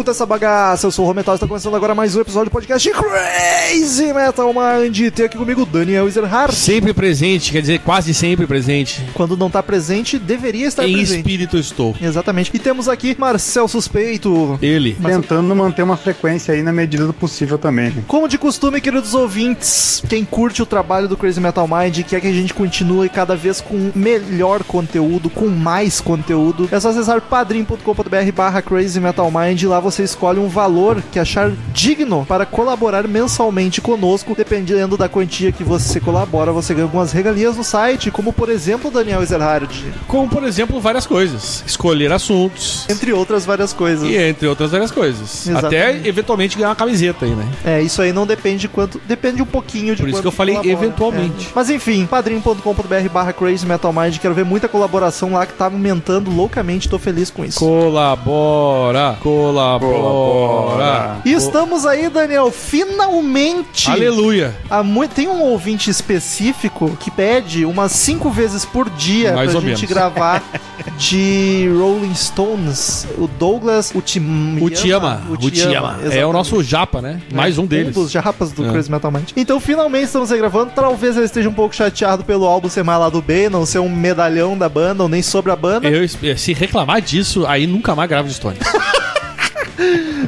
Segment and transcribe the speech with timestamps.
[0.00, 0.86] escutam essa bagaça.
[0.86, 4.50] Eu sou o Rometal e está começando agora mais um episódio do podcast Crazy Metal
[4.54, 5.12] Mind.
[5.12, 6.54] Tem aqui comigo o Daniel Ezerhard.
[6.54, 9.04] Sempre presente, quer dizer, quase sempre presente.
[9.12, 11.18] Quando não tá presente, deveria estar em presente.
[11.18, 11.94] espírito eu estou.
[12.00, 12.50] Exatamente.
[12.54, 14.58] E temos aqui Marcel Suspeito.
[14.62, 14.96] Ele.
[15.04, 17.90] Tentando manter uma frequência aí na medida do possível também.
[17.90, 18.02] né?
[18.08, 22.22] Como de costume, queridos ouvintes, quem curte o trabalho do Crazy Metal Mind e quer
[22.22, 27.20] que a gente continue cada vez com melhor conteúdo, com mais conteúdo, é só acessar
[27.20, 29.62] padrim.com.br barra Crazy Metal Mind.
[29.64, 34.34] Lá você escolhe um valor que achar digno para colaborar mensalmente conosco.
[34.36, 38.90] Dependendo da quantia que você colabora, você ganha algumas regalias no site, como por exemplo,
[38.90, 39.70] Daniel Ezerhard,
[40.06, 41.62] Como, por exemplo, várias coisas.
[41.66, 42.86] Escolher assuntos.
[42.88, 44.08] entre outras várias coisas.
[44.08, 45.46] E entre outras várias coisas.
[45.46, 45.76] Exatamente.
[45.76, 47.46] Até eventualmente ganhar uma camiseta aí, né?
[47.64, 49.00] É, isso aí não depende de quanto.
[49.06, 50.84] Depende um pouquinho de Por isso que eu falei colabora.
[50.84, 51.46] eventualmente.
[51.46, 51.50] É.
[51.54, 54.18] Mas enfim, padrim.com.br barra Crazy Metal Mind.
[54.18, 56.88] Quero ver muita colaboração lá que tá aumentando loucamente.
[56.88, 57.58] Tô feliz com isso.
[57.58, 59.69] Colabora, colabora.
[59.78, 61.16] Colabora.
[61.24, 63.90] E estamos aí, Daniel, finalmente!
[63.90, 64.54] Aleluia.
[64.68, 69.60] Há muito, tem um ouvinte específico que pede umas cinco vezes por dia Mais pra
[69.60, 69.90] gente menos.
[69.90, 70.42] gravar
[70.98, 73.06] de Rolling Stones.
[73.18, 74.60] O Douglas Utiyama.
[74.60, 75.98] Utiama, Utiama.
[76.10, 77.20] É o nosso japa, né?
[77.32, 77.96] Mais um deles.
[77.96, 78.70] Um dos japas do É.
[78.70, 79.30] Crazy Metal Mind.
[79.36, 80.72] Então, finalmente estamos aí gravando.
[80.74, 83.78] Talvez ele esteja um pouco chateado pelo álbum ser mais lá do B, não ser
[83.78, 85.88] um medalhão da banda, ou nem sobre a banda.
[85.88, 88.58] Eu, se reclamar disso, aí nunca mais gravo de Stones.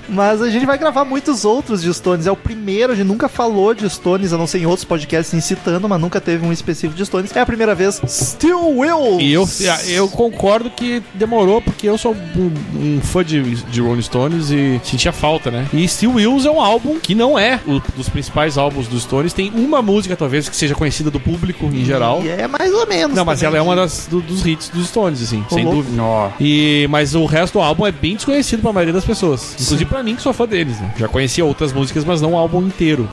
[0.08, 2.26] Mas a gente vai gravar muitos outros de Stones.
[2.26, 5.32] É o primeiro, a gente nunca falou de Stones, a não ser em outros podcasts
[5.34, 7.34] incitando, mas nunca teve um específico de Stones.
[7.34, 8.00] É a primeira vez.
[8.06, 9.20] Still Will!
[9.20, 9.48] E eu,
[9.88, 12.52] eu concordo que demorou, porque eu sou um,
[12.96, 15.66] um fã de, de Rolling Stones e sentia falta, né?
[15.72, 19.32] E Steel Wheels é um álbum que não é o dos principais álbuns dos Stones.
[19.32, 22.22] Tem uma música, talvez, que seja conhecida do público em geral.
[22.22, 23.16] E é mais ou menos.
[23.16, 23.48] Não, mas também.
[23.48, 25.82] ela é uma das, do- dos hits dos Stones, assim, sem louco.
[25.82, 26.02] dúvida.
[26.02, 29.41] Ó, E, mas o resto do álbum é bem desconhecido pra maioria das pessoas.
[29.52, 30.92] Inclusive pra mim, que sou fã deles, né?
[30.96, 33.08] Já conhecia outras músicas, mas não o álbum inteiro.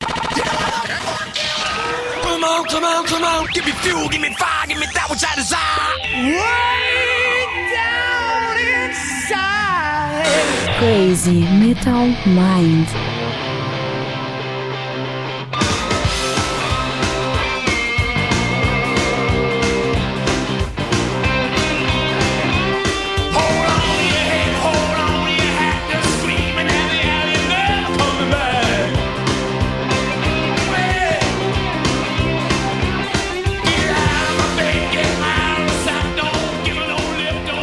[2.22, 5.10] Come on, come on, come on, give me fuel, give me fire, give me that
[5.10, 5.60] which I desire.
[6.24, 10.26] Way down inside.
[10.80, 13.19] Crazy Metal Mind.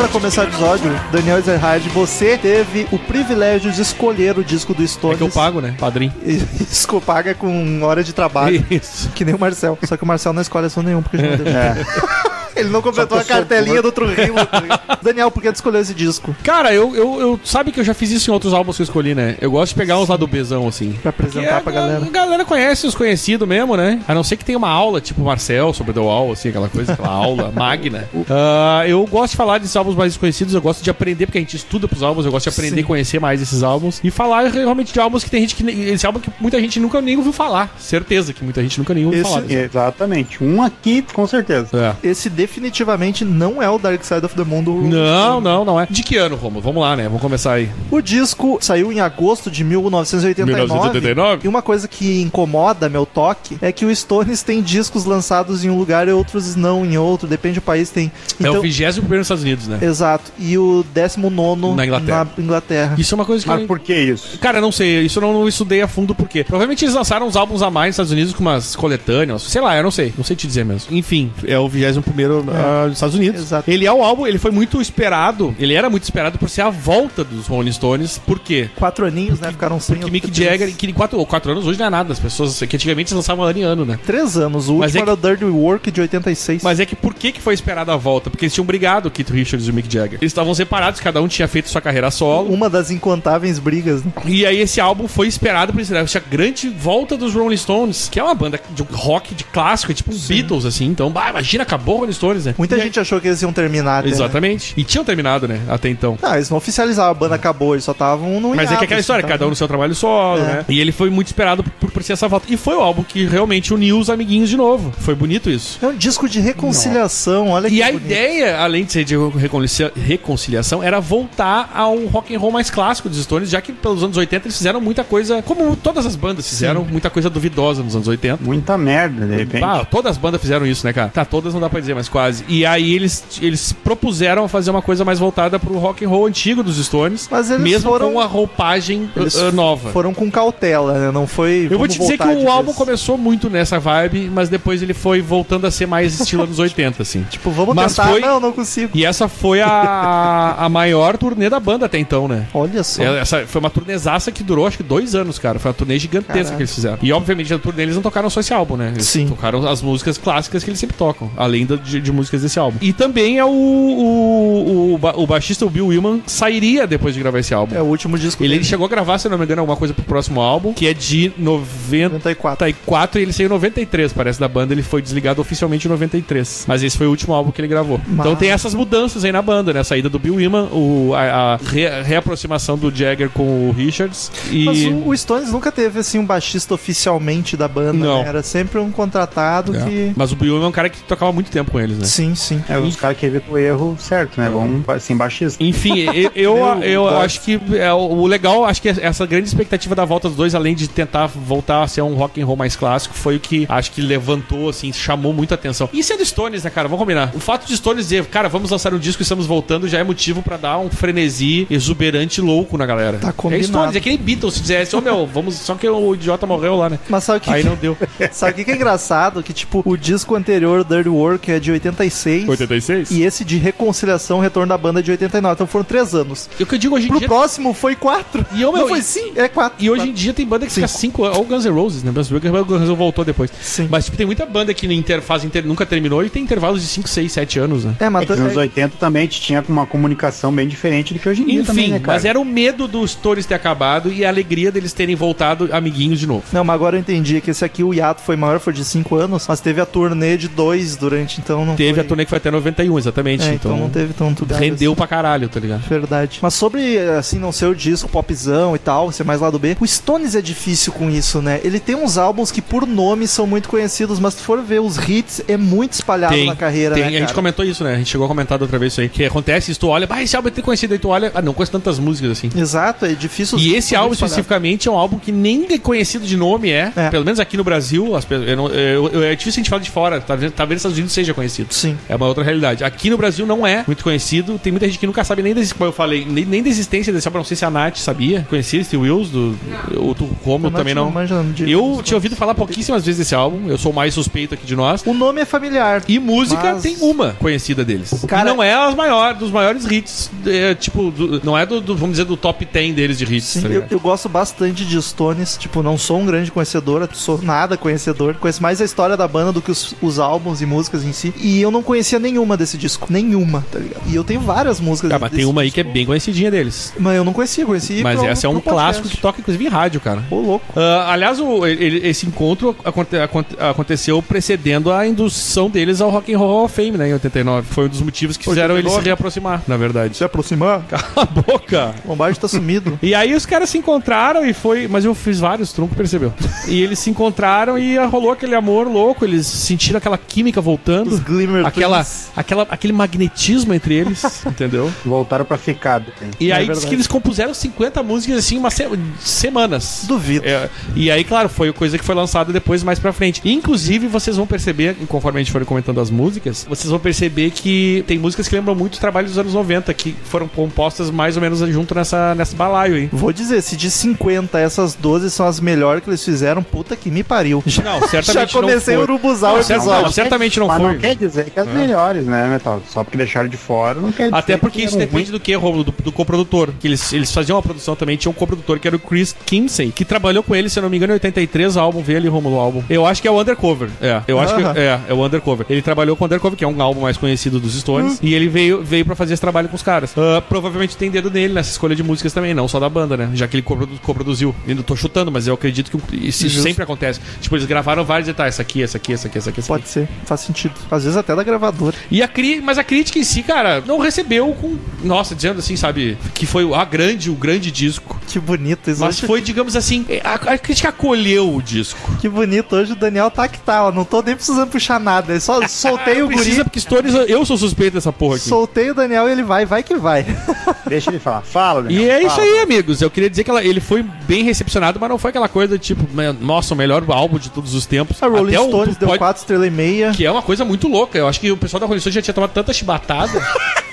[0.06, 4.84] Pra começar o episódio, Daniel Ezerhard, você teve o privilégio de escolher o disco do
[4.84, 5.18] É Stones.
[5.18, 5.74] que eu pago, né?
[5.76, 6.12] Padrinho.
[6.24, 8.64] Isso paga com hora de trabalho.
[8.70, 9.10] Isso.
[9.16, 9.76] Que nem o Marcel.
[9.82, 11.58] Só que o Marcel não escolhe som nenhum, porque a gente não deixa.
[11.58, 12.35] é.
[12.56, 14.14] Ele não completou a cartelinha do gordo.
[14.14, 14.36] Trujillo.
[15.02, 16.34] Daniel, por que tu escolheu esse disco?
[16.42, 17.40] Cara, eu, eu, eu.
[17.44, 19.36] Sabe que eu já fiz isso em outros álbuns que eu escolhi, né?
[19.40, 20.92] Eu gosto de pegar uns lá do Bzão, assim.
[21.02, 22.04] Pra apresentar pra a- galera.
[22.06, 24.00] A galera conhece os conhecidos mesmo, né?
[24.08, 26.92] A não ser que tenha uma aula, tipo Marcel, sobre The Wall, assim, aquela coisa,
[26.94, 28.08] aquela aula magna.
[28.30, 31.40] Ah, eu gosto de falar desses álbuns mais desconhecidos, eu gosto de aprender, porque a
[31.40, 34.00] gente estuda pros álbuns, eu gosto de aprender e conhecer mais esses álbuns.
[34.02, 35.68] E falar realmente de álbuns que tem gente que.
[35.70, 37.74] Esse álbum que muita gente nunca nem ouviu falar.
[37.78, 39.50] Certeza que muita gente nunca nem ouviu Esse- falar.
[39.50, 40.42] Exatamente.
[40.42, 41.96] Um aqui, com certeza.
[42.02, 42.08] É.
[42.08, 45.86] Esse definitivamente não é o Dark Side of the Moon do Não, não, não é.
[45.90, 46.62] De que ano, Romulo?
[46.62, 47.04] Vamos lá, né?
[47.04, 47.68] Vamos começar aí.
[47.90, 50.62] O disco saiu em agosto de 1989.
[50.62, 51.40] 1989?
[51.44, 55.70] E uma coisa que incomoda meu toque é que o Stones tem discos lançados em
[55.70, 57.26] um lugar e outros não em outro.
[57.26, 58.06] Depende do país, tem.
[58.06, 59.78] é Então, o 21 nos Estados Unidos, né?
[59.82, 60.30] Exato.
[60.38, 62.28] E o 19 Na Inglaterra.
[62.36, 62.94] na Inglaterra.
[62.96, 63.50] Isso é uma coisa que.
[63.50, 64.38] Mas por que isso?
[64.38, 66.44] Cara, eu não sei, isso eu não, não estudei a fundo por quê.
[66.44, 69.76] Provavelmente eles lançaram uns álbuns a mais nos Estados Unidos com umas coletâneas, sei lá,
[69.76, 70.94] eu não sei, não sei te dizer mesmo.
[70.96, 73.40] Enfim, é o 21 primeiro ah, nos Estados Unidos.
[73.42, 73.70] Exato.
[73.70, 76.70] Ele é o álbum, ele foi muito esperado, ele era muito esperado por ser a
[76.70, 78.68] volta dos Rolling Stones, por quê?
[78.76, 79.50] Quatro aninhos, né?
[79.50, 79.96] Ficaram sem.
[79.96, 83.14] Que Mick Jagger, que quatro, quatro anos hoje não é nada, as pessoas que antigamente
[83.14, 83.98] lançavam ano em ano, né?
[84.04, 84.68] Três anos.
[84.68, 86.62] O Mas último é era o Dirty Work de 86.
[86.62, 88.30] Mas é que por que, que foi esperada a volta?
[88.30, 90.18] Porque eles tinham brigado, o Keith Richards e o Mick Jagger.
[90.20, 92.52] Eles estavam separados, cada um tinha feito sua carreira solo.
[92.52, 94.12] Uma das incontáveis brigas, né?
[94.24, 98.18] E aí esse álbum foi esperado por essa essa grande volta dos Rolling Stones, que
[98.18, 100.86] é uma banda de rock de clássico, é tipo um Beatles, assim.
[100.86, 102.54] Então, bah, imagina, acabou o Rolling Stones, né?
[102.58, 103.98] Muita E gente achou que eles iam terminar.
[104.00, 104.16] até, aí- né?
[104.16, 104.74] Exatamente.
[104.76, 105.60] E tinham terminado, né?
[105.68, 106.18] Até então.
[106.20, 109.00] Não, eles não oficializaram, a banda acabou, eles só estavam no Mas é que aquela
[109.00, 110.44] história, assim, cada um no seu trabalho solo, É.
[110.44, 110.64] né?
[110.68, 112.46] E ele foi muito esperado por, por ser essa volta.
[112.52, 114.92] E foi o álbum que realmente uniu os amiguinhos de novo.
[114.98, 115.78] Foi bonito isso.
[115.82, 118.04] É um disco de reconciliação, olha que E a bonito.
[118.06, 123.08] ideia, além de ser de reconcilia- reconciliação, era voltar ao rock and roll mais clássico
[123.08, 126.48] dos Stones, já que pelos anos 80 eles fizeram muita coisa, como todas as bandas
[126.48, 128.42] fizeram, muita coisa duvidosa nos anos 80.
[128.42, 129.64] Muita merda, de repente.
[129.64, 131.08] Ah, todas as bandas fizeram isso, né, cara?
[131.08, 132.44] Tá, todas não dá pra dizer, mas quase.
[132.48, 136.62] E aí eles, eles propuseram fazer uma coisa mais voltada pro rock and roll antigo
[136.62, 139.90] dos Stones, Mas eles mesmo foram- com a roupagem Eles uh, nova.
[139.90, 141.10] Foram com cautela, né?
[141.12, 141.68] Não foi.
[141.70, 142.76] Eu vou te dizer que o álbum vez.
[142.78, 147.02] começou muito nessa vibe, mas depois ele foi voltando a ser mais estilo anos 80,
[147.02, 147.22] assim.
[147.28, 148.08] Tipo, vamos Mas tentar.
[148.08, 148.92] foi- Não, não consigo.
[148.94, 152.46] E essa foi a, a maior turnê da banda até então, né?
[152.54, 153.02] Olha só.
[153.02, 155.58] É, Essa foi uma turnezaça que durou acho que dois anos, cara.
[155.58, 156.56] Foi uma turnê gigantesca Caraca.
[156.56, 156.98] que eles fizeram.
[157.02, 158.92] E obviamente na turnê eles não tocaram só esse álbum, né?
[158.94, 159.26] Eles Sim.
[159.28, 162.78] tocaram as músicas clássicas que eles sempre tocam, além de, de músicas desse álbum.
[162.80, 167.38] E também é o, o, o, o baixista, o Bill Willman, sairia depois de gravar
[167.38, 167.74] esse álbum.
[167.76, 168.64] É o último disco Ele, dele.
[168.64, 171.32] chegou a gravar, se não me engano, alguma coisa pro próximo álbum, que é de
[171.36, 173.20] 94 94.
[173.20, 174.72] e ele saiu em 93, parece, da banda.
[174.72, 176.64] Ele foi desligado oficialmente em 93.
[176.68, 178.00] Mas esse foi o último álbum que ele gravou.
[178.08, 179.80] Então Mas- tem essas mudanças aí na banda, né?
[179.80, 184.30] A saída do Bill Wyman, o, a, a re- reaproximação do Jagger com o Richards.
[184.50, 184.64] E.
[184.64, 188.22] Mas o, o Stones nunca teve assim um baixista oficialmente da banda, Não.
[188.22, 188.28] né?
[188.28, 189.80] Era sempre um contratado É.
[189.84, 190.12] que.
[190.16, 192.04] Mas o Bill Wyman é um cara que tocava muito tempo com eles, né?
[192.04, 192.62] Sim, sim.
[192.68, 194.48] É, os caras que evitam o erro certo, né?
[194.48, 195.62] Vão sem baixista.
[195.62, 200.04] Enfim, eu, eu, eu acho que é, o legal, acho que essa grande expectativa da
[200.04, 203.14] volta dos dois, além de tentar voltar a ser um rock and roll mais clássico,
[203.14, 205.88] foi o que acho que levantou, assim, chamou muita atenção.
[205.92, 206.88] E sendo Stones, né, cara?
[206.88, 207.32] Vamos combinar.
[207.34, 210.04] O fato de Stones dizer, cara, vamos lançar um disco e estamos voltando, já é
[210.04, 213.18] motivo pra dar um frenesi exuberante louco na galera.
[213.18, 213.66] Tá É combinado.
[213.66, 216.76] Stones, é que nem Beatles se dissesse, ô meu, vamos, só que o idiota morreu
[216.76, 216.98] lá, né?
[217.08, 217.96] Mas sabe o que, Aí não deu.
[218.32, 219.42] sabe o que que é engraçado?
[219.42, 222.48] Que, tipo, o disco anterior, Dirty Work, é de 86.
[222.48, 223.10] 86?
[223.10, 225.54] E esse de reconciliação, retorno da banda é de 89.
[225.54, 226.48] Então foram três anos.
[226.58, 227.28] E o que eu digo hoje em Pro dia.
[227.28, 228.44] próximo foi quatro.
[228.54, 229.32] E eu, meu, não foi sim?
[229.36, 229.82] É quatro.
[229.84, 231.00] E hoje em dia tem banda que fica Cinco.
[231.00, 231.38] cinco anos.
[231.38, 232.10] Ou Guns N' Roses, né?
[232.12, 233.50] Guns N' Roses voltou depois.
[233.60, 233.88] Sim.
[233.90, 236.88] Mas tipo, tem muita banda que inter, fase inter, nunca terminou e tem intervalos de
[236.88, 237.94] 5, 6, 7 anos, né?
[238.00, 241.28] É, mas É que nos anos 80 também tinha uma comunicação bem diferente do que
[241.28, 244.24] hoje em dia Enfim, também, né, mas era o medo dos Stories ter acabado e
[244.24, 246.44] a alegria deles terem voltado amiguinhos de novo.
[246.52, 249.14] Não, mas agora eu entendi que esse aqui, o hiato foi maior, foi de 5
[249.16, 252.02] anos, mas teve a turnê de dois durante, então não Teve foi...
[252.02, 253.42] a turnê que foi até 91, exatamente.
[253.44, 255.80] É, então, então, não teve tanto rendeu pra caralho, tá ligado?
[255.80, 255.88] assim.
[255.88, 256.38] Verdade.
[256.40, 259.86] Mas sobre, assim, não ser o disco popzão e tal, ser mais lado B, o
[259.86, 261.60] Stones é difícil com isso, né?
[261.64, 264.96] Ele tem uns álbuns que por nome são muito conhecidos, mas se for ver os
[264.96, 267.10] hits, é muito espalhado na carreira, tem.
[267.10, 267.94] né, a gente comentou isso, né?
[267.94, 269.08] A gente chegou a comentar outra vez isso aí.
[269.08, 271.42] Que acontece, isso tu olha, ah, esse álbum é ter conhecido, aí tu olha, ah,
[271.42, 272.50] não conheço tantas músicas assim.
[272.56, 273.58] Exato, é difícil...
[273.58, 276.92] E esse álbum especificamente é um álbum que nem conhecido de nome é.
[276.96, 277.10] É.
[277.10, 279.82] Pelo menos aqui no Brasil, as eu não- eu- eu- é difícil a gente falar
[279.82, 280.20] de fora.
[280.20, 281.55] Tá talvez nos Estados Unidos seja conhecido.
[281.70, 281.96] Sim.
[282.08, 282.84] É uma outra realidade.
[282.84, 284.58] Aqui no Brasil não é muito conhecido.
[284.58, 286.68] Tem muita gente que nunca sabe nem da, exi- como eu falei, nem, nem da
[286.68, 287.38] existência desse álbum.
[287.38, 288.46] Não sei se a Nath sabia.
[288.48, 289.56] Conhecia esse Wills, do,
[289.96, 290.12] o
[290.44, 291.10] Romulo Nath também não.
[291.10, 293.68] não Eu tinha ouvido falar pouquíssimas vezes desse álbum.
[293.68, 295.02] Eu sou o mais suspeito aqui de nós.
[295.06, 296.02] O nome é familiar.
[296.08, 298.24] E música Mas- tem uma conhecida deles.
[298.26, 300.30] Cara- e não é as maiores, dos maiores hits.
[300.46, 303.44] é, tipo, do- não é do, do- vamos dizer, do top 10 deles de hits.
[303.46, 305.56] Sim, tá eu, eu gosto bastante de Stones.
[305.56, 308.34] Tipo, não sou um grande conhecedor, sou nada conhecedor.
[308.34, 311.32] Conheço mais a história da banda do que os, os álbuns e músicas em si.
[311.38, 313.06] E eu não conhecia nenhuma desse disco.
[313.10, 314.02] Nenhuma, tá ligado?
[314.06, 316.92] E eu tenho várias músicas Ah, mas tem uma aí que é bem conhecidinha deles.
[316.98, 318.02] Mas eu não conhecia, conheci.
[318.02, 320.22] Mas pro- essa é um clássico que toca, inclusive, em rádio, cara.
[320.30, 320.64] Ô, louco.
[320.76, 326.32] Ah, aliás, o- ele- esse encontro aconte- aconte- aconteceu precedendo a indução deles ao Rock
[326.34, 327.66] and Roll Hall of Fame, né, em 89.
[327.70, 329.06] Foi um dos motivos que fizeram eles se 89?
[329.06, 330.16] reaproximar, na verdade.
[330.16, 331.94] Se aproximar, Cala a boca!
[332.04, 332.98] o Lombardi tá sumido.
[333.06, 334.88] E aí os caras se encontraram e foi.
[334.88, 336.32] Mas eu fiz vários, tronco percebeu.
[336.68, 341.08] E eles se encontraram e rolou aquele amor louco, eles sentiram aquela química voltando.
[341.12, 342.28] Os Glimmer Aquela, Twins.
[342.36, 344.90] aquela, aquele magnetismo entre eles, entendeu?
[345.04, 346.00] Voltaram pra ficar.
[346.00, 346.30] tem.
[346.40, 346.86] E É aí diz verdade.
[346.88, 348.86] que eles compuseram 50 músicas assim, uma se-
[349.20, 350.04] semanas.
[350.06, 350.46] Duvido.
[350.46, 353.40] É, e aí, claro, foi coisa que foi lançada depois mais pra frente.
[353.44, 358.04] Inclusive, vocês vão perceber, conforme a gente for comentando as músicas, vocês vão perceber que
[358.06, 361.42] tem músicas que lembram muito os trabalhos dos anos 90, que foram compostas mais ou
[361.42, 363.08] menos junto nessa, nessa balaio aí.
[363.12, 367.10] Vou dizer, se de 50 essas 12 são as melhores que eles fizeram, puta que
[367.10, 367.62] me pariu.
[367.84, 369.14] Não, certamente Já comecei a não foi.
[369.14, 370.02] urubuzar o Não, episódio.
[370.04, 370.92] não, certamente não Mas foi.
[370.92, 372.82] não quer dizer que as melhores, né, Metal?
[372.88, 375.40] Só porque deixaram de fora, não quer dizer Até porque que isso eram depende do
[375.40, 376.70] que, Romulo, do, do coprodutor.
[376.78, 379.90] Que eles, eles faziam uma produção também, tinha um coprodutor que era o Chris Kinsey,
[379.92, 382.28] que trabalhou com ele, se eu não me engano, em 83, o álbum, vê ali,
[382.28, 382.82] Romulo, o álbum.
[382.88, 383.88] Eu acho que é o Undercover.
[384.00, 384.72] É, eu acho Aham.
[384.74, 385.66] que é, é o Undercover.
[385.68, 388.48] Ele trabalhou com o Undercover, que é um álbum mais conhecido dos Stones, e ele
[388.48, 390.14] veio, veio pra fazer esse trabalho com os caras.
[390.16, 393.30] Ah, provavelmente tem dedo nele nessa escolha de músicas também, não só da banda, né?
[393.34, 394.54] Já que ele coprodu- coproduziu.
[394.66, 396.62] Ainda tô chutando, mas eu acredito que isso Justo.
[396.62, 397.20] sempre acontece.
[397.40, 399.82] Tipo, eles gravaram vários detalhes, essa aqui, essa aqui, essa aqui, essa aqui, essa aqui.
[399.82, 400.74] Pode ser, faz sentido.
[400.90, 401.96] Às vezes até da gravadora.
[402.10, 402.60] E a cri...
[402.60, 404.76] Mas a crítica em si, cara, não recebeu com.
[405.04, 406.16] Nossa, dizendo assim, sabe?
[406.34, 408.18] Que foi a grande, o grande disco.
[408.26, 409.00] Que bonito isso.
[409.00, 411.98] Mas Hoje- foi, digamos assim, a, a crítica acolheu o disco.
[412.20, 412.74] Que bonito.
[412.76, 413.92] Hoje o Daniel tá que tá, ó.
[413.92, 415.32] Não tô nem precisando puxar nada.
[415.34, 416.64] Eu só soltei o Não precisa, guri.
[416.64, 418.48] porque Stories, eu sou suspeito dessa porra aqui.
[418.48, 420.24] Soltei o Daniel e ele vai, vai que vai.
[420.86, 421.42] Deixa ele falar.
[421.42, 422.42] Fala, E Daniel, é isso fala.
[422.42, 423.00] aí, amigos.
[423.02, 426.06] Eu queria dizer que ela- ele foi bem recepcionado, mas não foi aquela coisa tipo,
[426.14, 428.22] "Man, nossa, o melhor álbum de todos os tempos.
[428.22, 430.10] A Rolling Até o- Stones tu deu pode- 4 estrelas e meia.
[430.12, 431.05] Que é uma coisa muito louca.
[431.06, 431.18] Louca.
[431.18, 433.40] Eu acho que o pessoal da Rolling Stone já tinha tomado tanta chibatada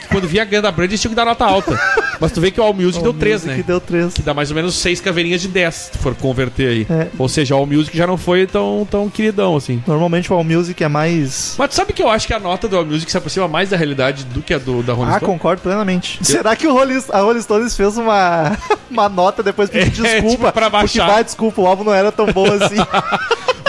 [0.01, 1.79] que quando via a Ganda Brand eles tinham que dar nota alta.
[2.20, 3.55] Mas tu vê que o All Music deu 3, né?
[3.55, 4.13] Que deu 3.
[4.13, 6.88] Que dá mais ou menos 6 caveirinhas de 10, se for converter aí.
[6.89, 7.08] É.
[7.17, 9.84] Ou seja, o All Music já não foi tão, tão queridão assim.
[9.86, 11.55] Normalmente o All Music é mais.
[11.58, 13.70] Mas tu sabe que eu acho que a nota do All Music se aproxima mais
[13.70, 15.32] da realidade do que a do, da Rolling Ah, Stone?
[15.34, 16.20] concordo plenamente.
[16.22, 18.58] Será que o Rolling, a Rolling Stones fez uma,
[18.89, 20.29] uma nota depois pedir É, desculpa?
[20.48, 21.00] tipo, pra baixar.
[21.03, 22.75] Porque, vai, desculpa, o álbum não era tão bom assim.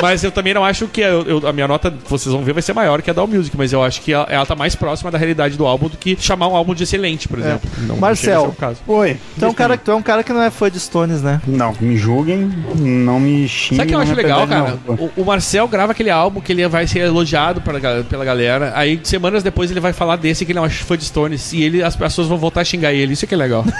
[0.02, 2.62] Mas eu também não acho que a, eu- a minha nota, vocês vão ver, vai
[2.62, 4.74] ser maior que a da All Music, mas eu acho que ela, ela tá mais
[4.74, 7.70] próxima da realidade do álbum do que chamar um álbum de excelente, por exemplo.
[7.78, 8.24] Não, não Marcel.
[8.24, 8.80] chega a ser o caso.
[8.86, 9.16] Oi.
[9.38, 11.40] tu, é um cara, tu é um cara que não é fã de Stones, né?
[11.46, 13.76] Não, me julguem, não me xinguem.
[13.78, 14.78] Sabe o que eu não acho legal, cara?
[14.86, 18.72] O, o Marcel grava aquele álbum que ele vai ser elogiado pela, ga- pela galera.
[18.74, 21.52] Aí, semanas depois, ele vai falar desse que ele não é fã de Stones.
[21.52, 23.12] E ele, as pessoas vão voltar a xingar ele.
[23.14, 23.64] Isso é que é legal.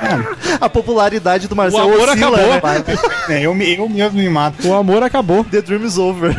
[0.60, 2.70] A popularidade do O Marcel amor oscila, acabou.
[2.72, 2.84] né?
[3.28, 4.66] É, eu, me- eu mesmo me mato.
[4.68, 5.42] O amor acabou.
[5.44, 6.34] The Dream is over.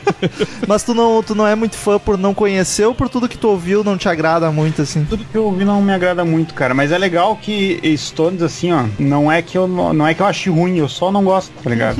[0.66, 3.36] Mas tu não, tu não é muito fã por não conhecer ou por tudo que
[3.36, 5.04] tu ouviu não te agrada muito, assim?
[5.04, 6.72] Tudo que eu ouvi não me agrada muito, cara.
[6.74, 10.22] Mas é legal que Stones, assim, ó, não é que eu não, não é que
[10.22, 11.98] eu ache ruim, eu só não gosto, tá ligado?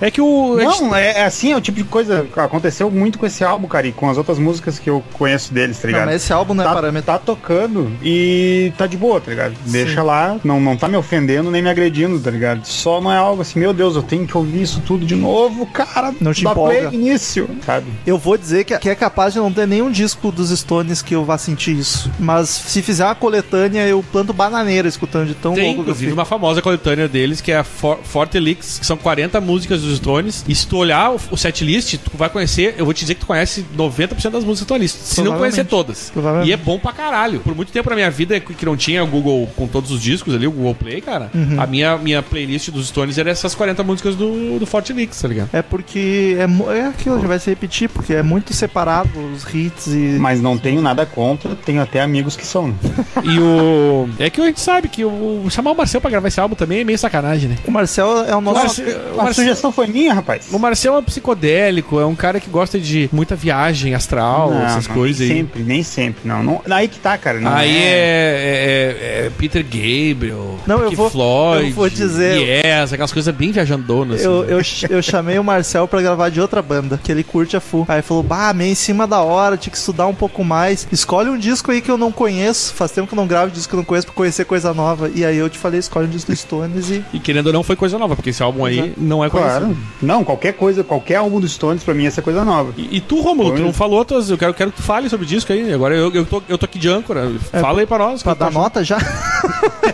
[0.00, 0.58] É que o.
[0.60, 2.26] gente- não, é, é assim, é o tipo de coisa.
[2.36, 5.78] Aconteceu muito com esse álbum, cara, e com as outras músicas que eu conheço deles,
[5.78, 6.06] tá Não, ligado?
[6.06, 7.06] mas esse álbum não é tá, parâmetro.
[7.12, 9.54] tá tocando e tá de boa, tá ligado?
[9.66, 12.64] Deixa lá, não, não tá me ofendendo nem me agredindo, tá ligado?
[12.64, 15.66] Só não é algo assim, meu Deus, eu tenho que ouvir isso tudo de novo,
[15.66, 16.14] cara.
[16.20, 16.90] Não te empolga.
[16.90, 17.86] no início, sabe?
[18.06, 21.14] Eu vou dizer que, que é capaz de não ter nenhum disco dos Stones que
[21.14, 22.10] eu vá sentir isso.
[22.18, 25.94] Mas se fizer uma coletânea, eu planto bananeira escutando de tão Tem, louco que eu
[25.94, 26.12] fico.
[26.12, 29.96] uma famosa coletânea deles, que é a For Forte Leaks, que são 40 músicas dos
[29.98, 30.44] Stones.
[30.48, 33.20] E se tu olhar o, o setlist, tu vai conhecer, eu vou te dizer que
[33.20, 34.98] tu conhece 90% das músicas da tua lista.
[35.02, 36.12] Se não conhecer todas.
[36.44, 37.40] E é bom pra caralho.
[37.40, 40.13] Por muito tempo na minha vida, que não tinha o Google com todos os discos
[40.34, 41.60] ali, o Google Play, cara, Uhum.
[41.60, 45.28] a minha, minha playlist dos Stones era essas 40 músicas do, do Forte Leaks, tá
[45.28, 45.48] ligado?
[45.52, 49.44] É porque é, é aquilo, a gente vai se repetir, porque é muito separado os
[49.52, 50.16] hits e.
[50.18, 52.74] Mas não tenho nada contra, tenho até amigos que são.
[53.24, 54.08] E o.
[54.18, 55.46] É que a gente sabe que o.
[55.50, 57.56] Chamar o Marcel pra gravar esse álbum também é meio sacanagem, né?
[57.66, 58.60] O Marcel é o nosso.
[58.60, 60.48] Marcel- o A Marcel- sugestão foi minha, rapaz.
[60.52, 64.64] O Marcel é um psicodélico, é um cara que gosta de muita viagem astral, Não,
[64.66, 65.36] essas não, coisas nem aí.
[65.42, 66.42] sempre, nem sempre, não.
[66.42, 67.40] não aí que tá, cara.
[67.40, 67.80] Não Aí é...
[67.80, 69.64] é, é- é Peter
[70.12, 74.22] Gabriel, Não, eu Pink vou- Floyd, eu vou dizer- Yes, aquelas coisas bem viajandonas.
[74.22, 74.50] Eu, assim.
[74.52, 77.60] eu, ch- eu chamei o Marcel pra gravar de outra banda, que ele curte a
[77.60, 77.84] full.
[77.88, 80.86] Aí ele falou, bah, meio em cima da hora, tinha que estudar um pouco mais.
[80.92, 82.74] Escolhe um disco aí que eu não conheço.
[82.74, 85.10] Faz tempo que eu não gravo disco que eu não conheço pra conhecer coisa nova.
[85.14, 87.04] E aí eu te falei, escolhe um disco do Stones e.
[87.12, 88.92] E querendo ou não, foi coisa nova, porque esse álbum aí Exato.
[88.98, 89.60] não é conhecido.
[89.60, 89.76] Claro.
[90.02, 92.72] Não, qualquer coisa, qualquer álbum dos Stones pra mim essa é coisa nova.
[92.76, 95.24] E, e tu, Romulo, tu não falou, tuas, eu quero, quero que tu fale sobre
[95.24, 95.72] o disco aí.
[95.72, 97.30] Agora eu, eu, tô, eu tô aqui de âncora.
[97.52, 98.22] Fala aí pra nós.
[98.22, 98.98] Pra tu dar nota já?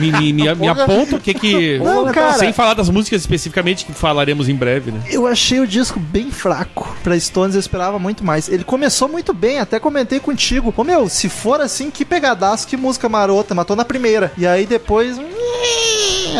[0.00, 1.78] Me, me, me, me aponta o que que...
[1.78, 2.34] Não, cara.
[2.38, 5.00] Sem falar das músicas especificamente, que falaremos em breve, né?
[5.10, 6.94] Eu achei o disco bem fraco.
[7.02, 8.48] Pra Stones eu esperava muito mais.
[8.48, 10.72] Ele começou muito bem, até comentei contigo.
[10.76, 14.32] Ô meu, se for assim, que pegadaço, que música marota, matou na primeira.
[14.36, 15.18] E aí depois.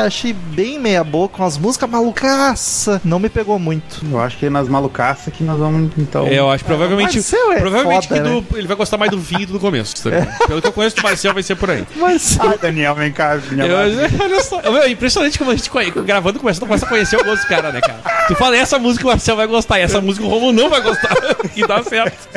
[0.04, 3.00] Achei bem meia boca, com as músicas malucaça.
[3.04, 4.04] Não me pegou muito.
[4.10, 6.26] Eu acho que é nas malucaças que nós vamos, então...
[6.26, 7.14] É, eu acho provavelmente.
[7.14, 8.40] Marcel é provavelmente foda, que né?
[8.50, 9.94] do- ele vai gostar mais do fim e do começo.
[10.02, 10.38] Tá ligado?
[10.48, 11.84] Pelo que eu conheço do Marcel, vai ser por aí.
[11.94, 12.36] Mas.
[12.40, 13.38] Ah, Daniel, vem cá.
[13.50, 13.76] Minha Eu,
[14.20, 17.16] olha só, meu, é impressionante como a gente conhe- gravando começa, tu começa a conhecer
[17.16, 17.98] o gosto do cara, né, cara?
[18.28, 20.80] Tu fala, essa música o Marcel vai gostar, e essa música o Romulo não vai
[20.80, 21.14] gostar.
[21.56, 22.28] e dá certo.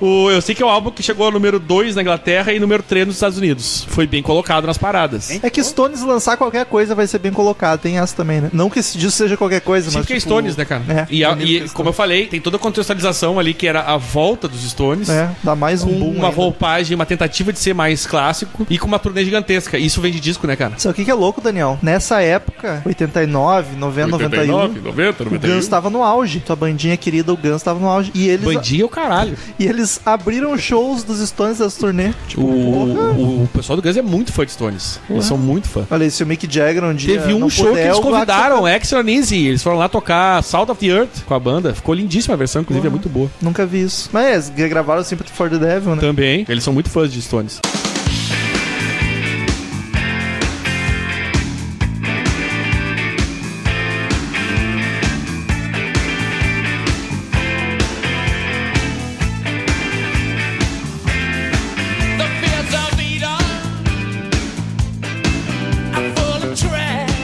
[0.00, 2.60] O, eu sei que é o álbum que chegou ao número 2 na Inglaterra e
[2.60, 3.86] número 3 nos Estados Unidos.
[3.88, 5.30] Foi bem colocado nas paradas.
[5.42, 7.80] É que Stones lançar qualquer coisa vai ser bem colocado.
[7.80, 8.50] Tem essa também, né?
[8.52, 10.02] Não que esse disco seja qualquer coisa, Sim, mas.
[10.06, 10.82] porque é tipo, Stones, né, cara?
[10.88, 13.66] É, e, a- e, que é como eu falei, tem toda a contextualização ali que
[13.66, 15.08] era a volta dos Stones.
[15.08, 16.10] É, dá mais um boom.
[16.16, 16.36] uma ainda.
[16.36, 19.78] roupagem, uma tentativa de ser mais clássico e com uma turnê gigantesca.
[19.78, 20.74] Isso vem de disco, né, cara?
[20.78, 21.78] Sabe o que que é louco, Daniel?
[21.82, 24.68] Nessa época, 89, 90, 91.
[24.82, 26.40] 90, O Guns tava no auge.
[26.40, 28.10] Tua bandinha querida, o Guns tava no auge.
[28.14, 29.36] E eles, Bandinha é o caralho.
[29.58, 32.12] e eles abriram shows dos Stones das turnê.
[32.28, 35.00] Tipo, O, o, o pessoal do Guns é muito fã de Stones.
[35.08, 35.86] Eles são muito fã.
[35.90, 38.66] Olha se o Mick Jagger um dia Teve um não show puder, que eles convidaram,
[38.66, 39.46] Extra Easy.
[39.46, 41.74] Eles foram lá tocar Salt of the Earth com a banda.
[41.74, 43.30] Ficou lindíssima a versão, inclusive é muito boa.
[43.40, 44.08] Nunca vi isso.
[44.12, 46.00] Mas é, gravaram Sympathy for the Devil, né?
[46.00, 47.60] Também, eles são muito fãs de Stones.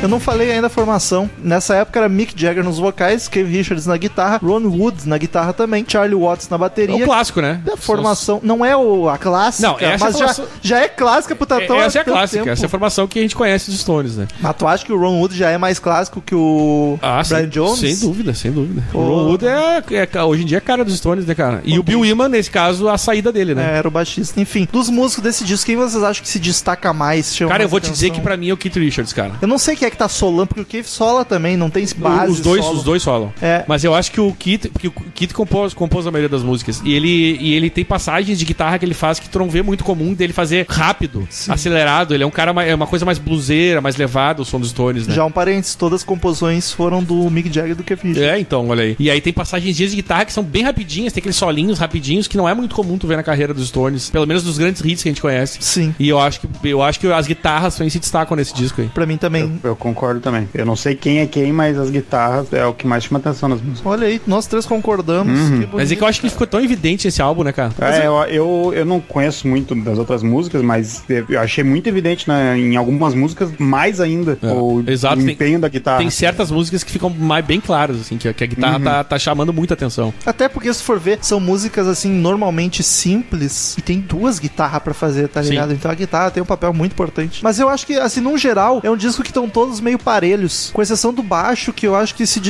[0.06, 1.28] Eu não falei ainda a formação.
[1.42, 5.52] Nessa época era Mick Jagger nos vocais, Keith Richards na guitarra, Ron Wood na guitarra
[5.52, 7.04] também, Charlie Watts na É o bateria.
[7.04, 7.60] clássico, né?
[7.72, 10.88] A formação não é o, a clássica, Não, essa mas é já, formação- já é
[10.88, 11.76] clássica pro Tatão.
[11.80, 12.50] É, essa é a clássica, tempo.
[12.52, 14.28] essa é a formação que a gente conhece dos Stones, né?
[14.40, 17.24] Mas tu acha que o Ron Wood já é mais clássico que o Brian Ah,
[17.24, 17.78] sem, Jones?
[17.80, 18.84] Sem dúvida, sem dúvida.
[18.94, 21.60] O Ron Wood é, é- hoje em dia é cara dos Stones, né, cara?
[21.64, 23.72] E o Bill Wyman, nesse caso, a saída dele, né?
[23.74, 24.40] É, era o baixista.
[24.40, 27.36] Enfim, dos músicos desse disco, quem vocês acham que se destaca mais?
[27.48, 29.32] Cara, eu vou te dizer que pra mim é o Keith Richards, cara.
[29.42, 31.86] Eu não sei quem é que tá solando, porque o Keith sola também, não tem
[31.96, 32.76] base os dois, solo.
[32.76, 33.32] os dois solam.
[33.40, 33.64] É.
[33.66, 36.82] Mas eu acho que o Kit, porque o Kit compôs, compôs a maioria das músicas.
[36.84, 39.62] E ele, e ele tem passagens de guitarra que ele faz que tu não vê
[39.62, 42.14] muito comum dele fazer rápido, acelerado.
[42.14, 44.70] Ele é um cara mais, é uma coisa mais bluseira, mais levada o som dos
[44.70, 45.14] Stones, né?
[45.14, 48.22] Já um parênteses, todas as composições foram do Mick Jagger e do Keith Richards.
[48.22, 48.96] É, então, olha aí.
[48.98, 52.36] E aí tem passagens de guitarra que são bem rapidinhas, tem aqueles solinhos rapidinhos que
[52.36, 55.02] não é muito comum tu ver na carreira dos Stones, pelo menos dos grandes hits
[55.02, 55.58] que a gente conhece.
[55.60, 58.80] Sim, E eu acho que eu acho que as guitarras também se destacam nesse disco
[58.80, 58.88] aí.
[58.88, 59.58] pra mim também.
[59.62, 60.48] Eu concordo também.
[60.54, 63.48] Eu não sei quem é quem, mas as guitarras é o que mais chama atenção
[63.48, 63.86] nas músicas.
[63.86, 65.38] Olha aí, nós três concordamos.
[65.38, 65.66] Uhum.
[65.72, 67.72] Mas é que eu acho que ficou tão evidente esse álbum, né, cara?
[67.80, 72.28] É, eu, eu, eu não conheço muito das outras músicas, mas eu achei muito evidente
[72.28, 75.98] né, em algumas músicas mais ainda É, o, exato, o tem- empenho da guitarra.
[75.98, 79.04] Tem certas músicas que ficam mais bem claras, assim, que, a- que a guitarra tá,
[79.04, 80.12] tá chamando muita atenção.
[80.24, 84.92] Até porque se for ver, são músicas assim, normalmente simples, e tem duas guitarras pra
[84.94, 85.50] fazer, tá Sim.
[85.50, 85.72] ligado?
[85.72, 87.40] Então a guitarra tem um papel muito importante.
[87.42, 90.70] Mas eu acho que, assim, num geral, é um disco que estão todos meio parelhos,
[90.72, 92.40] com exceção do baixo, que eu acho que se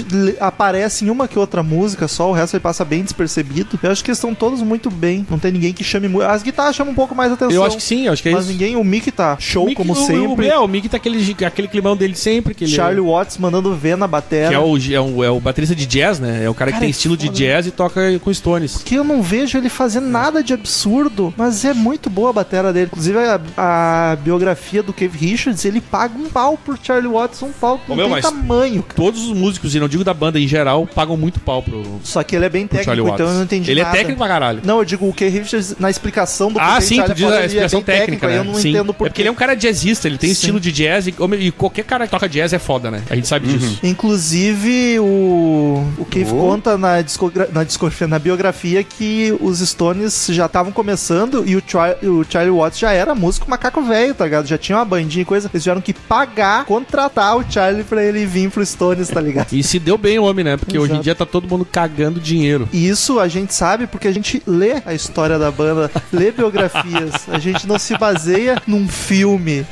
[0.41, 3.79] aparece em uma que outra música só, o resto ele passa bem despercebido.
[3.83, 6.27] Eu acho que eles estão todos muito bem, não tem ninguém que chame muito.
[6.29, 7.55] As guitarras chamam um pouco mais atenção.
[7.55, 8.53] Eu acho que sim, eu acho que é Mas isso.
[8.53, 10.47] ninguém, o Mick tá show O Mick- como o- sempre.
[10.47, 12.55] O, é, o Mick tá aquele, aquele climão dele sempre.
[12.55, 14.49] Que ele, Charlie Watts mandando ver na batera.
[14.49, 16.45] Que é o, é, o, é o baterista de jazz, né?
[16.45, 17.39] É o cara, Cara, que tem é estilo de foda.
[17.39, 18.79] jazz e toca com Stones.
[18.85, 22.73] que eu não vejo ele fazer nada de absurdo, mas é muito boa a batera
[22.73, 22.87] dele.
[22.87, 27.53] Inclusive, a, a biografia do Keith Richards, ele paga um pau por Charlie Watts, um
[27.53, 28.83] pau não meu, tem tamanho.
[28.83, 28.95] cara.
[28.95, 32.23] Todos os músicos, e não digo da banda em geral, pagam muito pau pro, Só
[32.23, 33.95] que ele é bem técnico, então eu não entendi ele nada.
[33.95, 34.61] é técnico pra caralho.
[34.65, 37.37] Não, eu digo o Keith Richards na explicação do Ah, sim, tu diz a ele
[37.43, 38.39] é explicação bem técnica, né?
[38.39, 38.71] Eu não Sim.
[38.71, 40.35] entendo É por porque ele é um cara jazzista, ele tem Sim.
[40.35, 43.03] estilo de jazz, e, e qualquer cara que toca jazz é foda, né?
[43.11, 43.79] A gente sabe disso.
[43.83, 46.37] Inclusive, o, o Keith Oh.
[46.37, 51.63] conta na, discogra- na, discografia, na biografia que os Stones já estavam começando e o,
[51.67, 54.47] Char- o Charlie Watts já era músico macaco velho, tá ligado?
[54.47, 55.49] Já tinha uma bandinha e coisa.
[55.53, 56.65] Eles tiveram que pagar,
[57.07, 59.53] contratar o Charlie pra ele vir pro Stones, tá ligado?
[59.53, 60.57] E se deu bem o homem, né?
[60.57, 61.05] Porque hoje em Exato.
[61.05, 62.69] dia tá todo mundo cagando dinheiro.
[62.73, 67.29] E isso a gente sabe porque a gente lê a história da banda, lê biografias.
[67.29, 69.67] A gente não se baseia num filme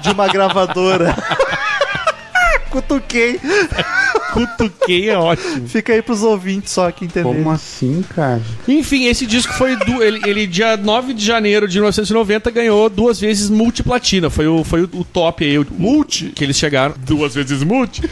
[0.00, 1.16] de uma gravadora.
[2.70, 3.40] Cutuquei.
[4.34, 5.68] Cutuquei é ótimo.
[5.68, 7.38] Fica aí pros ouvintes só que entenderem.
[7.38, 8.42] Como assim, cara?
[8.68, 10.02] Enfim, esse disco foi do.
[10.02, 14.28] Ele, ele, dia 9 de janeiro de 1990, ganhou duas vezes multiplatina.
[14.28, 16.94] Foi o, foi o, o top aí, o multi, que eles chegaram.
[17.06, 18.02] Duas vezes multi.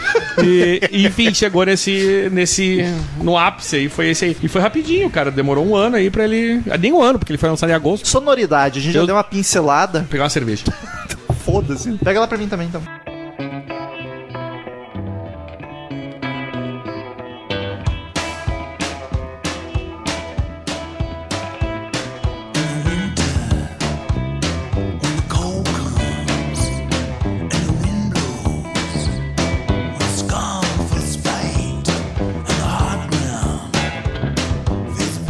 [0.43, 2.29] E, enfim, chegou nesse.
[2.33, 2.85] nesse.
[3.21, 4.37] no ápice aí, foi esse aí.
[4.43, 5.31] E foi rapidinho, cara.
[5.31, 6.63] Demorou um ano aí pra ele.
[6.71, 8.07] ah, Nem um ano, porque ele foi lançado em agosto.
[8.09, 10.01] Sonoridade, a gente já Eu- deu uma pincelada.
[10.01, 10.65] Vou pegar uma cerveja.
[11.45, 11.91] Foda-se.
[12.05, 12.81] Pega ela pra mim também, então.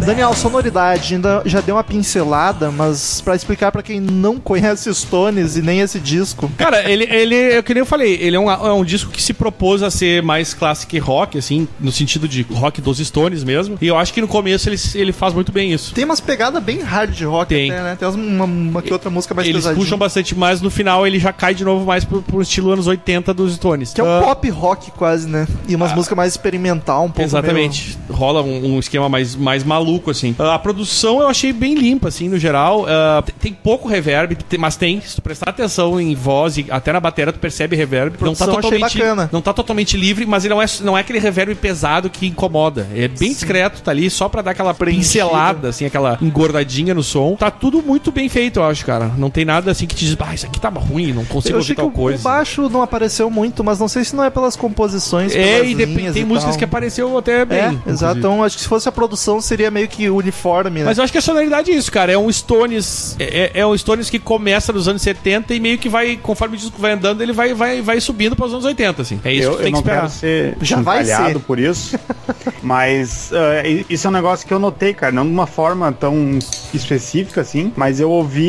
[0.04, 5.56] Daniel, sonoridade, ainda já deu uma pincelada, mas pra explicar pra quem não conhece Stones
[5.56, 6.50] e nem esse disco.
[6.56, 9.22] Cara, ele, ele, é que nem eu falei, ele é um, é um disco que
[9.22, 13.78] se propôs a ser mais classic rock, assim, no sentido de rock dos Stones mesmo.
[13.80, 15.94] E eu acho que no começo ele, ele faz muito bem isso.
[15.94, 17.70] Tem umas pegadas bem hard rock Tem.
[17.70, 17.96] até, né?
[17.98, 19.82] Tem uma, uma que outra música mais Eles pesadinha.
[19.84, 22.86] puxam bastante, mas no final ele já cai de novo mais pro, pro estilo anos
[22.86, 23.92] 80 dos Stones.
[23.92, 25.46] Que é um Ah, pop rock quase, né?
[25.68, 27.98] E umas músicas mais experimental, um pouco Exatamente.
[28.10, 30.34] Rola um, um esquema mais, mais maluco, assim.
[30.38, 32.86] Ah, a produção eu achei bem limpa, assim, no geral.
[33.24, 35.00] T- tem pouco reverb, mas tem.
[35.00, 38.14] Se tu prestar atenção em voz e até na bateria, tu percebe reverb.
[38.20, 38.98] Não tá totalmente,
[39.30, 42.86] não tá totalmente livre, mas ele não é, não é aquele reverb pesado que incomoda.
[42.94, 47.34] É bem discreto, tá ali só pra dar aquela pincelada, assim, aquela engordadinha no som.
[47.36, 49.10] Tá tudo muito bem feito, eu acho, cara.
[49.16, 51.58] Não tem nada assim que te diz, ah, isso aqui tava ruim, não consigo Eu
[51.60, 52.18] ouvir tal coisa.
[52.18, 55.74] o baixo não apareceu muito, mas não sei se não é pelas composições, É, e
[55.74, 56.58] dep- linhas tem e músicas tal.
[56.58, 57.80] que apareceu até bem.
[57.86, 58.18] É, exato.
[58.18, 60.86] Então acho que se fosse a produção seria meio que uniforme, né?
[60.86, 62.12] Mas eu acho que a sonoridade é isso, cara.
[62.12, 63.16] É um Stones.
[63.18, 66.58] É, é um Stones que começa nos anos 70 e meio que vai, conforme o
[66.58, 69.20] disco vai andando, ele vai, vai, vai subindo para os anos 80, assim.
[69.24, 70.00] É isso eu, que tu tem eu que esperar.
[70.00, 71.38] quero ser Já vai ser.
[71.40, 71.98] por isso,
[72.62, 73.30] mas
[73.64, 76.38] i- isso é um negócio que eu notei, cara, não de uma forma tão
[76.72, 78.42] específica assim, mas eu ouvi,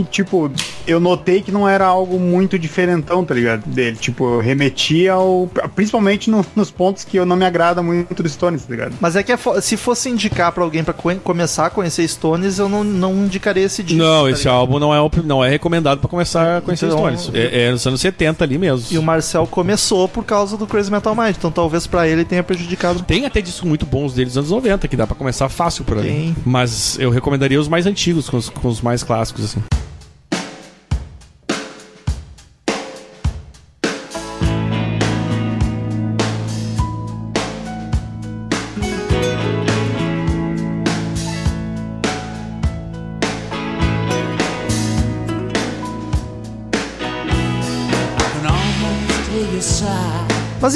[0.00, 0.50] e, tipo,
[0.86, 3.64] eu notei que não era algo muito diferentão, tá ligado?
[3.66, 3.96] Dele.
[3.96, 5.48] Tipo, eu remetia ao.
[5.74, 8.94] Principalmente no- nos pontos que eu não me agrada muito do Stones, tá ligado?
[9.00, 12.68] Mas é que é se fosse indicar pra alguém co- começar a conhecer Stones, eu
[12.68, 14.02] não, não indicaria esse disco.
[14.02, 14.54] Não, tá esse ligado?
[14.54, 17.30] álbum não é, não é recomendado pra começar a conhecer Então, Stones.
[17.34, 18.86] É, é nos anos 70 ali mesmo.
[18.90, 22.42] E o Marcel começou por causa do Crazy Metal Mind, então talvez pra ele tenha
[22.42, 23.02] prejudicado.
[23.02, 25.98] Tem até discos muito bons deles dos anos 90, que dá pra começar fácil por
[25.98, 26.08] ali.
[26.08, 26.36] Tem.
[26.44, 29.62] Mas eu recomendaria os mais antigos, com os, com os mais clássicos, assim.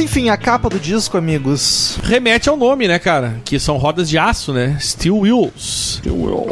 [0.09, 1.99] Enfim, a capa do disco, amigos.
[2.03, 3.37] Remete ao nome, né, cara?
[3.45, 4.77] Que são rodas de aço, né?
[4.81, 6.01] Steel Wheels.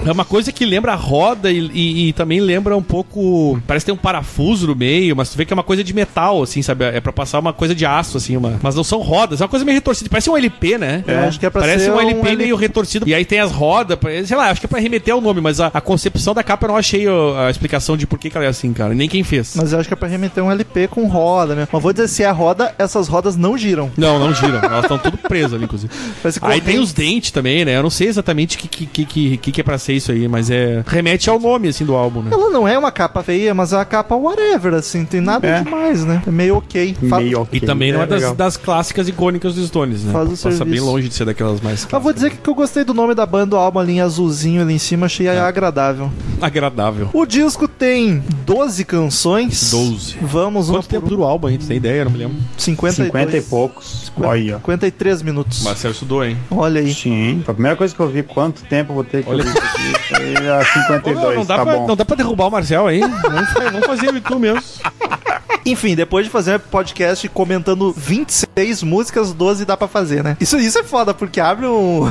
[0.06, 3.58] É uma coisa que lembra a roda e, e- e também lembra um pouco.
[3.66, 5.94] Parece que tem um parafuso no meio, mas tu vê que é uma coisa de
[5.94, 6.84] metal, assim, sabe?
[6.84, 8.58] É pra passar uma coisa de aço, assim, uma...
[8.62, 9.40] mas não são rodas.
[9.40, 10.10] É uma coisa meio retorcida.
[10.10, 11.02] Parece um LP, né?
[11.06, 12.36] Eu acho que é pra Parece ser um um LP LP.
[12.36, 13.08] meio retorcido.
[13.08, 15.60] E aí tem as rodas, sei lá, acho que é pra remeter ao nome, mas
[15.60, 18.36] a, a concepção da capa eu não achei ó, a explicação de por que, que
[18.36, 18.92] ela é assim, cara.
[18.94, 19.54] Nem quem fez.
[19.56, 21.68] Mas eu acho que é pra remeter um LP com roda, né?
[21.72, 23.90] Mas vou dizer, se é roda, essas rodas não giram.
[23.98, 24.56] Não, não giram.
[24.60, 25.92] Elas estão tudo presas ali, inclusive.
[26.22, 27.76] Parece Aí tem os dentes também, né?
[27.76, 30.26] Eu não sei exatamente o que, que, que, que, que é pra ser isso aí,
[30.26, 30.82] mas é.
[30.86, 32.30] Remete ao nome, assim, do álbum, né?
[32.32, 35.62] Ela não é uma capa feia, mas é uma capa whatever, assim, tem nada É.
[35.62, 36.22] demais, né?
[36.26, 36.96] É meio ok.
[37.10, 37.60] Fa- Meio ok.
[37.60, 38.34] E também não é das, legal.
[38.34, 40.12] das clássicas icônicas dos Stones, né?
[40.14, 40.64] Faz o Passa serviço.
[40.70, 43.26] bem longe de ser daquelas mais Mas vou dizer que eu gostei do nome da
[43.26, 45.38] banda, o álbum ali em azulzinho ali em cima, achei É.
[45.38, 46.10] agradável.
[46.40, 47.10] agradável.
[47.12, 49.70] O disco tem 12 canções.
[49.70, 50.16] 12.
[50.22, 51.58] Vamos, uma Quanto tempo por dura o álbum aí?
[51.58, 52.00] Tu tem ideia?
[52.00, 52.36] Eu não me lembro.
[52.56, 53.35] 52.
[53.40, 54.12] 50 e poucos.
[54.16, 54.56] Olha aí, ó.
[54.58, 55.62] 53 minutos.
[55.62, 56.36] Marcelo estudou, hein?
[56.50, 56.92] Olha aí.
[56.92, 58.22] Sim, foi a primeira coisa que eu vi.
[58.22, 60.08] Quanto tempo eu vou ter que Olha ouvir isso aqui?
[60.08, 61.86] Foi a 52, Ô, meu, não, dá tá pra, bom.
[61.86, 63.00] não dá pra derrubar o Marcel aí.
[63.00, 64.62] Vamos, vamos fazer o tu mesmo.
[65.66, 70.36] Enfim, depois de fazer podcast comentando 26 músicas, 12 dá pra fazer, né?
[70.40, 72.02] Isso, isso é foda, porque abre um.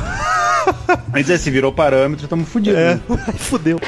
[1.10, 2.78] Mas é, se virou parâmetro, tamo fudidos.
[2.78, 3.00] É, né?
[3.38, 3.80] fudeu.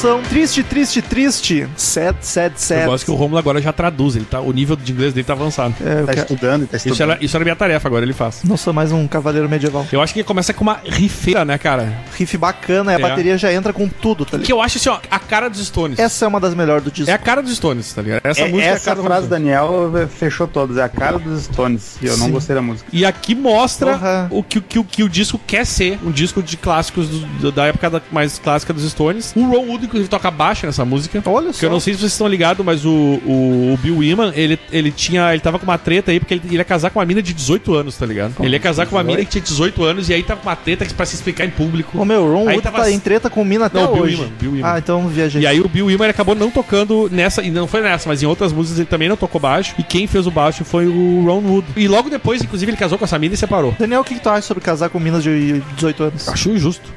[0.00, 1.68] Canção, Triste, Triste, Triste.
[1.76, 2.80] Sad, Sad, Sad.
[2.84, 4.16] Eu gosto que o Romulo agora já traduz.
[4.16, 5.74] Ele tá, o nível de inglês dele tá avançado.
[5.84, 6.94] É, Tá quero- estudando, tá estudando.
[6.94, 8.40] Isso era, isso era minha tarefa, agora ele faz.
[8.42, 9.86] Não sou mais um cavaleiro medieval.
[9.92, 11.92] Eu acho que começa com uma rifeira, né, cara?
[12.16, 13.02] Riff bacana, e a É.
[13.02, 14.50] bateria já entra com tudo, tá Que ligado?
[14.52, 15.98] eu acho assim, ó, a cara dos Stones.
[15.98, 17.10] Essa é uma das melhores do disco.
[17.10, 18.22] É a cara dos Stones, tá ligado?
[18.24, 19.44] Essa É, música é a essa cara dos frase, Stones.
[19.44, 20.78] Daniel, fechou todas.
[20.78, 21.96] É a cara dos Stones.
[22.00, 22.32] E eu não Sim.
[22.32, 22.88] gostei da música.
[22.90, 24.28] E aqui mostra Porra.
[24.30, 25.98] o que, o que, o que o disco quer ser.
[26.02, 29.32] Um disco de clássicos do- da época da- mais clássica dos Stones.
[29.36, 31.22] O Ron Wood, inclusive, toca baixo nessa música.
[31.26, 31.66] Olha Que só.
[31.66, 34.90] eu não sei se vocês estão ligados, mas o, o, o Bill Wyman, ele, ele
[34.90, 35.30] tinha.
[35.32, 37.32] Ele tava com uma treta aí, porque ele, ele ia casar com uma mina de
[37.32, 38.34] 18 anos, tá ligado?
[38.40, 40.56] ele ia casar com uma mina que tinha 18 anos e aí tava com uma
[40.56, 41.98] treta que pra se explicar em público.
[42.00, 44.14] Ô meu, Ron Aí Wood tava- tá em treta com mina até Não, Bill hoje.
[44.16, 44.68] Wyman, Bill Wyman.
[44.70, 45.42] Ah, então viajei.
[45.42, 48.26] E aí o Bill ele acabou não tocando nessa, e não foi nessa, mas em
[48.26, 49.74] outras músicas ele também não tocou baixo.
[49.78, 51.66] E quem fez o baixo foi o Ron Wood.
[51.76, 53.74] E logo depois, inclusive, ele casou com essa mina e separou.
[53.78, 56.28] Daniel, o que, que tu acha sobre casar com minas de 18 anos?
[56.28, 56.88] Acho injusto.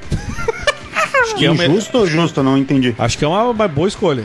[1.34, 2.42] Acho que é uma, Injusto ou justo?
[2.42, 2.94] Não entendi.
[2.96, 4.24] acho que é uma boa escolha.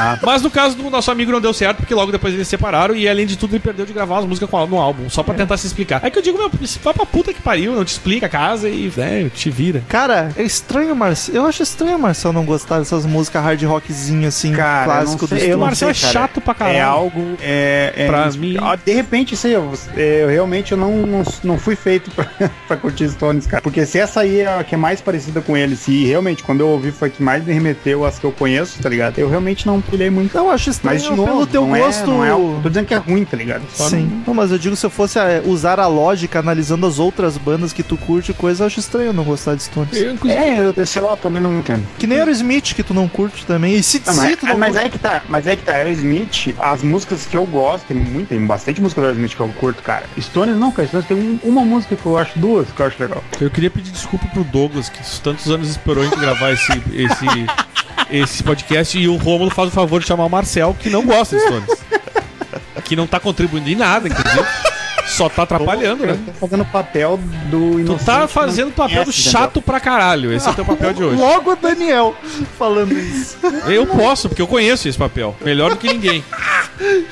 [0.00, 0.18] Ah.
[0.22, 2.94] Mas no caso do nosso amigo não deu certo, porque logo depois eles se separaram
[2.94, 5.56] e além de tudo ele perdeu de gravar umas músicas no álbum, só pra tentar
[5.56, 6.00] se explicar.
[6.02, 6.50] Aí que eu digo, meu,
[6.82, 9.82] vai pra puta que pariu, não te explica a casa e, né, te vira.
[9.88, 11.34] Cara, é estranho, Marcel.
[11.34, 15.38] Eu acho estranho o Marcel não gostar dessas músicas hard rockzinho assim, Cara, clássico do
[15.38, 16.76] sei, eu O não Marcel sei, é chato pra caralho.
[16.78, 17.36] É algo.
[17.40, 21.58] É, é- Pra mim- De repente, isso aí, eu, eu realmente eu não, não, não
[21.58, 22.24] fui feito pra,
[22.66, 23.62] pra curtir Stones, cara.
[23.62, 26.60] Porque se essa aí é a que é mais parecida com eles, e realmente quando
[26.60, 29.18] eu ouvi foi a que mais me remeteu às que eu conheço, tá ligado?
[29.18, 30.36] Eu realmente não pilhei muito.
[30.36, 32.02] Eu acho estranho Mas de novo, pelo teu não, gosto.
[32.02, 32.60] é, não é.
[32.62, 33.62] Tô dizendo que é ruim, tá ligado?
[33.74, 34.22] Só Sim.
[34.26, 37.72] Não, mas eu digo, se eu fosse é, usar a lógica analisando as outras bandas
[37.72, 39.96] que tu curte, coisa, eu acho estranho não gostar de Stones.
[39.96, 41.84] Eu, não- inclusive, É, eu sei lá, eu também não entendo.
[41.98, 43.74] Que nem Aerosmith, que tu não curte também.
[43.74, 44.86] E se, Não, se mas, tu não mas curte...
[44.86, 48.28] é que tá, mas é que tá, Aerosmith, as músicas que eu gosto, tem muito,
[48.28, 50.04] tem bastante música do Aerosmith que eu curto, cara.
[50.20, 53.02] Stones não, cara, Stones tem um- uma música que eu acho duas que eu acho
[53.02, 53.22] legal.
[53.40, 57.26] eu queria pedir desculpa pro Douglas, que tantos anos esperou a gente gravar esse, esse,
[58.10, 61.36] esse podcast, e o Romulo faz o favor de chamar o Marcel, que não gosta
[61.36, 61.70] de Stones.
[62.84, 64.44] que não tá contribuindo em nada, inclusive.
[65.06, 66.16] Só tá atrapalhando, né?
[66.24, 67.18] Tá fazendo o papel
[67.50, 68.04] do Tu inocente.
[68.06, 70.32] tá fazendo o papel do chato pra caralho.
[70.32, 71.16] Esse é o teu papel de hoje.
[71.20, 72.14] Logo o Daniel
[72.56, 73.36] falando isso.
[73.66, 75.34] Eu posso, porque eu conheço esse papel.
[75.40, 76.24] Melhor do que ninguém.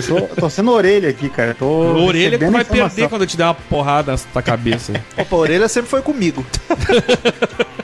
[0.07, 1.55] Tô, tô sendo orelha aqui, cara.
[1.59, 2.89] Tô Orelha que recebendo vai informação.
[2.97, 4.93] perder quando eu te der uma porrada na tua cabeça.
[5.17, 6.47] Opa, a orelha sempre foi comigo.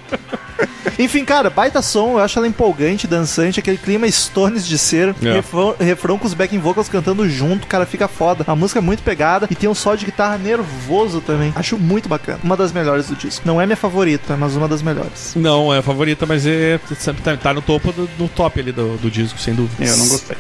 [0.99, 5.33] Enfim, cara, baita som, eu acho ela empolgante, dançante, aquele clima Stones de ser, É.
[5.33, 8.45] refrão, refrão com os backing vocals cantando junto, cara, fica foda.
[8.47, 11.53] A música é muito pegada e tem um solo de guitarra nervoso também.
[11.57, 12.39] Acho muito bacana.
[12.43, 13.47] Uma das melhores do disco.
[13.47, 15.33] Não é minha favorita, mas uma das melhores.
[15.35, 16.79] Não, é a favorita, mas é,
[17.23, 19.85] tá, tá no topo do, no top ali do, do disco, sem dúvida.
[19.85, 20.37] Eu não gostei.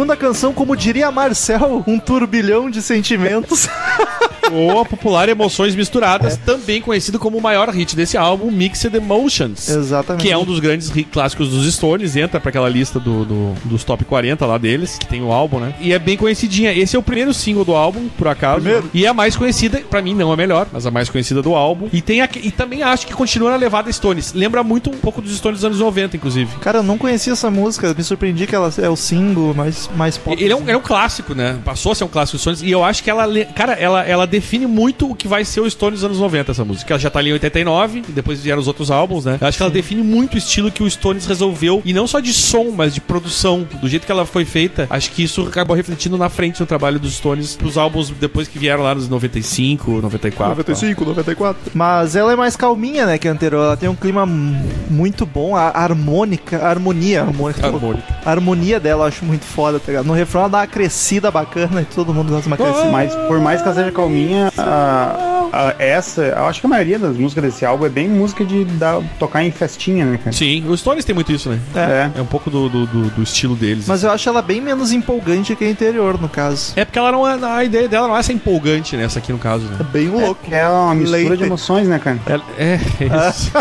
[0.00, 3.68] Segunda canção, como diria Marcel, um turbilhão de sentimentos.
[4.52, 9.68] Ou a popular Emoções Misturadas, também conhecido como o maior hit desse álbum, Mixed Emotions.
[9.68, 10.22] Exatamente.
[10.22, 13.84] Que é um dos grandes clássicos dos Stones, entra pra aquela lista do, do- dos
[13.84, 15.74] top 40 lá deles, que tem o álbum, né?
[15.80, 16.72] E é bem conhecidinha.
[16.72, 18.60] Esse é o primeiro single do álbum, por acaso.
[18.62, 18.90] Primeiro?
[18.92, 21.54] E é a mais conhecida, pra mim não a melhor, mas a mais conhecida do
[21.54, 21.88] álbum.
[21.92, 24.32] E tem a, e também acho que continua na levada Stones.
[24.32, 26.50] Lembra muito um pouco dos Stones dos anos 90, inclusive.
[26.60, 30.16] Cara, eu não conhecia essa música, me surpreendi que ela é o single mais, mais
[30.18, 30.40] pop.
[30.42, 31.58] Ele é, um, é um clássico, né?
[31.64, 32.62] Passou a ser um clássico dos Stones.
[32.62, 35.70] E eu acho que ela, cara, ela, ela define muito o que vai ser o
[35.70, 36.94] Stones dos anos 90, essa música.
[36.94, 39.38] Ela já tá ali em 89, e depois vieram os outros álbuns, né?
[39.40, 41.82] Eu acho que ela define muito o estilo que o Stones resolveu.
[41.84, 43.66] E não só de som, mas de produção.
[43.80, 46.98] Do jeito que ela foi feita, acho que isso acabou refletindo na frente no trabalho
[46.98, 50.50] dos Stones pros álbuns depois que vieram lá nos 95, 94.
[50.50, 51.72] 95, 94.
[51.74, 53.62] Mas ela é mais calminha, né, que a anterior.
[53.62, 57.66] Ela tem um clima muito bom, a harmônica, a harmonia, harmônica.
[57.66, 58.04] Harmônica.
[58.24, 60.06] A harmonia dela eu acho muito foda, tá ligado?
[60.06, 62.90] No refrão ela dá uma crescida bacana e todo mundo gosta de uma crescida.
[62.90, 66.98] Mas por mais que ela seja calminha, a- a- essa, eu acho que a maioria
[66.98, 70.32] das músicas desse álbum é bem música de dar, tocar em festinha, né, cara?
[70.32, 71.58] Sim, os Stones tem muito isso, né?
[71.74, 72.10] É.
[72.18, 73.86] É um pouco do, do, do- do estilo deles.
[73.88, 76.72] Mas eu acho ela bem menos empolgante que a anterior, no caso.
[76.76, 79.04] É porque ela não é, a ideia dela não é essa empolgante, né?
[79.04, 79.76] Essa aqui no caso, né?
[79.80, 80.40] É bem louco.
[80.50, 81.36] É uma mistura Leite.
[81.38, 82.18] de emoções, né, cara?
[82.58, 83.52] É, é isso.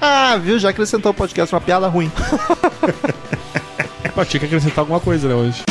[0.00, 0.58] Ah, viu?
[0.58, 2.10] Já acrescentou o podcast, uma piada ruim.
[4.14, 5.62] Pô, tinha que acrescentar alguma coisa, né, hoje.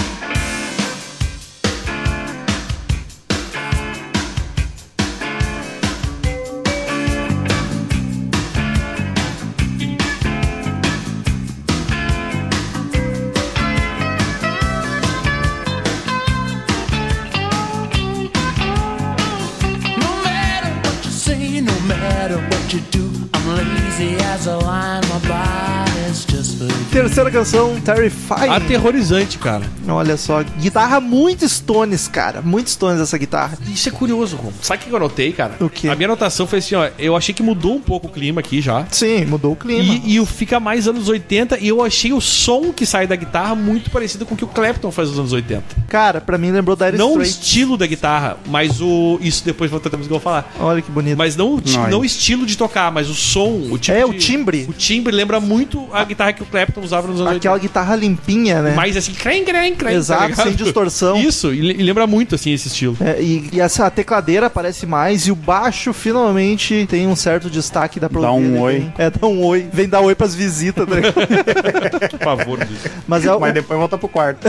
[27.15, 28.49] Terceira canção, Terrifying.
[28.49, 29.63] Aterrorizante, cara.
[29.88, 32.41] Olha só, guitarra muito Stones, cara.
[32.41, 33.58] Muito Stones essa guitarra.
[33.73, 34.51] Isso é curioso, Rom.
[34.62, 35.56] Sabe o que eu anotei, cara?
[35.62, 35.88] O quê?
[35.88, 36.89] A minha anotação foi assim, ó.
[36.99, 38.86] Eu achei que mudou um pouco o clima aqui já.
[38.91, 39.82] Sim, mudou o clima.
[39.82, 43.15] E, e o fica mais anos 80 e eu achei o som que sai da
[43.15, 45.63] guitarra muito parecido com o que o Clapton faz nos anos 80.
[45.88, 49.17] Cara, pra mim lembrou Dire não o estilo da guitarra, mas o.
[49.21, 50.54] Isso depois vou tentar que eu vou falar.
[50.60, 51.17] Olha que bonito.
[51.17, 54.04] Mas não o, ti- Não, o estilo de tocar, mas o som, o tipo É,
[54.04, 54.65] de- o timbre.
[54.67, 57.60] O timbre lembra muito a guitarra que o Clapton usava nos anos Aquela 80.
[57.68, 58.74] guitarra limpinha, né?
[58.76, 59.96] Mais assim, crem, crem, crem.
[59.96, 61.18] Exato, tá sem distorção.
[61.18, 62.96] Isso, e, le- e lembra muito assim esse estilo.
[63.00, 68.00] É, e, e essa tecladeira aparece mais e o baixo finalmente tem um certo destaque
[68.00, 68.89] da Dá um oi.
[68.98, 69.68] É, dá um oi.
[69.72, 71.13] Vem dar oi pras visitas, tá ligado?
[72.12, 72.89] Por favor, disso.
[73.08, 74.48] Mas é o, Mas depois volta pro quarto.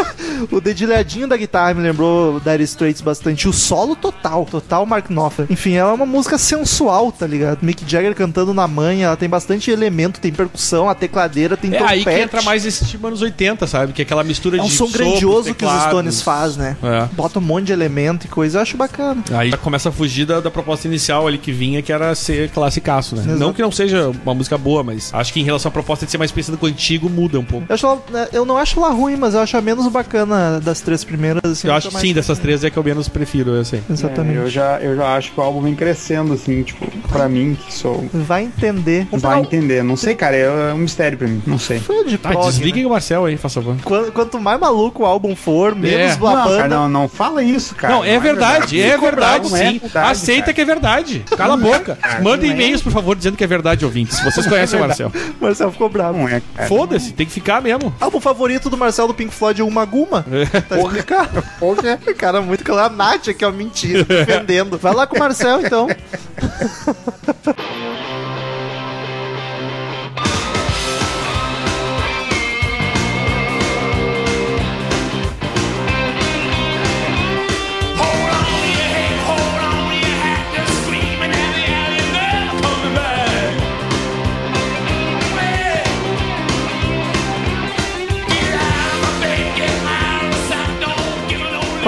[0.50, 3.48] o dedilhadinho da guitarra me lembrou Dire Straits bastante.
[3.48, 5.46] O solo total, total Mark Knopfler.
[5.50, 7.58] Enfim, ela é uma música sensual, tá ligado?
[7.62, 11.78] Mick Jagger cantando na manha, ela tem bastante elemento, tem percussão, a tecladeira, tem É
[12.06, 13.92] aí que entra mais esse tipo anos 80, sabe?
[13.92, 15.72] Que é aquela mistura É um de som grandioso que os.
[15.88, 16.76] Stones faz, né?
[16.82, 17.06] É.
[17.14, 19.22] Bota um monte de elemento e coisa, eu acho bacana.
[19.32, 22.50] Aí já começa a fugir da, da proposta inicial ali que vinha, que era ser
[22.50, 23.22] classicaço, né?
[23.22, 23.38] Exato.
[23.38, 26.10] Não que não seja uma música boa, mas acho que em relação à proposta de
[26.10, 27.66] ser mais parecida com o antigo, muda um pouco.
[27.68, 30.60] Eu, acho ela- né, eu não acho ela ruim, mas eu acho a menos bacana
[30.60, 31.42] das três primeiras.
[31.44, 33.82] assim, Eu acho que sim, dessas três é que eu menos prefiro, eu sei.
[33.90, 34.38] Exatamente.
[34.38, 37.56] É, eu, já, eu já acho que o álbum vem crescendo, assim, tipo, pra mim,
[37.66, 38.06] que sou.
[38.12, 39.06] Vai entender.
[39.10, 39.82] Vai pegar o- entender.
[39.84, 41.42] Não sei, cara, é um mistério pra mim.
[41.46, 41.80] Não sei.
[41.88, 42.86] Foi de Tá, prog, desliguem né?
[42.86, 43.74] o Marcel aí, faz favor.
[43.82, 46.12] Quanto, quanto mais maluco o álbum for, menos É.
[46.12, 46.56] a Não, banda.
[46.56, 47.94] cara, não, não fala isso, cara.
[47.94, 49.78] não, é verdade, é verdade, bravo, não é sim.
[49.78, 50.52] verdade, Aceita cara.
[50.52, 51.24] que é verdade.
[51.34, 51.98] Cala a boca.
[52.22, 52.46] não é.
[52.46, 54.20] e-mails, por favor, dizendo que é verdade, ouvintes.
[54.20, 55.10] Vocês conhecem o Marcel.
[55.40, 56.18] Marcel ficou bravo.
[56.18, 56.42] Não é.
[56.68, 57.90] Foda-se, tem que ficar mesmo.
[57.98, 60.26] Álbum favorito do Marcel do Pink Floyd é Uma Guma.
[60.68, 61.42] Tá explicado.
[61.58, 61.98] Porra.
[62.18, 62.92] Cara, muito claro.
[62.92, 64.76] A Nath aqui, ó, mentira, defendendo.
[64.76, 65.88] Vai lá com o Marcel, então.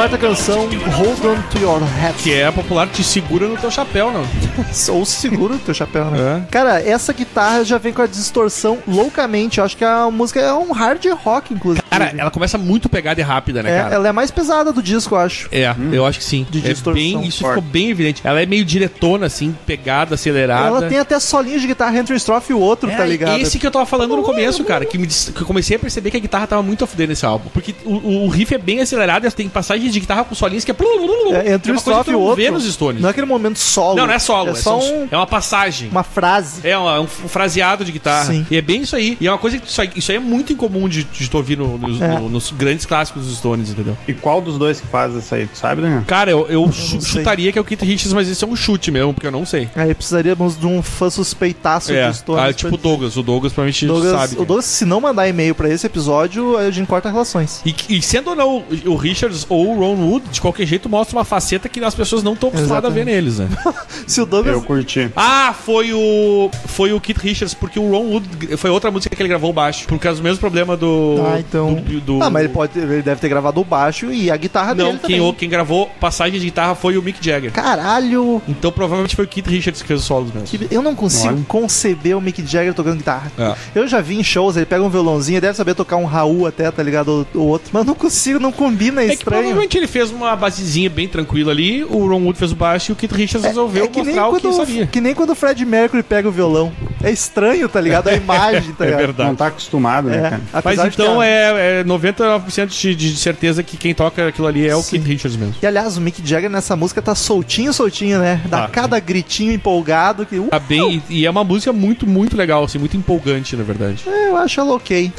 [0.00, 0.60] Quarta canção,
[0.96, 2.14] Hold On To Your Hat.
[2.22, 4.24] Que é popular, te segura no teu chapéu, não.
[4.94, 6.42] Ou segura o teu chapéu, né?
[6.48, 6.50] É.
[6.50, 9.58] Cara, essa guitarra já vem com a distorção loucamente.
[9.58, 11.82] Eu acho que a música é um hard rock, inclusive.
[11.90, 13.94] Cara, ela começa muito pegada e rápida, né, É, cara?
[13.96, 15.48] ela é a mais pesada do disco, eu acho.
[15.52, 16.46] É, eu acho que sim.
[16.48, 17.56] De é distorção bem, isso forte.
[17.56, 18.22] ficou bem evidente.
[18.24, 20.66] Ela é meio diretona, assim, pegada, acelerada.
[20.66, 23.38] Ela tem até solinhos de guitarra entre o estrofe e o outro, É, tá ligado?
[23.38, 26.10] Esse que eu tava falando no começo, cara, que, me que eu comecei a perceber
[26.10, 27.50] que a guitarra tava muito a fuder nesse álbum.
[27.52, 30.70] Porque o, o- riff é bem acelerado, e tem passagens de guitarra com solinhos que
[30.70, 30.74] é.
[30.74, 32.36] É, entre é o uma coisa estrofe que tu e outro.
[32.36, 33.00] vê nos Stones.
[33.00, 33.96] Não é aquele momento solo.
[33.96, 35.88] Não, não é solo, é, só só um- é uma passagem.
[35.90, 36.60] uma frase.
[36.66, 38.26] É, uma- um, um fraseado de guitarra.
[38.26, 38.46] Sim.
[38.50, 39.16] E é bem isso aí.
[39.20, 41.36] E é uma coisa que isso aí, isso aí é muito incomum de, de tu
[41.36, 42.18] ouvir no- nos, É.
[42.18, 43.96] no- nos grandes clássicos dos Stones, entendeu?
[44.08, 46.02] E qual dos dois que faz isso aí, tu sabe, né?
[46.06, 47.00] Cara, eu, eu sei.
[47.00, 49.44] chutaria que é o Keith Richards, mas esse é um chute mesmo, porque eu não
[49.46, 49.68] sei.
[49.74, 52.42] Aí precisaríamos de um fã suspeitaço É, de Stones.
[52.44, 53.16] ah, tipo o Douglas.
[53.16, 54.34] O Douglas provavelmente Douglas, sabe.
[54.34, 57.60] o Douglas, se não mandar e-mail pra esse episódio, a gente corta relações.
[57.64, 60.88] E, e sendo ou não o- o Richards ou o Ron Wood, de qualquer jeito
[60.88, 63.48] mostra uma faceta que as pessoas não estão acostumadas a ver neles, né?
[64.06, 64.54] Se o Douglas.
[64.54, 65.10] Eu curti.
[65.16, 66.50] ah, foi o.
[66.66, 69.86] Foi o Keith Richards, porque o Ron Wood foi outra música que ele gravou baixo.
[69.86, 71.16] Por causa do mesmo problema do.
[71.26, 71.74] Ah, então.
[71.74, 72.78] do- do- Ah, mas ele pode.
[72.78, 75.00] Ele deve ter gravado o baixo e a guitarra Não, dele.
[75.06, 75.34] quem, também.
[75.34, 77.52] quem gravou passagem de guitarra foi o Mick Jagger.
[77.52, 78.42] Caralho!
[78.48, 80.48] Então provavelmente foi o Keith Richards que fez os solos mesmo.
[80.70, 81.44] Eu não consigo Olha.
[81.46, 83.30] conceber o Mick Jagger tocando guitarra.
[83.38, 83.54] É.
[83.74, 86.70] Eu já vi em shows, ele pega um violãozinho, deve saber tocar um Raul até,
[86.70, 87.26] tá ligado?
[87.34, 87.70] O, outro.
[87.72, 89.59] Mas não consigo, não combina, é, É estranho.
[89.60, 92.92] Provavelmente ele fez uma basezinha bem tranquila ali, o Ron Wood fez o baixo e
[92.92, 94.86] o Keith Richards resolveu É que nem, mostrar o que quando, sabia.
[94.86, 96.72] que nem quando o Fred Mercury pega o violão.
[97.02, 98.08] É estranho, tá ligado?
[98.08, 99.00] A imagem, tá É ligado?
[99.00, 99.28] verdade.
[99.28, 100.20] Não tá acostumado, né, É.
[100.30, 100.42] cara?
[100.64, 104.74] Mas então que é, é 99% de, de certeza que quem toca aquilo ali é
[104.76, 104.96] o Sim.
[104.98, 105.54] Keith Richards mesmo.
[105.62, 108.40] E aliás, o Mick Jagger nessa música tá soltinho, soltinho, né?
[108.46, 108.68] Dá Tá.
[108.68, 110.38] cada gritinho empolgado que.
[110.38, 113.62] Uh, Tá bem, e, e é uma música muito, muito legal, assim, muito empolgante, na
[113.64, 114.02] verdade.
[114.06, 115.10] eu acho ela ok.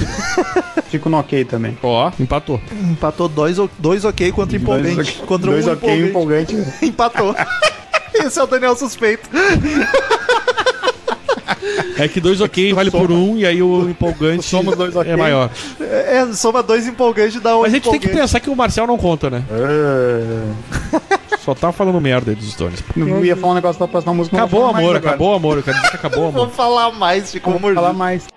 [0.89, 1.77] Fico no ok também.
[1.81, 2.59] Ó, empatou.
[2.91, 4.95] Empatou dois, dois ok contra empolgante.
[4.95, 6.55] Dois, contra dois um ok empolgante.
[6.55, 6.85] empolgante.
[6.85, 7.35] Empatou.
[8.13, 9.29] Esse é o Daniel suspeito.
[11.97, 15.11] É que dois ok vale por um, e aí o empolgante Somos dois ok.
[15.11, 15.49] é maior.
[15.79, 18.21] É, soma dois empolgantes e dá um Mas a gente tem que empolgante.
[18.21, 19.43] pensar que o Marcel não conta, né?
[19.51, 22.83] Ah, Só tá falando merda aí dos Stones.
[22.95, 24.35] Não ia falar um negócio da próxima música.
[24.37, 25.57] Acabou o amor, acabou o amor.
[25.57, 26.45] Eu quero dizer que acabou o amor.
[26.45, 28.27] Vou falar mais, ficou Vou falar mais.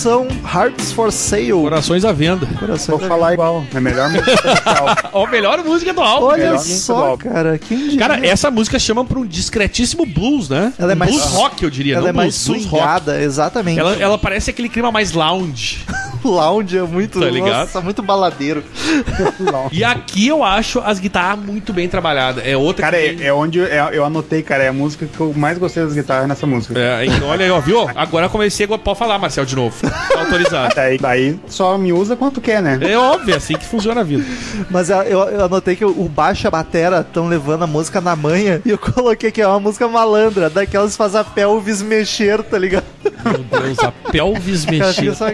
[0.00, 1.52] Canção, Hearts for Sale.
[1.52, 2.46] Corações à venda.
[2.58, 3.62] Coração Vou falar igual.
[3.74, 4.86] É melhor música oficial.
[5.12, 6.26] Ó, melhor música do álbum.
[6.26, 7.28] Olha só, do álbum.
[7.28, 7.98] cara, quem diria?
[7.98, 10.72] Cara, essa música chama pra um discretíssimo blues, né?
[10.78, 11.94] Ela é Um mais- blues rock, eu diria.
[11.96, 12.78] ela não é mais blues, rock.
[12.82, 13.78] swingada, exatamente.
[13.78, 15.84] Ela, ela parece aquele clima mais lounge.
[16.28, 17.60] Lounge é muito, Tá ligado?
[17.60, 18.62] nossa, muito baladeiro.
[19.72, 22.44] E aqui eu acho as guitarras muito bem trabalhadas.
[22.46, 24.64] É outra Cara, que é, tem- é onde eu, é- eu anotei, cara.
[24.64, 26.78] É a música que eu mais gostei das guitarras nessa música.
[26.78, 27.88] É, então, olha aí, ó, viu?
[27.94, 29.76] Agora eu comecei, agora pode falar, Marcel, de novo.
[29.88, 30.74] Tá autorizado.
[30.74, 32.78] Daí, daí só me usa quanto quer, né?
[32.82, 34.24] É óbvio, é assim que funciona a vida.
[34.70, 38.00] Mas eu, eu- eu anotei que o baixo e a batera estão levando a música
[38.00, 41.82] na manha e eu coloquei que é uma música malandra, daquelas que faz a pelvis
[41.82, 42.84] mexer, tá ligado?
[43.24, 45.28] Meu Deus, a pelvis Cara, só ó.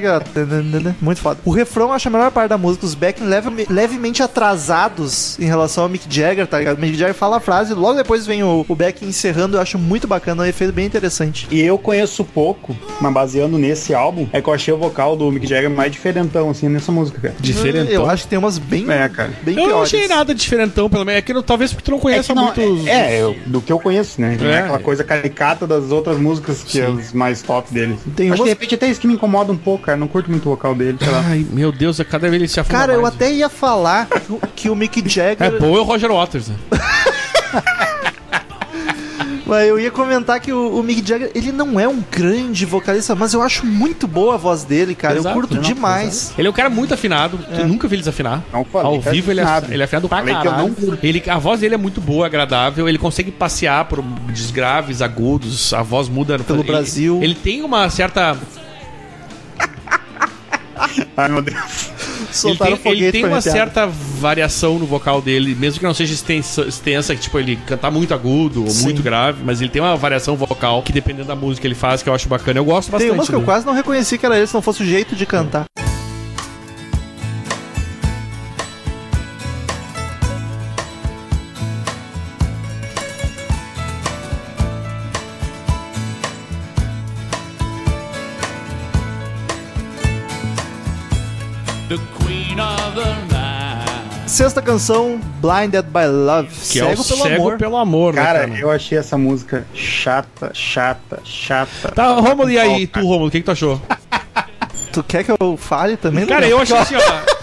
[1.00, 1.40] Muito foda.
[1.44, 2.84] O refrão eu acho a melhor parte da música.
[2.86, 6.79] Os backing leve- levemente atrasados em relação ao Mick Jagger, tá ligado?
[6.79, 9.56] O Mick Jagger fala a frase, logo depois vem o, o backing encerrando.
[9.56, 11.46] Eu acho muito bacana, é um efeito bem interessante.
[11.50, 15.31] E eu conheço pouco, mas baseando nesse álbum, é que eu achei o vocal do
[15.31, 17.35] Mick Jagger mais diferentão, assim, nessa música, cara.
[17.40, 17.92] Diferentão.
[17.92, 19.31] Eu acho que tem umas bem, É, cara.
[19.42, 21.18] bem Eu não achei nada diferentão, pelo menos.
[21.18, 22.88] É que não- talvez porque tu não É, conheça que não, muito.
[22.88, 24.37] é, é, eu- do que eu conheço, né?
[24.40, 24.52] Não É.
[24.54, 26.98] é aquela coisa caricata das outras músicas que é Sim.
[26.98, 27.96] as mais top dele.
[28.14, 29.96] Tem Acho umas- que de repente até isso que me incomoda um pouco, cara.
[29.96, 31.25] Não curto muito o vocal dele, sei lá.
[31.27, 33.14] Ai, meu Deus, a cada vez ele se afunda Cara, eu mais.
[33.14, 34.08] até ia falar
[34.54, 35.58] que o- Mick É Jagger.
[35.60, 36.56] bom é o Roger Waters, né?
[39.46, 43.14] Mas eu ia comentar que o, o Mick Jagger, ele não é um grande vocalista,
[43.14, 45.14] mas eu acho muito boa a voz dele, cara.
[45.19, 46.33] Exato, eu curto não, demais.
[46.37, 47.38] Ele é um cara muito afinado.
[47.56, 48.42] Eu nunca vi ele desafinar.
[48.52, 49.73] Não falei Ao é vivo ele é, afinado.
[49.73, 50.98] ele é afinado pra eu caralho.
[51.00, 52.88] Ele, a voz dele é muito boa, agradável.
[52.88, 54.02] Ele consegue passear por
[54.33, 55.73] desgraves, agudos.
[55.73, 56.40] A voz muda.
[56.40, 57.21] Pelo ele, Brasil.
[57.23, 58.37] Ele tem uma certa...
[61.16, 61.56] Ai, meu Deus.
[61.56, 66.12] Ele Soltaram tem, ele tem uma certa variação no vocal dele, mesmo que não seja
[66.12, 68.85] extensa, extensa que tipo ele cantar muito agudo ou Sim.
[68.85, 72.02] muito grave, mas ele tem uma variação vocal que dependendo da música que ele faz,
[72.02, 72.58] que eu acho bacana.
[72.58, 73.08] Eu gosto bastante.
[73.08, 73.44] Tem umas que eu né?
[73.44, 75.64] quase não reconheci que era ele, se não fosse o jeito de cantar.
[94.37, 96.50] Sexta canção, Blinded by Love.
[96.70, 97.56] Que é o Cego pelo cego amor.
[97.56, 98.60] pelo amor, né, Cara, cara?
[98.60, 101.90] eu achei essa música chata, chata, chata.
[101.94, 103.80] Tá, Romulo, e aí, tu, Romulo, o que, que tu achou?
[104.92, 106.26] Tu quer que eu fale também?
[106.26, 107.35] Cara, eu achei assim, ó.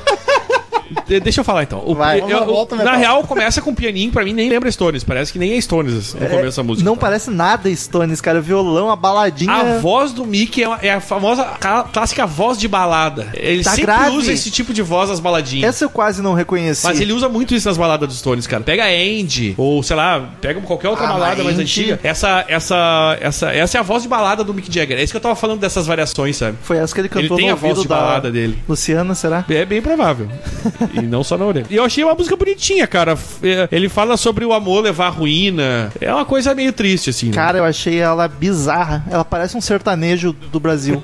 [1.07, 1.81] De- Deixa eu falar então.
[1.85, 2.19] O- Vai.
[2.21, 2.99] eu- Vamos, volta, na Metal.
[2.99, 5.03] real, começa com pianinho, pra mim nem lembra Stones.
[5.03, 6.87] Parece que nem é Stones no começo da música.
[6.89, 8.41] Não parece nada Stones, cara.
[8.41, 9.51] Violão, a baladinha.
[9.51, 13.27] A voz do Mickey é, uma- é a famosa, clá- clássica voz de balada.
[13.33, 14.15] Ele Tá sempre grave.
[14.17, 15.69] usa esse tipo de voz nas baladinhas.
[15.69, 16.85] Essa eu quase não reconheci.
[16.85, 18.63] Mas ele usa muito isso nas baladas dos Stones, cara.
[18.63, 21.63] Pega a Andy, ou sei lá, pega qualquer outra Ah, balada mais Andy.
[21.63, 21.99] antiga.
[22.03, 24.97] Essa, essa, essa, essa é a voz de balada do Mick Jagger.
[24.97, 26.57] É isso que eu tava falando dessas variações, sabe?
[26.61, 28.57] Foi essa que ele Ele cantou tem no a voz de da balada dele.
[28.67, 29.45] Luciana, será?
[29.49, 30.27] É bem provável.
[30.93, 31.65] e não só na orelha.
[31.69, 33.17] E eu achei uma música bonitinha, cara.
[33.41, 35.91] É, Ele fala sobre o amor levar à ruína.
[35.99, 37.27] É uma coisa meio triste, assim.
[37.27, 37.33] né?
[37.33, 39.03] Cara, eu achei ela bizarra.
[39.09, 41.03] Ela parece um sertanejo do Brasil.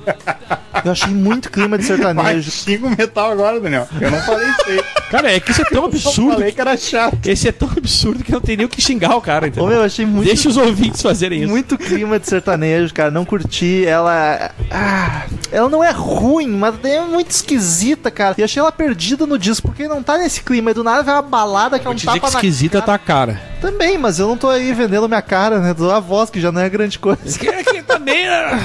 [0.85, 2.49] Eu achei muito clima de sertanejo.
[2.51, 3.87] xinga o metal agora, Daniel.
[3.99, 4.83] Eu não falei isso aí.
[5.09, 6.33] Cara, é que isso é tão Eu absurdo.
[6.33, 7.17] falei que era chato.
[7.25, 9.67] Esse é tão absurdo que não tem nem o que xingar o cara, Ô, entendeu?
[9.69, 11.49] meu, eu achei muito, Deixa os ouvintes fazerem isso.
[11.49, 13.09] muito clima de sertanejo, cara.
[13.11, 13.85] Não curti.
[13.85, 14.51] Ela.
[14.69, 18.35] Ah, ela não é ruim, mas é muito esquisita, cara.
[18.37, 20.71] E achei ela perdida no disco, porque não tá nesse clima.
[20.71, 22.81] E do nada vai uma balada que é um te dizer tapa que na esquisita
[22.81, 23.41] tá a cara.
[23.61, 25.73] Também, mas eu não tô aí vendendo minha cara, né?
[25.73, 27.37] Dou a voz, que já não é grande coisa.
[27.37, 28.25] Que, que também.
[28.25, 28.59] né?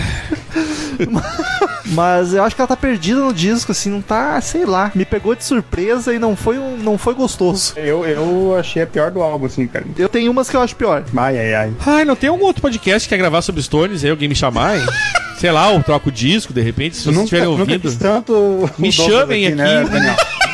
[1.86, 4.90] Mas eu acho que ela tá perdida no disco, assim, não tá, sei lá.
[4.94, 7.74] Me pegou de surpresa e não foi, um, não foi gostoso.
[7.76, 9.84] Eu, eu achei a pior do álbum, assim, cara.
[9.96, 11.05] Eu tenho umas que eu acho pior.
[11.16, 11.72] Ai, ai, ai.
[11.86, 14.11] Ai, não tem algum outro podcast que quer gravar sobre Stones aí?
[14.11, 14.86] Alguém me chamar, hein?
[15.38, 17.98] Sei lá, eu troco o disco, de repente, se Tu vocês nunca, estiverem ouvindo.
[17.98, 19.55] tanto Me chamem aqui.
[19.57, 19.84] né?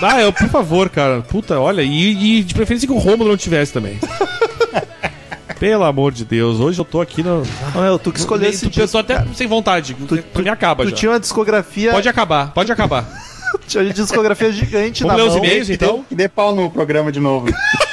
[0.03, 1.21] Ah, eu, por favor, cara.
[1.23, 1.83] Puta, olha.
[1.83, 3.99] E, e de preferência que o Romulo não tivesse também.
[5.59, 7.43] Pelo amor de Deus, hoje eu tô aqui no.
[7.75, 9.29] Não, eu, tu que escolheu esse tu, disco, eu tô até cara.
[9.35, 9.95] sem vontade.
[10.09, 10.97] Tu, tu me acaba Tu já.
[10.97, 13.07] tinha uma discografia, Pode acabar, pode acabar.
[13.69, 15.45] tinha uma discografia gigante Vamos na ler os mão.
[15.45, 16.05] e-mails, então?
[16.11, 17.49] E dê pau no programa de novo.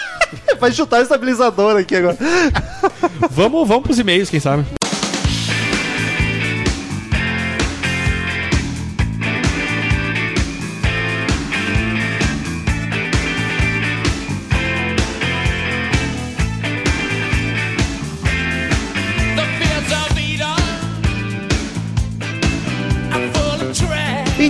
[0.61, 2.17] Vai chutar o estabilizador aqui agora.
[3.31, 4.63] Vamos, vamos pros e-mails, quem sabe?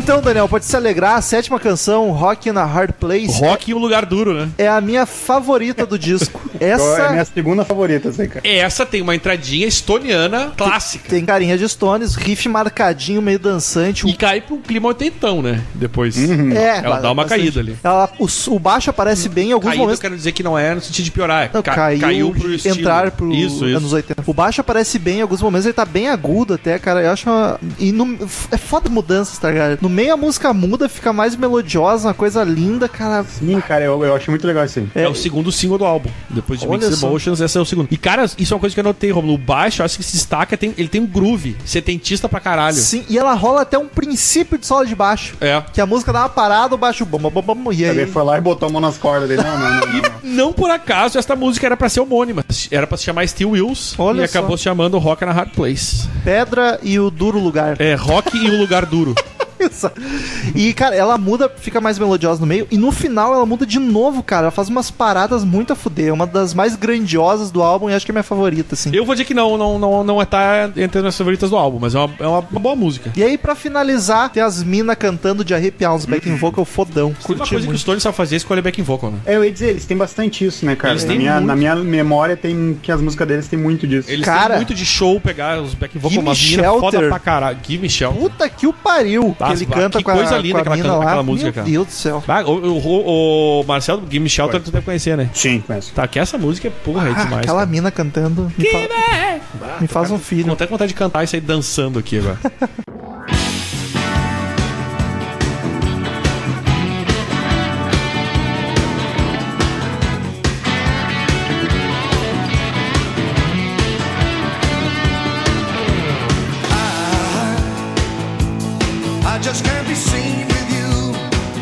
[0.07, 3.73] Então, Daniel, pode se alegrar, a sétima canção, Rock in a Hard Place, Rock e
[3.73, 4.47] um lugar duro, né?
[4.57, 6.39] é a minha favorita do disco.
[6.59, 8.41] É a Essa minha segunda favorita, assim, cara.
[8.43, 11.07] Essa tem uma entradinha estoniana clássica.
[11.07, 14.07] tem carinha de Stones, riff marcadinho, meio dançante.
[14.07, 15.61] E cai pro clima oitentão, né?
[15.75, 16.17] Depois.
[16.17, 17.41] É, Ela dá uma bastante.
[17.41, 17.77] caída ali.
[17.83, 20.01] Ela, o, o baixo aparece bem em alguns Caída eu momentos.
[20.01, 21.51] quero dizer que não é no sentido de piorar.
[21.53, 22.79] Não, Ca- caiu, pro de estilo.
[22.79, 23.77] entrar pro Isso, isso.
[23.77, 24.23] anos 80.
[24.25, 27.03] O baixo aparece bem em alguns momentos, ele tá bem agudo até, cara.
[27.03, 27.59] Eu acho uma...
[27.77, 28.17] E no...
[28.49, 29.77] é foda mudanças, tá ligado?
[29.79, 33.23] No meio a música muda, fica mais melodiosa, uma coisa linda, cara.
[33.23, 34.87] Sim, cara, eu, eu acho muito legal isso aí.
[34.93, 36.07] É, o segundo single do álbum.
[36.29, 37.07] Depois de Olha Mixed só.
[37.07, 37.87] Emotions, esse é o segundo.
[37.89, 39.33] E, cara, isso é uma coisa que eu notei, Romulo.
[39.33, 41.57] O baixo, eu acho que se destaca, tem, ele tem um groove.
[41.65, 42.75] Setentista pra caralho.
[42.75, 45.35] Sim, e ela rola até um princípio de solo de baixo.
[45.41, 45.63] É.
[45.73, 48.05] Que a música dá uma parada, o baixo bum, bum, bum, e Ele aí...
[48.05, 49.41] foi lá e botou a mão nas cordas dele.
[49.41, 49.79] Não, não, não.
[49.79, 50.17] não, não.
[50.37, 52.45] Não por acaso, essa música era pra ser homônima.
[52.69, 53.95] Era pra se chamar Steel Wheels.
[53.97, 54.37] Olha e só.
[54.37, 56.07] acabou se chamando Rock na Hard Place.
[56.23, 57.81] Pedra e o duro lugar.
[57.81, 59.15] É, rock e um lugar duro.
[60.55, 62.67] E, cara, ela muda, fica mais melodiosa no meio.
[62.71, 64.43] E no final ela muda de novo, cara.
[64.43, 66.07] Ela faz umas paradas muito a fuder.
[66.09, 68.89] É uma das mais grandiosas do álbum e acho que é minha favorita, assim.
[68.93, 71.57] Eu vou dizer que não, não, não, não é tá entre as minhas favoritas do
[71.57, 73.11] álbum, mas é uma, é uma, uma boa música.
[73.15, 77.13] E aí, pra finalizar, tem as minas cantando de arrepiar uns backing vocal fodão.
[77.13, 77.75] Tem uma Curti coisa que muito.
[77.75, 79.19] os Stones sabem fazer é escolher backing vocal, né?
[79.25, 80.93] É, eu ia dizer, eles têm bastante isso, né, cara?
[80.93, 81.47] Eles Na minha, muito.
[81.47, 84.09] na minha memória tem que as músicas deles têm muito disso.
[84.09, 87.57] Eles Cara, têm muito de show pegar os backing vocal, Me minas foda pra caralho.
[87.65, 88.19] Give me shelter.
[88.19, 89.35] Puta que o pariu.
[89.39, 91.45] Ah, que ele que canta com a, coisa linda com a aquela mina aquela música,
[91.45, 91.67] Meu cara.
[91.67, 92.23] Deus do céu.
[92.27, 95.29] Ah, o, o, o Marcelo Give me shelter tu deve conhecer, né?
[95.33, 95.91] Sim, conheço.
[95.93, 97.43] Tá, que essa música é porra, é Ah, demais.
[97.43, 97.65] aquela cara.
[97.65, 98.51] mina cantando.
[98.57, 100.51] Me, fa- me faz um filho.
[100.53, 102.37] até com vontade de cantar isso aí dançando aqui agora.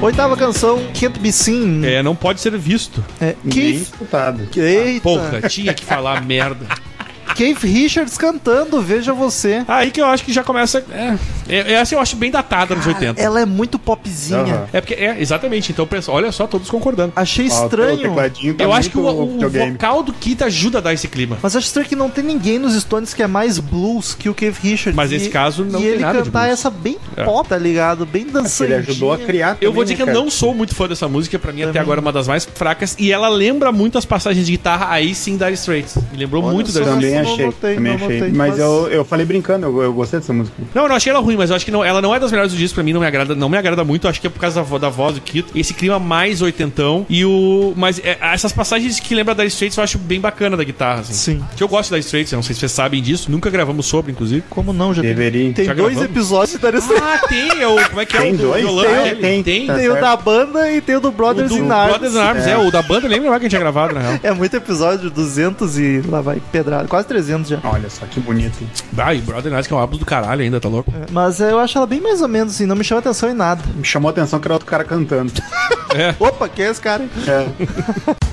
[0.05, 1.83] Oitava canção, Can't Be Seen.
[1.83, 3.03] é, não pode ser visto.
[3.19, 3.81] É, Nem Keith.
[3.81, 4.47] escutado.
[4.55, 5.01] Eita.
[5.01, 6.67] Porra, tinha que falar merda.
[7.35, 9.63] Keith Richards cantando, veja você.
[9.67, 10.83] Aí que eu acho que já começa.
[10.91, 11.15] É,
[11.47, 13.21] é, essa eu acho bem datada nos 80.
[13.21, 14.39] Ela é muito popzinha.
[14.39, 14.67] Aham.
[14.73, 15.71] É porque, é, exatamente.
[15.71, 17.13] Então, olha só, todos concordando.
[17.15, 17.97] Achei o estranho.
[17.99, 19.71] tecladinho tá eu acho que o, o videogame.
[19.73, 21.37] vocal do Kit ajuda a dar esse clima.
[21.41, 24.33] Mas acho estranho que não tem ninguém nos Stones que é mais blues que o
[24.33, 24.95] Keith Richards.
[24.95, 26.53] Mas nesse E- caso não e tem ele nada de cantar blues.
[26.53, 27.23] essa bem É.
[27.23, 28.05] pop, tá ligado?
[28.05, 28.77] Bem Ele dançantinha.
[28.79, 31.37] ajudou a criar Eu vou também, dizer que eu não sou muito fã dessa música,
[31.37, 31.81] pra mim até Também.
[31.81, 32.95] agora é uma das mais fracas.
[32.97, 35.95] E ela lembra muito as passagens de guitarra aí sim da Straits.
[36.11, 38.19] Me lembrou Olha muito da Também Nossa, não achei, notei, também não achei.
[38.19, 40.55] notei, Mas mas- eu, eu falei brincando, eu, eu gostei dessa música.
[40.73, 42.31] Não, eu não achei ela ruim, mas eu acho que não, ela não é das
[42.31, 44.29] melhores do disco, pra mim não me agrada, não me agrada muito, acho que é
[44.29, 48.17] por causa da, da voz do Kito, esse clima mais oitentão e o mas é,
[48.21, 51.13] essas passagens que lembra da Straits eu acho bem bacana da guitarra, assim.
[51.13, 51.43] Sim.
[51.55, 54.11] Que eu gosto da Straits, eu não sei se vocês sabem disso, nunca gravamos sobre,
[54.11, 54.43] inclusive.
[54.49, 54.93] Como não?
[54.93, 55.53] Já tem, Deveria.
[55.53, 56.11] tem Já dois gravamos?
[56.17, 58.61] episódios da Dire Ah, tem, é o, como é que é Tem o do dois?
[58.61, 59.21] violão Tem, dele?
[59.21, 59.67] tem, tem.
[59.67, 61.89] tá Tem o da banda e tem o do O Brothers do in Arms.
[61.97, 62.51] Brothers in Arms, é.
[62.51, 62.57] É.
[62.57, 64.19] o da banda, eu lembro lá que a gente tinha gravado, na real.
[64.23, 66.87] É muito episódio, 200 e lá vai pedrada.
[66.87, 67.59] Quase 300 já.
[67.63, 68.67] Olha só que bonito.
[68.97, 70.91] Ai, Brothers in Arms que é um álbum do caralho ainda, tá louco?
[71.11, 73.33] Mas é, eu acho ela bem mais ou menos assim, não me chama atenção em
[73.33, 73.63] nada.
[73.73, 75.31] Me chamou atenção que era outro cara cantando.
[76.19, 77.07] Opa, quem é esse cara?
[77.25, 78.15] É.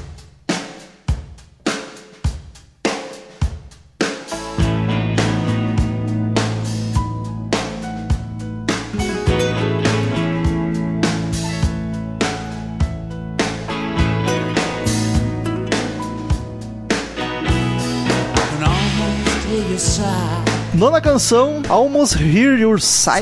[21.12, 23.20] canção, Almost Hear Your Sigh.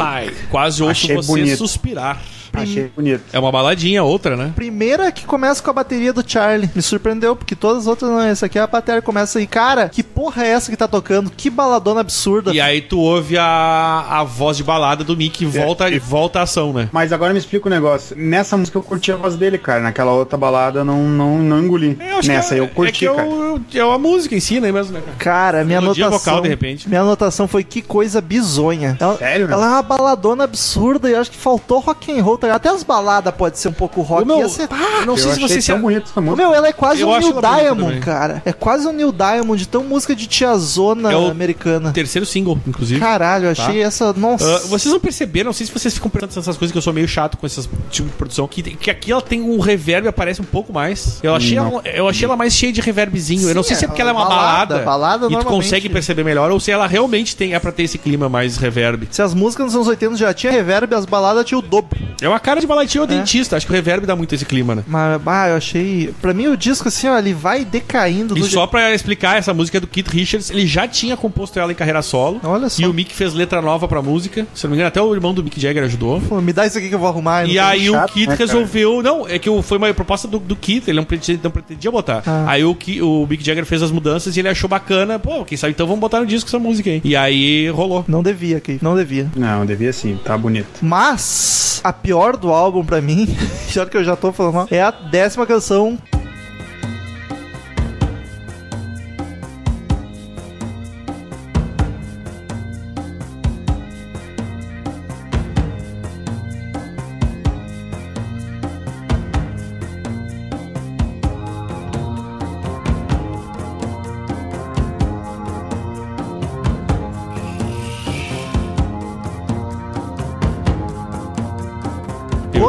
[0.48, 1.58] Quase ouço Achei você bonito.
[1.58, 2.20] suspirar.
[2.52, 3.22] Achei bonito.
[3.32, 4.52] É uma baladinha, outra, né?
[4.54, 6.70] Primeira que começa com a bateria do Charlie.
[6.74, 8.20] Me surpreendeu, porque todas as outras não.
[8.20, 9.46] Essa aqui é a bateria começa aí.
[9.46, 11.30] Cara, que porra é essa que tá tocando?
[11.30, 12.52] Que baladona absurda.
[12.52, 16.40] E aí tu ouve a, a voz de balada do Mick e volta, e- volta
[16.40, 16.88] a ação, né?
[16.92, 18.16] Mas agora me explica o negócio.
[18.16, 19.80] Nessa música eu curti a voz dele, cara.
[19.80, 21.96] Naquela outra balada eu não, não, não engoli.
[22.00, 23.28] Eu acho Nessa que é, eu curti, é que cara.
[23.28, 25.16] É, o- é a música em si, né, mesmo, né, cara?
[25.18, 26.32] Cara, minha Melodia anotação.
[26.34, 26.88] vocal, de repente.
[26.88, 28.96] Minha anotação foi que coisa bizonha.
[29.00, 29.56] Ela, Sério, meu?
[29.56, 32.39] ela é uma baladona absurda e eu acho que faltou rock and roll.
[32.40, 32.54] Tá?
[32.54, 34.26] Até as baladas pode ser um pouco rock.
[34.26, 34.68] Meu- ser-
[35.00, 35.72] eu não sei se achei você se...
[35.72, 36.42] tão bonito essa Ô, música.
[36.42, 38.42] Meu, ela é quase Eu um New Diamond, cara.
[38.44, 41.92] É quase um New Diamond, tão música de tiazona É americana.
[41.92, 43.00] Terceiro single, inclusive.
[43.00, 44.12] Caralho, eu achei essa.
[44.12, 44.44] Nossa.
[44.56, 46.92] Ah, vocês não perceberam, não sei se vocês ficam pensando essas coisas que eu sou
[46.92, 50.40] meio chato com esse tipo de produção, que, que aqui ela tem um reverb aparece
[50.40, 51.18] um pouco mais.
[51.22, 51.66] Eu achei, Não.
[51.72, 53.48] ela, eu achei ela mais cheia de reverbzinho.
[53.48, 55.32] eu não Sim, sei se é porque ela é uma balada, balada, balada e tu
[55.32, 55.64] normalmente.
[55.64, 59.08] consegue perceber melhor, ou se ela realmente tem, é pra ter esse clima mais reverb.
[59.10, 61.98] Se as músicas nos anos 80 já tinha reverb, as baladas tinham o dobro.
[62.20, 64.74] É uma cara de baladinha ou dentista, acho que o reverb dá muito esse clima,
[64.74, 64.84] né?
[64.86, 66.12] Mas, bah, eu achei.
[66.20, 69.52] Pra mim, o disco, assim, ó, ele vai decaindo E do só pra explicar, essa
[69.54, 72.40] música é do Keith Richards, ele já tinha composto ela em carreira solo.
[72.44, 72.82] Olha só.
[72.82, 74.46] E o Mick fez letra nova pra música.
[74.54, 76.20] Se eu não me engano, até o irmão do Mick Jagger ajudou.
[76.20, 77.46] Pô, me dá isso aqui que eu vou arrumar.
[77.48, 78.46] E não aí o chato, Keith né, cara?
[78.50, 79.02] resolveu.
[79.02, 81.90] Não, é que o- foi uma proposta do, do Keith, ele não pretendia, não pretendia
[81.90, 82.22] botar.
[82.26, 82.44] Ah.
[82.48, 85.18] Aí o, o Mick Jagger fez as mudanças e ele achou bacana.
[85.18, 87.00] Pô, quem sabe então vamos botar no disco essa música aí.
[87.04, 88.04] E aí rolou.
[88.08, 88.78] Não devia, aqui.
[88.82, 89.30] Não devia.
[89.36, 90.68] Não, devia sim, tá bonito.
[90.82, 93.26] Mas a pior do álbum pra mim,
[93.68, 95.98] já que eu já tô falando mal, é a décima canção.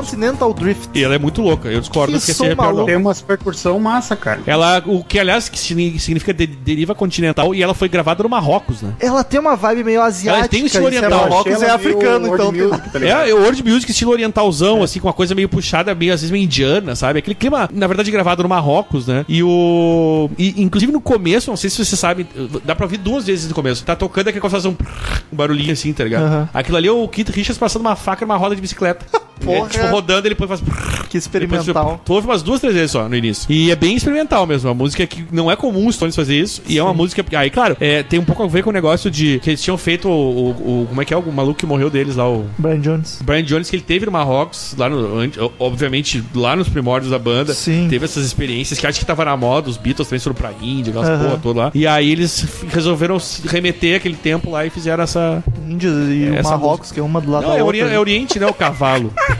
[0.01, 0.89] Continental Drift.
[0.93, 2.85] E ela é muito louca, eu discordo Que que esse é a pior não.
[2.85, 4.41] Tem umas percussão massa, cara.
[4.45, 8.29] Ela, o que aliás que signi- significa de- deriva continental e ela foi gravada no
[8.29, 8.93] Marrocos, né?
[8.99, 10.47] Ela tem uma vibe meio asiática.
[10.47, 11.29] tem um estilo é oriental.
[11.29, 12.51] Marrocos, é ela meio africano, então.
[12.51, 12.99] music, tá?
[12.99, 16.31] É, é world music, estilo orientalzão, assim, com uma coisa meio puxada, meio, às vezes
[16.31, 17.19] meio indiana, sabe?
[17.19, 19.25] Aquele clima, na verdade, gravado no Marrocos, né?
[19.27, 20.29] E o.
[20.37, 22.27] E, inclusive no começo, não sei se você sabe,
[22.65, 23.83] dá pra ouvir duas vezes no começo.
[23.83, 26.49] Tá tocando aquele coisa faz um, um barulhinho assim, tá ligado?
[26.53, 29.05] Aquilo ali é o Keith Richards passando uma faca numa roda de bicicleta.
[29.45, 29.65] Porra.
[29.67, 30.61] É, tipo, rodando, ele depois faz.
[31.09, 31.63] Que experimental.
[31.65, 33.45] Depois, tu ouve umas duas, três vezes só no início.
[33.51, 34.69] E é bem experimental mesmo.
[34.69, 36.61] Uma música que não é comum os Stones fazer isso.
[36.67, 37.23] E é uma música.
[37.37, 39.77] Aí, claro, é, tem um pouco a ver com o negócio de que eles tinham
[39.77, 40.11] feito o.
[40.11, 40.49] o-
[40.83, 41.17] o- como é que é?
[41.17, 42.45] O maluco que morreu deles lá, o.
[42.57, 43.19] Brian Jones.
[43.23, 45.29] Brian Jones, que ele teve no Marrocos, lá no,
[45.59, 47.53] obviamente, lá nos primórdios da banda.
[47.53, 47.87] Sim.
[47.89, 50.91] Teve essas experiências que acho que tava na moda, os Beatles também foram pra Índia,
[50.91, 51.71] aquelas porra toda lá.
[51.73, 55.43] E aí eles resolveram se remeter aquele tempo lá e fizeram essa.
[55.67, 57.83] Índias e o Essa Marrocos, que é uma do lado Não, da é, outra.
[57.85, 58.45] ori é Oriente, né?
[58.47, 59.11] O cavalo.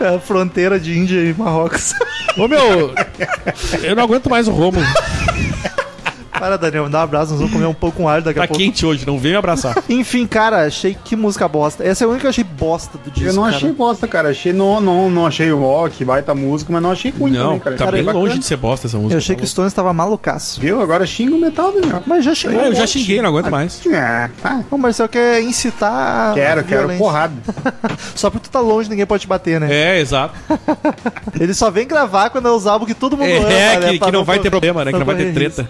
[0.00, 1.92] É a fronteira de Índia e Marrocos.
[2.36, 2.94] Ô meu,
[3.82, 4.86] eu não aguento mais o Romulo.
[6.38, 8.42] Para, Daniel, me dá um abraço, nós vamos comer um pão com alho daqui a
[8.42, 8.62] Tá pouco.
[8.62, 9.76] quente hoje, não vem me abraçar.
[9.88, 11.84] Enfim, cara, achei que música bosta.
[11.84, 13.28] Essa é a única que eu achei bosta do disco.
[13.28, 13.56] Eu não cara.
[13.56, 14.28] achei bosta, cara.
[14.30, 17.76] Achei, não, não, não achei rock, baita música, mas não achei ruim Não, também, cara.
[17.76, 18.24] tá Achei bem bacana.
[18.24, 19.14] longe de ser bosta essa música.
[19.14, 20.60] Eu achei que o Stones tava malucaço.
[20.60, 20.80] Viu?
[20.80, 22.02] Agora xinga o metal, Daniel.
[22.06, 22.60] Mas já chegou.
[22.60, 23.80] Ah, eu já xinguei, não aguento mais.
[23.86, 24.62] É, tá.
[24.70, 26.30] O Marcel quer incitar.
[26.30, 26.98] a Quero, quero violência.
[27.04, 27.34] porrada.
[28.14, 29.68] Só porque tu tá longe, ninguém pode te bater, né?
[29.70, 30.34] É, exato.
[31.40, 33.90] Ele só vem gravar quando é os álbuns que todo mundo ama, É, né?
[33.92, 34.92] que, que não vai cor- ter problema, né?
[34.92, 35.66] Que não vai ter treta.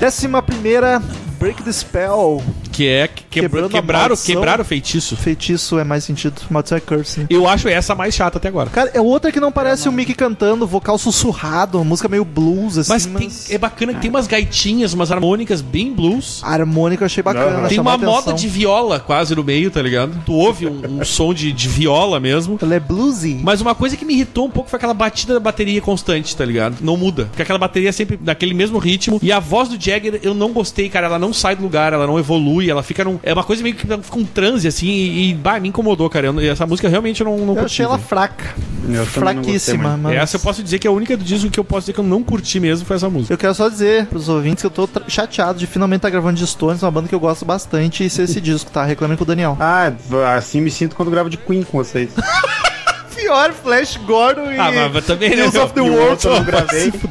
[0.00, 1.02] Décima primeira,
[1.40, 2.40] Break the Spell.
[2.72, 4.34] Que é que quebra, Quebrando a quebraram, maldição.
[4.34, 5.16] quebraram o feitiço.
[5.16, 6.34] Feitiço é mais sentido.
[6.50, 7.20] Maldição é curse.
[7.20, 7.26] né?
[7.30, 8.70] Eu acho essa a mais chata até agora.
[8.70, 12.90] Cara, é outra que não parece o Mickey cantando, vocal sussurrado, música meio blues, assim.
[12.90, 16.40] Mas, tem- é bacana que tem umas gaitinhas, umas harmônicas bem blues.
[16.42, 17.62] Harmônica eu achei bacana.
[17.62, 18.12] Não, Tem uma atenção.
[18.12, 20.18] moda de viola quase no meio, tá ligado?
[20.24, 22.58] Tu ouve um, um som de, de viola mesmo.
[22.62, 23.40] Ela é bluesy.
[23.42, 26.44] Mas uma coisa que me irritou um pouco foi aquela batida da bateria constante, tá
[26.44, 26.76] ligado?
[26.80, 27.26] Não muda.
[27.26, 29.18] Porque aquela bateria é sempre naquele mesmo ritmo.
[29.22, 31.06] E a voz do Jagger eu não gostei, cara.
[31.06, 33.17] Ela não sai do lugar, ela não evolui, ela fica num.
[33.22, 34.86] É uma coisa meio que fica um transe assim.
[34.86, 36.26] E, e bah, me incomodou, cara.
[36.28, 38.08] Eu- essa música realmente eu não, não Eu achei ela velho.
[38.08, 38.54] fraca.
[38.90, 40.16] Eu Fraquíssima, mas...
[40.16, 42.00] Essa eu posso dizer que é a única do disco que eu posso dizer que
[42.00, 43.34] eu não curti mesmo foi essa música.
[43.34, 46.38] Eu quero só dizer pros ouvintes que eu tô tra- chateado de finalmente estar gravando
[46.38, 48.84] de Stones, uma banda que eu gosto bastante, e ser esse disco, tá?
[48.84, 49.56] Reclamem com o Daniel.
[49.60, 49.92] Ah,
[50.36, 52.10] assim me sinto quando gravo de Queen com vocês.
[53.14, 54.58] Pior, Flash Gordon e...
[54.58, 55.36] Ah, mas também, né?
[55.36, 56.24] Hills of the E World.
[56.24, 56.92] eu não gravei.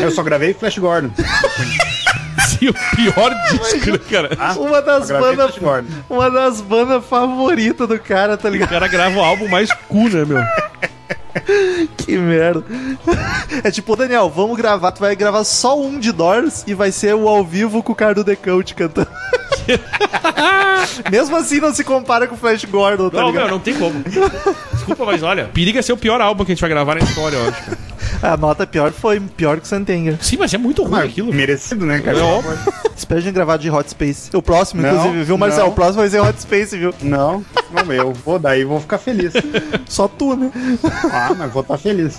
[0.00, 1.10] Eu só gravei Flash Gordon.
[2.56, 4.30] O pior disco, cara?
[4.38, 5.54] Ah, Uma das bandas...
[6.08, 8.68] Uma das bandas favoritas do cara, tá O ligado?
[8.70, 10.42] cara grava o álbum mais cu, né, meu?
[11.96, 12.64] Que merda.
[13.62, 14.90] É tipo, Daniel, vamos gravar.
[14.90, 17.94] Tu vai gravar só um de Doors e vai ser o ao vivo com o
[17.94, 19.06] cara do The Cult cantando.
[21.10, 23.42] Mesmo assim, não se compara com o Flash Gordon, tá Não, ligado?
[23.44, 24.02] meu, não tem como.
[24.72, 27.36] Desculpa, mas olha, periga ser o pior álbum que a gente vai gravar na história,
[27.36, 27.62] eu acho.
[28.22, 30.18] A nota pior foi pior que o Santenga.
[30.20, 31.32] Sim, mas é muito ruim Mas aquilo.
[31.32, 32.18] merecido, né, cara?
[32.18, 32.58] É óbvio.
[32.96, 34.30] Espera a gente gravar de Hot Space.
[34.36, 35.64] O próximo, Não, inclusive, viu, Marcel?
[35.64, 35.70] não.
[35.72, 36.92] O próximo vai ser Hot Space, viu?
[37.02, 38.12] Não, não eu.
[38.12, 39.32] Vou daí, vou ficar feliz.
[39.86, 40.50] Só tu, né?
[41.12, 42.18] Ah, mas vou estar feliz.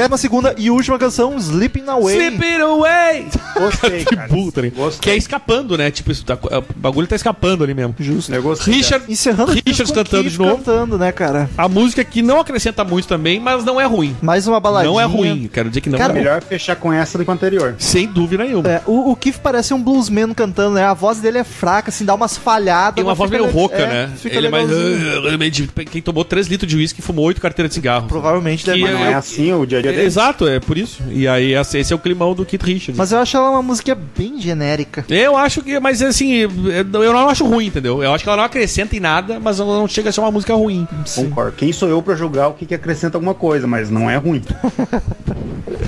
[0.00, 2.16] Décima segunda e última canção, Sleeping Away.
[2.16, 3.26] Slip it away!
[3.54, 4.72] Gostei, Que ligado?
[4.74, 5.00] Gostei.
[5.00, 5.90] Que é escapando, né?
[5.90, 7.94] Tipo, isso tá- o bagulho tá escapando ali mesmo.
[7.98, 8.32] Justo.
[8.40, 8.74] Gostei.
[8.74, 10.56] Richard, Encerrando o Richards cantando Keith de novo.
[10.56, 11.50] cantando, né, cara?
[11.56, 14.16] A música que não acrescenta muito também, mas não é ruim.
[14.22, 14.90] Mais uma baladinha.
[14.90, 16.24] Não é ruim, quero dizer que não Cara, é ruim.
[16.24, 17.74] Melhor fechar com essa do que o anterior.
[17.78, 18.68] Sem dúvida nenhuma.
[18.68, 20.84] É, o, o Keith parece um bluesman cantando, né?
[20.84, 22.94] A voz dele é fraca, assim, dá umas falhadas.
[22.94, 24.10] Tem uma voz meio le- rouca, é, né?
[24.16, 24.68] Fica Ele é mais.
[24.68, 25.38] legalzinho.
[25.38, 28.06] meio de- Quem tomou 3 litros de uísque e fumou 8 carteiras de cigarro.
[28.08, 30.06] Provavelmente deve Mas não é assim o dia a dia É, dele.
[30.06, 31.02] Exato, é por isso.
[31.10, 32.96] E aí, esse é o climão do Keith Richards.
[32.96, 35.04] Mas eu acho ela uma música bem genérica.
[35.08, 38.02] Eu acho que, mas assim, eu não acho ruim, entendeu?
[38.02, 40.30] Eu acho que ela não acrescenta em nada, mas ela não chega a ser uma
[40.30, 40.86] música ruim.
[41.14, 41.52] Concordo.
[41.56, 44.42] Quem sou eu pra julgar o que, que acrescenta alguma coisa, mas não é ruim.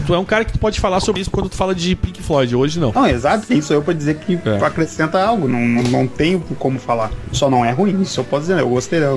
[0.07, 2.22] Tu é um cara que tu pode falar sobre isso quando tu fala de Pink
[2.22, 2.92] Floyd, hoje não.
[2.92, 3.46] Não, exato.
[3.46, 4.64] Quem sou eu pra dizer que É.
[4.64, 5.46] acrescenta algo?
[5.46, 7.11] Não, não, não tenho como falar.
[7.32, 8.00] Só não é ruim.
[8.03, 8.59] Isso eu posso dizer.
[8.61, 9.16] Eu gostei dela.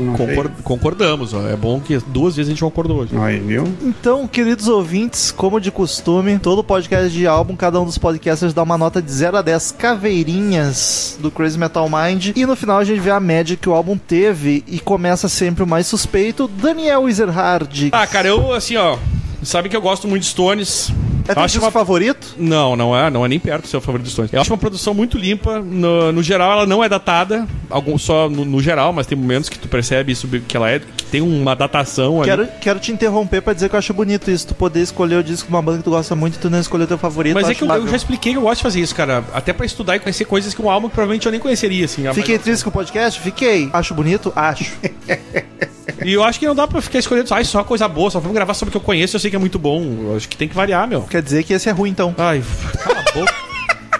[0.63, 1.47] Concordamos, ó.
[1.47, 3.15] É bom que duas vezes a gente concordou hoje.
[3.17, 3.63] Aí, viu?
[3.81, 8.61] Então, queridos ouvintes, como de costume, todo podcast de álbum, cada um dos podcasters dá
[8.63, 12.31] uma nota de 0 a 10 caveirinhas do Crazy Metal Mind.
[12.35, 15.63] E no final a gente vê a média que o álbum teve e começa sempre
[15.63, 17.89] o mais suspeito, Daniel Ezerhard.
[17.91, 18.97] Ah, cara, eu, assim, ó.
[19.43, 20.91] Sabe que eu gosto muito de Stones.
[21.27, 22.35] É teu acho disco uma- favorito?
[22.37, 24.33] Não, não é, não é nem perto do seu favorito dos Stones.
[24.33, 25.59] Eu acho uma produção muito limpa.
[25.59, 27.47] No, no geral, ela não é datada.
[27.69, 30.79] Algum, só no, no geral, mas tem momentos que tu percebe isso que ela é,
[30.79, 32.29] que tem uma datação ali.
[32.29, 35.23] Quero, quero te interromper pra dizer que eu acho bonito isso, tu poder escolher o
[35.23, 37.33] disco de uma banda que tu gosta muito e tu não escolher o teu favorito.
[37.33, 39.23] Mas é que eu, eu já expliquei que eu gosto de fazer isso, cara.
[39.33, 42.03] Até pra estudar e conhecer coisas que um álbum que provavelmente eu nem conheceria, assim.
[42.13, 43.19] Fiquei triste com o podcast?
[43.19, 43.69] Fiquei.
[43.73, 44.31] Acho bonito?
[44.35, 44.71] Acho.
[46.05, 48.19] E eu acho que não dá pra ficar escolhendo só, "Ai, só coisa boa, só
[48.19, 49.81] vamos gravar sobre o que eu conheço, eu sei que é muito bom.
[50.09, 51.01] Eu acho que tem que variar, meu.
[51.01, 52.13] Quer dizer que esse é ruim, então.
[52.17, 52.43] Ai,
[52.83, 53.33] cala a boca.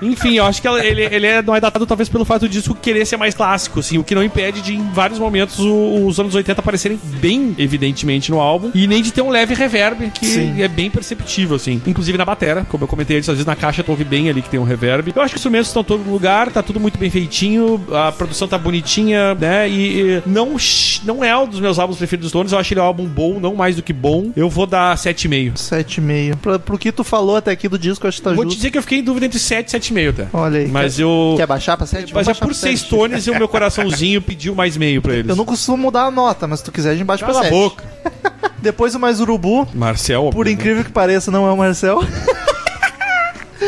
[0.02, 2.50] Enfim, eu acho que ela- ele, ele é, não é datado talvez pelo fato do
[2.50, 6.06] disco querer ser mais clássico, assim, o que não impede de, em vários momentos, o-
[6.06, 10.12] os anos 80 aparecerem bem evidentemente no álbum, e nem de ter um leve reverb,
[10.12, 10.62] que Sim.
[10.62, 11.82] é bem perceptível, assim.
[11.86, 14.42] Inclusive na batera, como eu comentei antes, às vezes na caixa tu ouve bem ali
[14.42, 15.14] que tem um reverb.
[15.16, 18.12] Eu acho que os instrumentos estão todo no lugar, tá tudo muito bem feitinho, a
[18.12, 20.56] produção tá bonitinha, né, e, e não,
[21.04, 23.40] não é um dos meus álbuns preferidos dos Stones, eu acho ele um álbum bom,
[23.40, 24.32] não mais do que bom.
[24.36, 25.54] Eu vou dar 7,5.
[25.56, 26.36] 7,5.
[26.38, 28.48] Pra, pro que tu falou até aqui do disco, eu acho que tá Vou te
[28.50, 28.58] justo.
[28.58, 30.28] dizer que eu fiquei em dúvida entre 7 e 7,5 até.
[30.34, 30.68] Olha aí.
[30.68, 31.34] Mas quer, eu.
[31.38, 32.14] quer baixar pra 7?
[32.14, 35.30] Mas é por ser Stones e o meu coraçãozinho pediu mais meio pra eles.
[35.30, 37.46] Eu não costumo mudar a nota, mas se tu quiser, a gente baixa pra Cala
[37.46, 37.54] a 7.
[37.54, 37.84] boca.
[38.62, 40.54] Depois o mais urubu, Marcel, por obviamente.
[40.54, 42.00] incrível que pareça, não é o Marcel.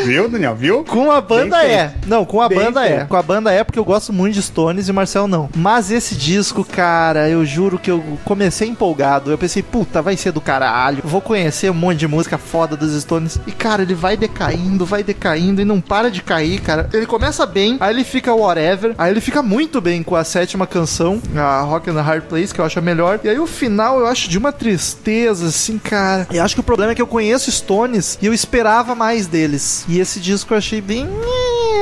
[0.08, 0.56] Viu, Daniel?
[0.56, 0.84] Viu?
[0.84, 1.94] Com a banda Bem é.
[2.06, 2.88] Não, com a Bem banda é.
[2.88, 3.08] feito.
[3.08, 5.50] Com a banda é porque eu gosto muito de Stones e Marcel não.
[5.54, 9.30] Mas esse disco, cara, eu juro que eu comecei empolgado.
[9.30, 11.02] Eu pensei, puta, vai ser do caralho.
[11.04, 13.38] Vou conhecer um monte de música foda dos Stones.
[13.46, 16.88] E, cara, ele vai decaindo, vai decaindo e não para de cair, cara.
[16.90, 18.94] Ele começa bem, aí ele fica whatever.
[18.96, 22.54] Aí ele fica muito bem com a sétima canção, a Rock and the Hard Place,
[22.54, 23.20] que eu acho a melhor.
[23.22, 26.26] E aí o final eu acho de uma tristeza, assim, cara.
[26.30, 29.84] E acho que o problema é que eu conheço Stones e eu esperava mais deles.
[29.86, 31.06] E esse disco eu achei bem.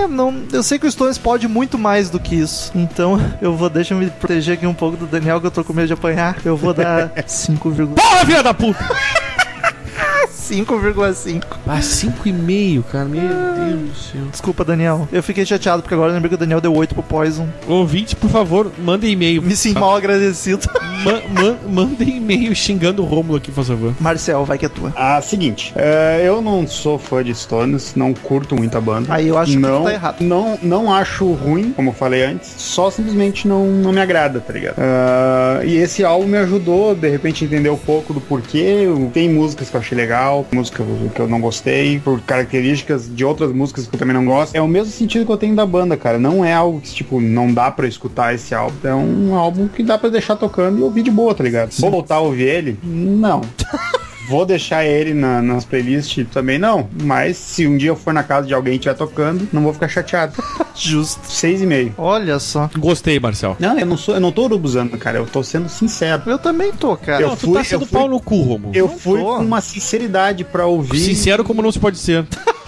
[0.02, 2.70] eh, Não, eu sei que o Stones pode muito mais do que isso.
[2.74, 5.62] Então eu vou, deixa eu me proteger aqui um pouco do Daniel, que eu tô
[5.64, 6.36] com medo de apanhar.
[6.44, 7.94] Eu vou dar 5,5.
[7.94, 8.84] Porra, filha da puta!
[10.50, 11.42] 5,5.
[11.66, 13.04] Ah, 5,5, cara.
[13.06, 14.22] Meu Deus do céu.
[14.30, 15.08] Desculpa, Daniel.
[15.12, 17.48] Eu fiquei chateado porque agora eu lembrei que o Daniel deu 8 pro Poison.
[17.66, 19.42] Ouvinte, por favor, mandem e-mail.
[19.42, 20.68] Me sinto mal agradecido.
[21.04, 23.94] Ma ma mandem e-mail xingando o Rômulo aqui, por favor.
[24.00, 24.92] Marcel, vai que é tua.
[24.96, 29.12] Ah, seguinte, é, eu não sou fã de Stones, não curto muito a banda.
[29.12, 30.20] Aí eu acho que não, tu tá errado.
[30.22, 34.52] Não, não acho ruim, como eu falei antes, só simplesmente não, não me agrada, tá
[34.52, 34.76] ligado?
[34.78, 38.86] Ah, e esse álbum me ajudou, de repente, a entender um pouco do porquê.
[39.12, 43.52] Tem músicas que eu achei legal, músicas que eu não gostei, por características de outras
[43.52, 44.54] músicas que eu também não gosto.
[44.54, 46.18] É o mesmo sentido que eu tenho da banda, cara.
[46.18, 48.76] Não é algo que, tipo, não dá pra escutar esse álbum.
[48.84, 51.72] É um álbum que dá pra deixar tocando e ouvir de boa, tá ligado?
[51.78, 52.78] Vou voltar a ouvir ele?
[52.82, 53.40] Não.
[54.28, 56.88] Vou deixar ele na- nas playlists também não.
[57.02, 59.72] Mas se um dia eu for na casa de alguém e estiver tocando, não vou
[59.72, 60.34] ficar chateado.
[60.74, 61.20] Justo.
[61.28, 61.94] Seis e meio.
[61.96, 62.68] Olha só.
[62.78, 63.56] Gostei, Marcel.
[63.58, 65.18] Não, eu não sou, eu não tô urubuzando, cara.
[65.18, 66.22] Eu tô sendo sincero.
[66.26, 67.22] Eu também tô, cara.
[67.22, 68.74] Eu Não, tu fui- tá sendo eu fui- pau no cu, Rômulo.
[68.74, 69.36] Eu Não fui tô.
[69.36, 70.98] com uma sinceridade pra ouvir.
[70.98, 72.26] Sincero como não se pode ser.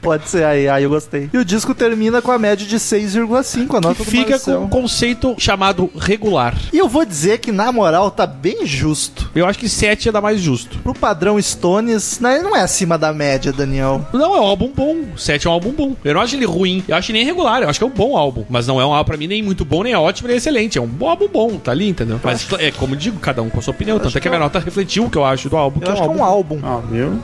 [0.00, 1.30] Pode ser, aí, aí eu gostei.
[1.32, 4.68] E o disco termina com a média de 6,5, a nota do Fica com um
[4.68, 6.56] conceito chamado regular.
[6.72, 9.30] E eu vou dizer que, na moral, tá bem justo.
[9.34, 10.78] Eu acho que 7 é da mais justo.
[10.78, 14.06] Pro padrão Stones, né, não é acima da média, Daniel.
[14.12, 15.16] Não, é um álbum bom.
[15.16, 15.96] 7 é um álbum bom.
[16.04, 16.82] Eu não acho ele ruim.
[16.88, 17.62] Eu acho ele nem regular.
[17.62, 18.44] Eu acho que é um bom álbum.
[18.48, 20.78] Mas não é um álbum pra mim nem muito bom, nem é ótimo, nem excelente.
[20.78, 22.20] É um bom álbum bom, tá ali, entendeu?
[22.22, 23.98] Mas é como eu digo, cada um com a sua opinião.
[23.98, 25.80] Tanto é que a minha nota refletiu o que eu acho do álbum.
[25.84, 26.58] Eu acho que é um álbum.
[26.62, 27.22] Ó, viu?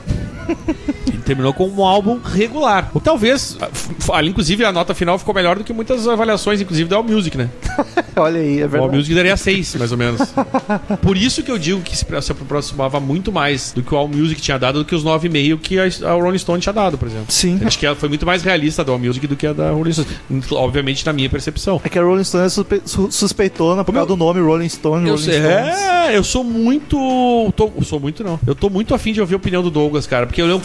[1.25, 2.91] Terminou com um álbum regular.
[2.95, 6.89] Ou talvez, f- ali, inclusive, a nota final ficou melhor do que muitas avaliações, inclusive
[6.89, 7.49] do All Music, né?
[8.17, 8.97] Olha aí, é O All verdade.
[8.97, 10.21] Music daria 6, mais ou menos.
[11.01, 14.41] Por isso que eu digo que se aproximava muito mais do que o All Music
[14.41, 17.27] tinha dado do que os 9,5 que a, Rolling Stone tinha dado, por exemplo.
[17.29, 17.61] Sim.
[17.65, 19.93] Acho que ela foi muito mais realista do All Music do que a da Rolling
[19.93, 20.09] Stone.
[20.53, 21.81] Obviamente, na minha percepção.
[21.85, 25.07] É que a Rolling Stone é suspe su suspeitona por causa do nome Rolling Stone,
[25.09, 26.97] Eu Rolling sei, é, eu sou muito.
[27.57, 28.39] Tô, eu sou muito, não.
[28.47, 30.27] Eu tô muito afim de ouvir a opinião do Douglas, cara.
[30.27, 30.61] Porque eu é um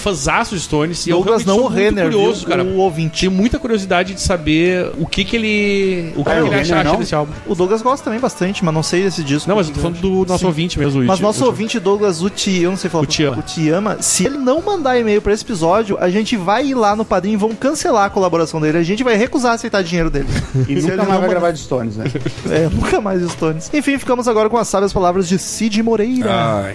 [0.56, 1.06] de Stones.
[1.06, 2.48] e eu Douglas realmente não sou o muito Renner, curioso, viu?
[2.50, 2.64] cara.
[2.64, 3.20] o ouvinte.
[3.22, 6.14] Tenho muita curiosidade de saber o que que ele.
[6.16, 6.96] O que, Ah, que o ele acha, Renner acha não?
[7.00, 7.34] desse álbum.
[7.46, 9.48] O Douglas gosta também bastante, mas não sei desse disco.
[9.50, 10.46] Não, mas eu tô falando do nosso Sim.
[10.46, 11.04] ouvinte mesmo.
[11.04, 13.04] Mas nosso o- ouvinte Douglas Uti, eu não sei falar.
[13.04, 13.38] Utiama.
[13.38, 17.06] Utiama, se ele não mandar e-mail pra esse episódio, a gente vai ir lá no
[17.06, 18.78] padrinho e vão cancelar a colaboração dele.
[18.78, 20.28] A gente vai recusar aceitar dinheiro dele.
[20.68, 22.06] E nunca mais vai gravar de Stones, né?
[22.50, 23.70] É, nunca mais Stones.
[23.74, 26.30] Enfim, ficamos agora com as sábias palavras de Cid Moreira.
[26.32, 26.74] Ai.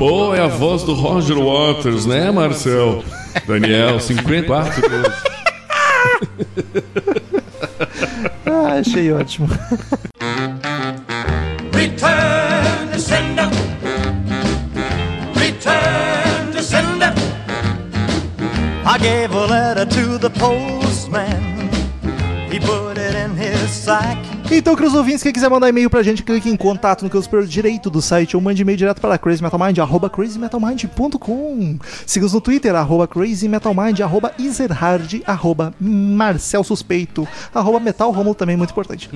[0.00, 3.04] Pô, é a voz do Roger Waters, né, Marcel?
[3.46, 5.12] Daniel, 54 quilos.
[8.46, 9.46] Ah, achei ótimo.
[11.72, 13.48] Return to sender.
[15.34, 17.12] Return to sender.
[18.86, 21.70] I gave a letter to the postman.
[22.50, 24.29] He put it in his sack.
[24.52, 27.46] Então, queridos ouvintes, quem quiser mandar e-mail pra gente, clique em contato no canto superior
[27.46, 31.78] direito do site ou mande e-mail direto para crazymetalmind, arroba crazymetalmind.com.
[32.04, 39.08] Siga-nos no Twitter, arroba crazymetalmind, arroba iserhard, arroba marcelsuspeito, arroba metalromulo também, muito importante.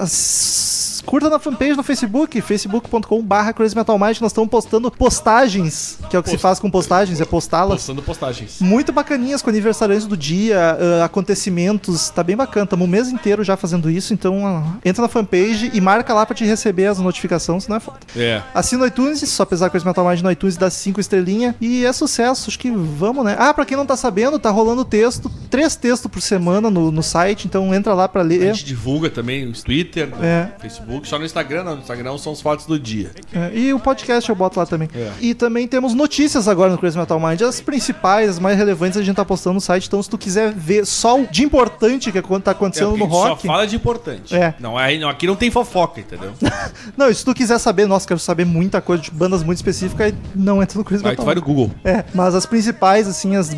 [0.00, 0.79] As-
[1.10, 4.20] Curta na fanpage no Facebook, facebook.com.br Crazy Metal Mind.
[4.20, 7.78] Nós estamos postando postagens, que é o que se Post- faz com postagens, é postá-las.
[7.80, 8.60] Postando postagens.
[8.60, 12.64] Muito bacaninhas com aniversariantes do dia, ah, acontecimentos, tá bem bacana.
[12.64, 16.24] Tamo o mês inteiro já fazendo isso, então ah, entra na fanpage e marca lá
[16.24, 17.98] pra te receber as notificações, senão é foda.
[18.14, 18.40] É.
[18.54, 21.92] Assina o iTunes, só pesar Crazy Metal Mind no iTunes dá 5 estrelinhas e é
[21.92, 23.34] sucesso, acho que vamos, né?
[23.36, 27.02] Ah, pra quem não tá sabendo, tá rolando texto, três textos por semana no, no
[27.02, 28.54] site, então entra lá pra A ler.
[28.54, 30.52] gente divulga também no Twitter, no É.
[30.60, 31.74] Facebook, só no Instagram, não.
[31.76, 33.10] No Instagram são os fotos do dia.
[33.32, 34.88] É, e o podcast eu boto lá também.
[34.94, 35.10] É.
[35.20, 37.40] E também temos notícias agora no Crazy Metal Mind.
[37.42, 39.86] As principais, as mais relevantes a gente tá postando no site.
[39.86, 42.98] Então, se tu quiser ver só o de importante que é quando tá acontecendo É,
[42.98, 43.42] no rock.
[43.42, 44.34] Só fala de importante.
[44.34, 44.54] É.
[44.58, 46.32] Não, aí, não, aqui não tem fofoca, entendeu?
[46.96, 50.12] Não, e se tu quiser saber, nossa, quero saber muita coisa de bandas muito específicas,
[50.34, 51.48] não entra no Crazy Aí Metal tu vai no Mind.
[51.48, 51.70] Google.
[51.84, 53.50] É, mas as principais, assim, as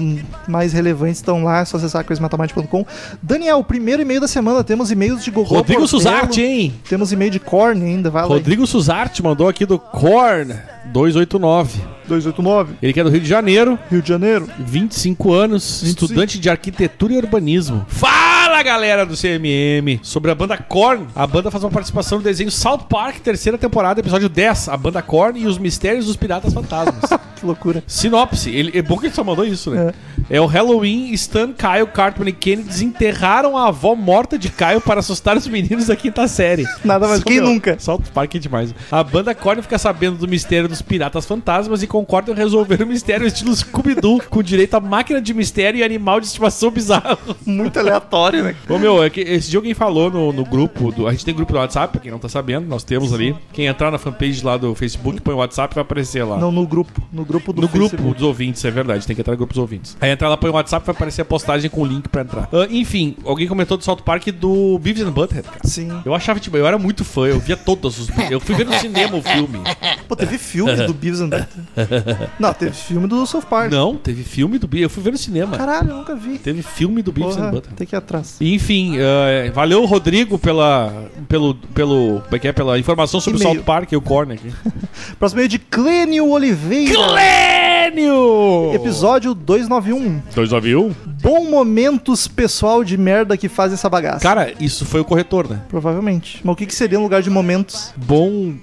[0.49, 2.87] mais relevantes estão lá, é só acessar crazymetalmind.com.
[3.23, 6.75] Daniel, o primeiro e-mail da semana, temos e-mails de Gogol Rodrigo Portela, Suzarte, hein?
[6.89, 8.29] Temos e-mail de Korn ainda, vai lá.
[8.29, 10.55] Rodrigo Suzarte mandou aqui do Korn
[10.87, 11.81] 289.
[12.09, 14.49] 289, Ele que é do Rio de Janeiro, Rio de Janeiro.
[14.59, 16.05] 25 anos, 25.
[16.05, 17.87] estudante de arquitetura e urbanismo.
[17.89, 18.32] Fala,
[18.63, 20.01] galera do CMM!
[20.03, 21.07] Sobre a banda Korn.
[21.15, 24.69] A banda faz uma participação no desenho South Park, terceira temporada, episódio 10.
[24.69, 27.03] A banda Korn e os mistérios dos piratas fantasmas.
[27.43, 27.83] Que loucura.
[27.89, 28.51] Sinopse.
[28.51, 29.93] Ele, é bom que ele só mandou isso, né?
[30.31, 30.41] É.
[30.41, 35.37] o Halloween, Stan, Kyle, Cartman e Kenny desenterraram a avó morta de Kyle para assustar
[35.37, 36.65] os meninos da quinta série.
[36.85, 37.77] Nada mais, meu, nunca?
[37.81, 38.73] South Park é demais.
[38.93, 42.87] A banda Korn fica sabendo do mistério dos piratas fantasmas e concorda em resolver o
[42.87, 47.19] mistério estilo Scooby-Doo, com direito a máquina de mistério e animal de estimação bizarro.
[47.45, 48.52] Muito aleatório, né?
[48.69, 51.35] Ô meu, é que esse dia alguém falou no, no grupo, do, a gente tem
[51.35, 53.35] grupo do WhatsApp, pra quem não tá sabendo, nós temos ali.
[53.53, 56.37] Quem entrar na fanpage lá do Facebook, põe o WhatsApp, vai aparecer lá.
[56.39, 57.01] Não, no grupo.
[57.13, 58.15] No grupo do No grupo Facebook.
[58.19, 59.97] dos ouvintes, é verdade, tem que entrar no grupo dos ouvintes.
[60.01, 62.49] Aí entrar lá, põe o WhatsApp, vai aparecer a postagem com o link pra entrar.
[62.53, 65.61] Ah, enfim, alguém comentou do South Park do Beavis and Butthead, cara.
[65.65, 65.89] Sim.
[66.05, 68.09] Eu achava, tipo, eu era muito fã, eu via todos os.
[68.31, 69.59] Eu fui ver no cinema o filme.
[70.09, 72.31] Pô, teve filme do Beavis and Butthead.
[72.39, 73.71] Não, teve filme do South Park.
[73.73, 74.83] Não, teve filme do Beavis.
[74.85, 75.57] Eu fui ver no cinema.
[75.57, 76.39] Caralho, eu nunca vi.
[76.39, 77.77] Teve filme do Beavis and Porra, Butthead.
[77.77, 78.32] tem que ir atrás.
[78.41, 83.43] Enfim, eh, valeu, Rodrigo, pela, pelo, pelo, como é que é, pela informação sobre o.
[83.43, 84.53] South Park e o Korn aqui.
[85.19, 86.95] Próximo meio de Clênio Oliveira.
[86.95, 88.73] Clênio!
[88.75, 90.23] Episódio 291.
[90.35, 90.95] 291?
[91.23, 94.21] Bom momentos pessoal de merda que fazem essa bagaça.
[94.21, 95.61] Cara, isso foi o corretor, né?
[95.69, 96.41] Provavelmente.
[96.43, 97.93] Mas o que, que seria no lugar de momentos?
[97.97, 98.55] Bom.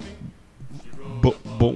[1.22, 1.74] Bo- bom.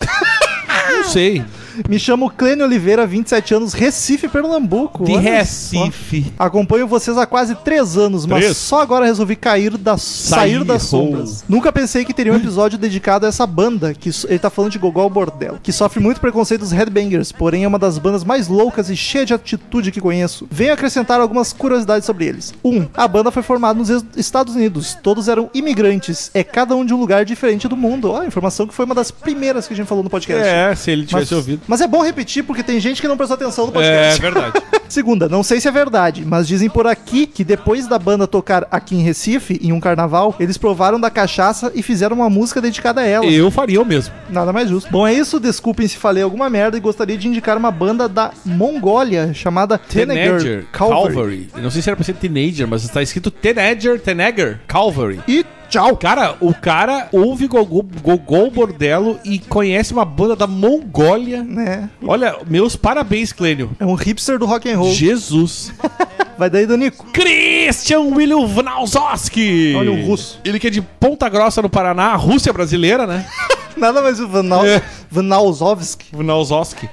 [0.90, 1.44] Não sei.
[1.88, 5.04] Me chamo Clênio Oliveira, 27 anos, Recife, Pernambuco.
[5.04, 6.22] De Recife.
[6.36, 6.44] só.
[6.44, 8.56] Acompanho vocês há quase três anos, mas Três?
[8.56, 11.44] só agora resolvi cair da, sair, Sair, das sombras.
[11.48, 14.78] Nunca pensei que teria um episódio dedicado a essa banda, que ele tá falando de
[14.78, 18.90] Gogol Bordel, que sofre muito preconceito dos Headbangers, porém é uma das bandas mais loucas
[18.90, 20.46] e cheia de atitude que conheço.
[20.50, 22.52] Venho acrescentar algumas curiosidades sobre eles.
[22.64, 22.68] 1.
[22.76, 24.96] Um, a banda foi formada nos Es- Estados Unidos.
[25.02, 26.30] Todos eram imigrantes.
[26.34, 28.10] É cada um de um lugar diferente do mundo.
[28.10, 30.46] Ó, informação que foi uma das primeiras que a gente falou no podcast.
[30.46, 31.62] É, se ele Mas, tivesse ouvido.
[31.66, 34.20] Mas é bom repetir porque tem gente que não prestou atenção no É podcast.
[34.22, 34.62] verdade.
[34.88, 38.66] Segunda, não sei se é verdade, mas dizem por aqui que depois da banda tocar
[38.70, 43.00] aqui em Recife, em um carnaval, eles provaram da cachaça e fizeram uma música dedicada
[43.00, 43.24] a ela.
[43.26, 44.14] Eu faria o mesmo.
[44.30, 44.90] Nada mais justo.
[44.90, 45.40] Bom, é isso.
[45.40, 50.24] Desculpem se falei alguma merda e gostaria de indicar uma banda da Mongólia chamada Teneger
[50.40, 51.14] Teenager Calvary.
[51.14, 51.48] Calvary.
[51.62, 55.20] Não sei se era pra ser teenager, mas está escrito Teenager Teenager Calvary.
[55.26, 55.44] E
[55.74, 55.96] tchau.
[55.96, 61.42] Cara, o cara ouve Gogol, Gogol Bordello e conhece uma banda da Mongólia.
[61.42, 61.90] Né?
[62.02, 63.72] Olha, meus parabéns, Clênio.
[63.80, 64.92] É um hipster do rock and roll.
[64.92, 65.72] Jesus.
[66.38, 67.06] Vai daí, Danico.
[67.12, 69.74] Christian William Vnauzoski.
[69.76, 70.40] Olha o russo.
[70.44, 73.26] Ele que é de Ponta Grossa, no Paraná, Rússia brasileira, né?
[73.78, 74.64] Nada mais o Vanal...
[74.64, 74.82] É.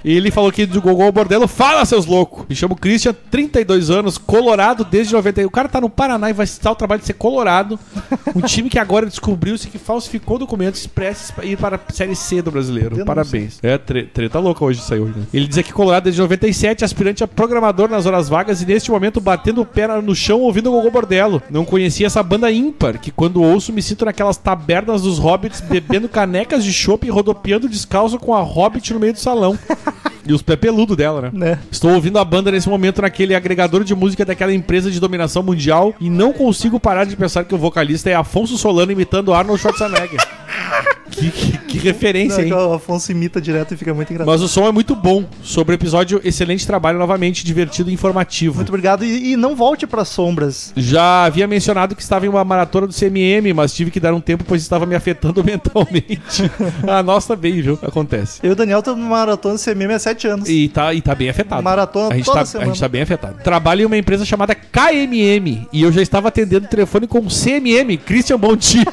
[0.05, 1.47] E ele falou aqui do Gogol Bordello.
[1.47, 2.45] Fala, seus loucos!
[2.47, 5.47] Me chamo Christian, 32 anos, colorado desde 91.
[5.47, 7.79] O cara tá no Paraná e vai citar o trabalho de ser colorado.
[8.33, 12.41] Um time que agora descobriu-se que falsificou documentos prestes para ir para a Série C
[12.41, 12.91] do brasileiro.
[12.91, 13.05] Denúncia.
[13.05, 13.59] Parabéns.
[13.61, 15.05] É, tre- treta louca hoje saiu.
[15.05, 15.23] Né?
[15.33, 19.19] Ele diz aqui colorado desde 97, aspirante a programador nas horas vagas e neste momento
[19.19, 21.41] batendo o pé no chão ouvindo o Gogol Bordello.
[21.49, 26.07] Não conhecia essa banda ímpar, que quando ouço me sinto naquelas tabernas dos hobbits bebendo
[26.07, 29.57] canecas de chopp e rodopiando descalço com a hobbit no meio do salão.
[30.23, 31.29] E os pé peludo dela, né?
[31.33, 31.59] Né?
[31.71, 35.95] Estou ouvindo a banda nesse momento naquele agregador de música daquela empresa de dominação mundial
[35.99, 40.19] e não consigo parar de pensar que o vocalista é Afonso Solano imitando Arnold Schwarzenegger.
[41.11, 42.49] Que, que- que referência, hein?
[42.49, 44.31] Não, o Afonso imita direto e fica muito engraçado.
[44.33, 45.23] Mas o som é muito bom.
[45.43, 48.55] Sobre o episódio, excelente trabalho novamente, divertido e informativo.
[48.55, 49.05] Muito obrigado.
[49.05, 50.73] E, e não volte para sombras.
[50.75, 54.19] Já havia mencionado que estava em uma maratona do CMM, mas tive que dar um
[54.21, 56.49] tempo, pois estava me afetando mentalmente.
[56.87, 57.79] a nossa também, viu?
[57.81, 58.39] Acontece.
[58.43, 60.49] Eu e o Daniel estamos numa maratona de CMM há sete anos.
[60.49, 61.61] E tá, e tá bem afetado.
[61.63, 62.69] Maratona a gente, toda tá, semana.
[62.69, 63.35] a gente tá bem afetado.
[63.43, 67.97] Trabalho em uma empresa chamada KMM e eu já estava atendendo o telefone com CMM,
[68.05, 68.85] Christian Bom Dia.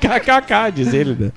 [0.00, 1.32] KKK, diz ele, né?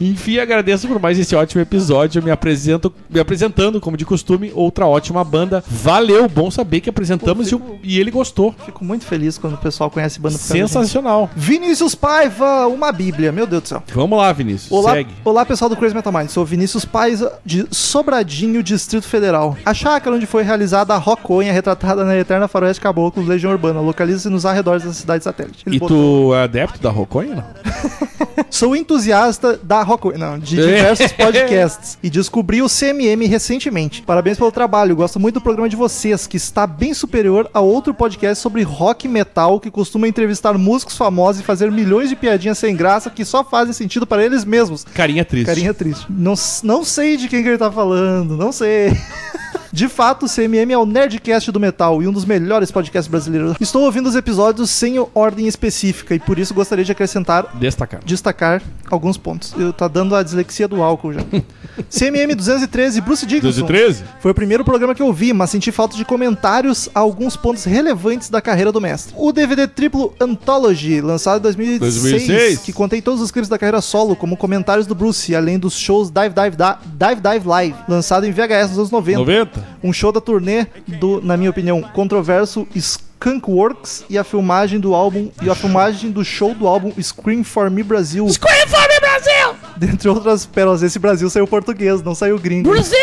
[0.00, 2.22] Enfim, agradeço por mais esse ótimo episódio.
[2.22, 5.62] Me apresento, me apresentando, como de costume, outra ótima banda.
[5.66, 8.54] Valeu, bom saber que apresentamos Pô, e e, ele gostou.
[8.64, 10.36] Fico muito feliz quando o pessoal conhece banda.
[10.36, 11.30] Sensacional.
[11.36, 13.30] Vinícius Paiva, uma bíblia.
[13.32, 13.82] Meu Deus do céu.
[13.94, 14.70] Vamos lá, Vinícius.
[14.72, 15.10] Olá, Segue.
[15.24, 19.56] olá pessoal do Crazy Metal Mind, sou Vinícius Paiva de Sobradinho, Distrito Federal.
[19.64, 24.28] A chácara onde foi realizada a Roconha, retratada na Eterna Faroeste Caboclo, Legião Urbana, localiza-se
[24.28, 25.62] nos arredores da cidade satélite.
[25.66, 27.36] Ele E botou- tu é adepto da Roconha?
[27.36, 28.44] Não?
[28.50, 34.02] Sou entusiasta da Rockaway, não, de diversos podcasts e descobri o CMM recentemente.
[34.02, 37.94] Parabéns pelo trabalho, gosto muito do programa de vocês, que está bem superior a outro
[37.94, 42.74] podcast sobre rock metal que costuma entrevistar músicos famosos e fazer milhões de piadinhas sem
[42.74, 44.84] graça que só fazem sentido para eles mesmos.
[44.84, 45.46] Carinha triste.
[45.46, 46.06] Carinha triste.
[46.08, 48.92] Não, não sei de quem que ele tá falando, não sei.
[49.74, 53.56] De fato, o CMM é o Nerdcast do Metal e um dos melhores podcasts brasileiros.
[53.60, 58.00] Estou ouvindo os episódios sem ordem específica e por isso gostaria de acrescentar Destacar.
[58.04, 59.52] destacar alguns pontos.
[59.58, 61.20] Eu tá dando a dislexia do álcool já.
[61.90, 63.62] CMM 213, Bruce Dickinson.
[63.66, 64.04] 213?
[64.20, 67.64] Foi o primeiro programa que eu vi, mas senti falta de comentários a alguns pontos
[67.64, 69.12] relevantes da carreira do mestre.
[69.18, 72.58] O DVD triplo Anthology, lançado em 2006, 2006.
[72.60, 76.12] que contém todos os clipes da carreira solo, como comentários do Bruce, além dos shows
[76.12, 79.18] Dive Dive, Da- Dive, Dive Live, lançado em VHS nos anos 90.
[79.18, 79.63] 90?
[79.82, 85.30] Um show da turnê do, na minha opinião, controverso Skunkworks e a filmagem do álbum
[85.42, 88.28] e a filmagem do show do álbum Scream for Me Brasil.
[88.28, 89.56] Scream for me, Brasil!
[89.76, 92.70] Dentre outras pérolas, esse Brasil saiu português, não saiu gringo.
[92.70, 92.98] Brasil!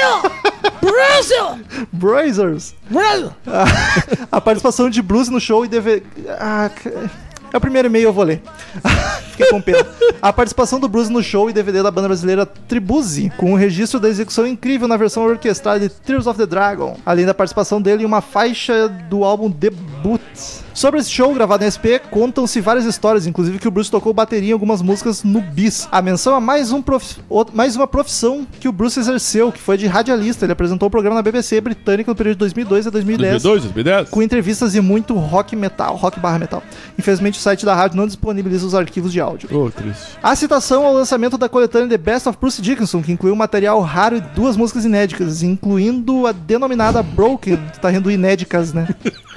[0.82, 1.60] Brasil!
[1.92, 2.74] Brazers.
[2.90, 3.32] Brasil!
[4.32, 6.04] A participação de Bruce no show e deve.
[6.30, 6.70] Ah,
[7.54, 8.42] é o primeiro e-mail, eu vou ler.
[9.32, 9.86] Fiquei com pena.
[10.22, 14.00] A participação do Bruce no show e DVD da banda brasileira Tribuzi, com o registro
[14.00, 18.04] da execução incrível na versão orquestrada de Tears of the Dragon, além da participação dele
[18.04, 20.22] em uma faixa do álbum Debut.
[20.74, 24.52] Sobre esse show gravado em SP, contam-se várias histórias, inclusive que o Bruce tocou bateria
[24.52, 25.88] em algumas músicas no Bis.
[25.92, 27.18] A menção a mais, um prof-
[27.54, 30.46] mais uma profissão que o Bruce exerceu, que foi de radialista.
[30.46, 34.10] Ele apresentou o programa na BBC britânica no período de 2002 a 2010 2002, 2010?
[34.10, 36.64] com entrevistas e muito rock metal, rock barra metal.
[36.98, 39.50] Infelizmente o site da rádio não disponibiliza os arquivos de áudio.
[39.56, 40.18] Ô, triste.
[40.22, 43.80] A citação ao lançamento da coletânea The Best of Bruce Dickinson, que incluiu um material
[43.82, 48.88] raro e duas músicas inéditas, incluindo a denominada Broken, tá rindo inéditas, né?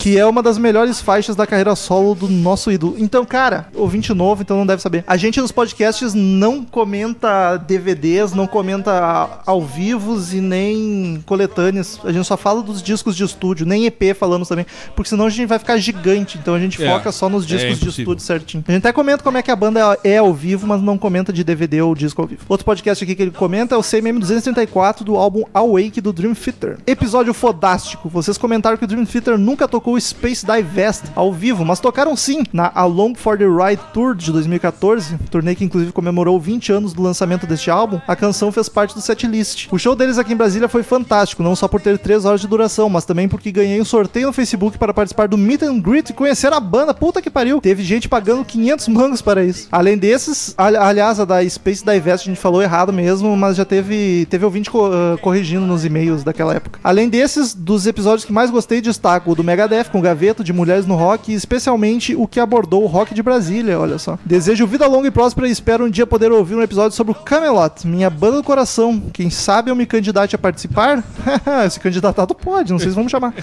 [0.00, 2.94] Que é uma das melhores faixas da carreira solo do nosso ídolo.
[2.96, 5.04] Então, cara, ouvinte novo, então não deve saber.
[5.06, 12.00] A gente nos podcasts não comenta DVDs, não comenta ao vivos e nem coletâneas.
[12.02, 14.64] A gente só fala dos discos de estúdio, nem EP falamos também.
[14.96, 16.38] Porque senão a gente vai ficar gigante.
[16.38, 18.02] Então a gente É, foca só nos é discos de impossível.
[18.14, 18.64] estúdio certinho.
[18.66, 21.30] A gente até comenta como é que a banda é ao vivo, mas não comenta
[21.30, 22.40] de DVD ou disco ao vivo.
[22.48, 26.34] Outro podcast aqui que ele comenta é o CMM 234 do álbum Awake do Dream
[26.34, 26.78] Theater.
[26.86, 28.08] Episódio fodástico.
[28.08, 32.14] Vocês comentaram que o Dream Theater nunca tocou o Space Divest ao vivo, mas tocaram
[32.16, 36.92] sim na Along for the Ride Tour de 2014, turnê que inclusive comemorou 20 anos
[36.92, 38.00] do lançamento deste álbum.
[38.06, 39.68] A canção fez parte do setlist.
[39.70, 42.46] O show deles aqui em Brasília foi fantástico, não só por ter 3 horas de
[42.48, 46.10] duração, mas também porque ganhei um sorteio no Facebook para participar do Meet and Greet
[46.10, 46.92] e conhecer a banda.
[46.94, 47.60] Puta que pariu!
[47.60, 49.68] Teve gente pagando 500 mangos para isso.
[49.70, 53.64] Além desses, ali- aliás, a da Space Divest a gente falou errado mesmo, mas já
[53.64, 56.78] teve teve ouvinte co- ah, corrigindo nos e-mails daquela época.
[56.82, 60.52] Além desses, dos episódios que mais gostei, destaco o do Megadeth com o Gaveto de
[60.52, 64.18] Mulheres no Rock especialmente o que abordou o rock de Brasília, olha só.
[64.24, 67.14] Desejo vida longa e próspera e espero um dia poder ouvir um episódio sobre o
[67.14, 69.02] Camelot, minha banda do coração.
[69.12, 71.02] Quem sabe eu me candidate a participar?
[71.66, 73.34] Esse candidatado pode, não sei se vamos chamar.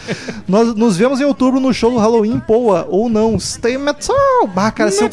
[0.47, 4.15] Nós nos vemos em outubro no show do Halloween Poa, ou não, Stay Metal.
[4.53, 5.09] Bah, cara, se eu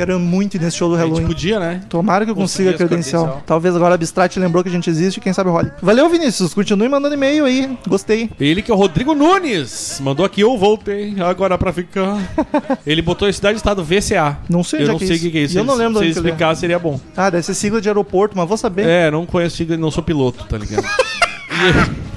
[0.00, 1.26] quero muito ir nesse show do A gente Halloween.
[1.26, 1.80] podia, né?
[1.88, 3.22] Tomara que eu consiga credencial.
[3.24, 3.42] credencial.
[3.46, 5.70] Talvez agora a Abstract lembrou que a gente existe, quem sabe role.
[5.82, 6.54] Valeu, Vinícius.
[6.54, 7.78] Continue mandando e-mail aí.
[7.86, 8.30] Gostei.
[8.40, 10.00] Ele que é o Rodrigo Nunes.
[10.02, 12.18] Mandou aqui, eu voltei agora pra ficar.
[12.86, 14.38] Ele botou cidade estado VCA.
[14.48, 15.24] Não sei Eu onde não é que é sei o isso.
[15.26, 15.58] que, que é isso.
[15.58, 16.08] Eu não lembro Se é.
[16.08, 16.98] explicar, seria bom.
[17.16, 18.86] Ah, deve ser sigla de aeroporto, mas vou saber.
[18.86, 20.84] É, não conheço, sigla, não sou piloto, tá ligado?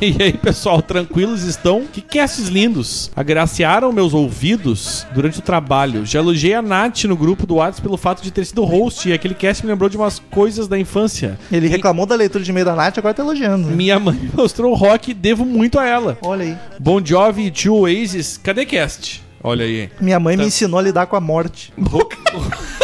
[0.02, 1.86] E, e aí, pessoal, tranquilos estão?
[1.92, 3.12] Que casts lindos!
[3.16, 6.06] Agraciaram meus ouvidos durante o trabalho.
[6.06, 9.14] Já elogiei a Nath no grupo do WhatsApp pelo fato de ter sido host e
[9.14, 11.38] aquele cast me lembrou de umas coisas da infância.
[11.52, 13.68] Ele reclamou da leitura de e-mail da Nath, agora tá elogiando.
[13.70, 13.76] né?
[13.76, 16.18] Minha mãe mostrou o rock e devo muito a ela.
[16.22, 16.58] Olha aí.
[16.80, 19.22] Bon Jovi e Tio Oasis, cadê cast?
[19.44, 19.90] Olha aí.
[20.00, 20.42] Minha mãe Tá.
[20.44, 21.74] me ensinou a lidar com a morte.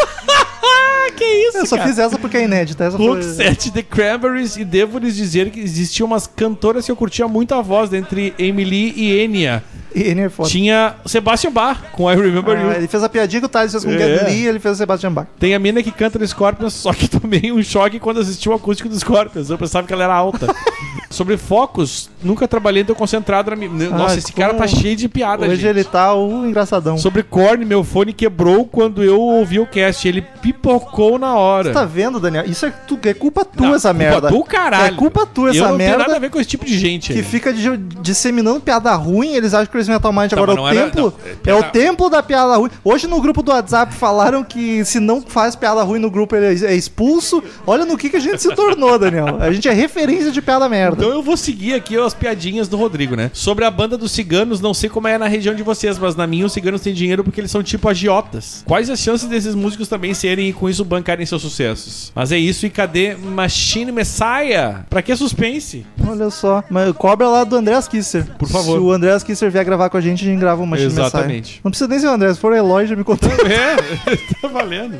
[1.15, 1.87] que isso, Eu só cara?
[1.89, 2.83] fiz essa porque é inédita.
[2.85, 3.33] Essa Book foi...
[3.33, 7.53] 7 The Cranberries e devo lhes dizer que existiam umas cantoras que eu curtia muito
[7.55, 9.63] a voz entre Emily e Enya.
[9.95, 10.47] E ele é foda.
[10.47, 12.71] Tinha Sebastian Bach com I Remember Ah, You.
[12.73, 13.97] ele fez a piadinha que o Thales fez com o É.
[13.97, 15.25] Get Lee ele fez o Sebastian Bach.
[15.39, 18.53] Tem a mina que canta no Scorpions, só que tomei um choque quando assisti o
[18.53, 19.49] acústico do Scorpions.
[19.49, 20.45] Eu pensava que ela era alta.
[21.09, 23.89] Sobre focos, nunca trabalhei tão concentrado na minha.
[23.89, 25.65] Nossa, Ah, esse cara tá cheio de piada, Hoje gente.
[25.67, 26.99] ele tá o engraçadão.
[26.99, 30.07] Sobre Korn, meu fone quebrou quando eu ouvi o cast.
[30.07, 30.88] Ele pipocou
[31.19, 31.71] na hora.
[31.71, 32.43] Tá vendo, Daniel?
[32.45, 34.29] Isso é, tu, é culpa tua Não, essa culpa merda.
[34.29, 34.93] do caralho.
[34.93, 36.77] É culpa tua eu essa não tenho merda nada a ver com esse tipo de
[36.77, 37.13] gente.
[37.13, 37.23] que aí.
[37.25, 39.33] fica de- disseminando piada ruim.
[39.35, 41.13] Eles acham que o Mind agora é mas o não era- templo.
[41.45, 42.69] não, é é, o templo da piada ruim.
[42.83, 46.65] Hoje no grupo do WhatsApp falaram que se não faz piada ruim no grupo ele
[46.65, 47.41] é expulso.
[47.65, 49.37] Olha no que, que a gente se tornou, Daniel.
[49.39, 50.97] A gente é referência de piada merda.
[50.97, 53.29] Então eu vou seguir aqui as piadinhas do Rodrigo, né?
[53.33, 56.25] Sobre a banda dos ciganos, não sei como é na região de vocês, mas na
[56.27, 58.63] minha os ciganos têm dinheiro porque eles são tipo agiotas.
[58.65, 62.11] Quais as chances desses músicos também serem com isso bancarem seus sucessos?
[62.15, 64.85] Mas é isso e cadê Machine Messiah?
[64.89, 65.85] Pra que suspense?
[66.07, 66.63] Olha só.
[66.69, 68.25] Mas cobra lá do Andreas Kisser.
[68.37, 68.77] Por favor.
[68.77, 71.41] Se o Andreas Kisser vier gravar com a gente, a gente grava uma Machine Exatamente.
[71.41, 71.61] Messiah.
[71.63, 73.29] Não precisa nem ser o Andreas, se for o Eloy, já me contou.
[73.49, 73.75] É,
[74.41, 74.97] tá valendo.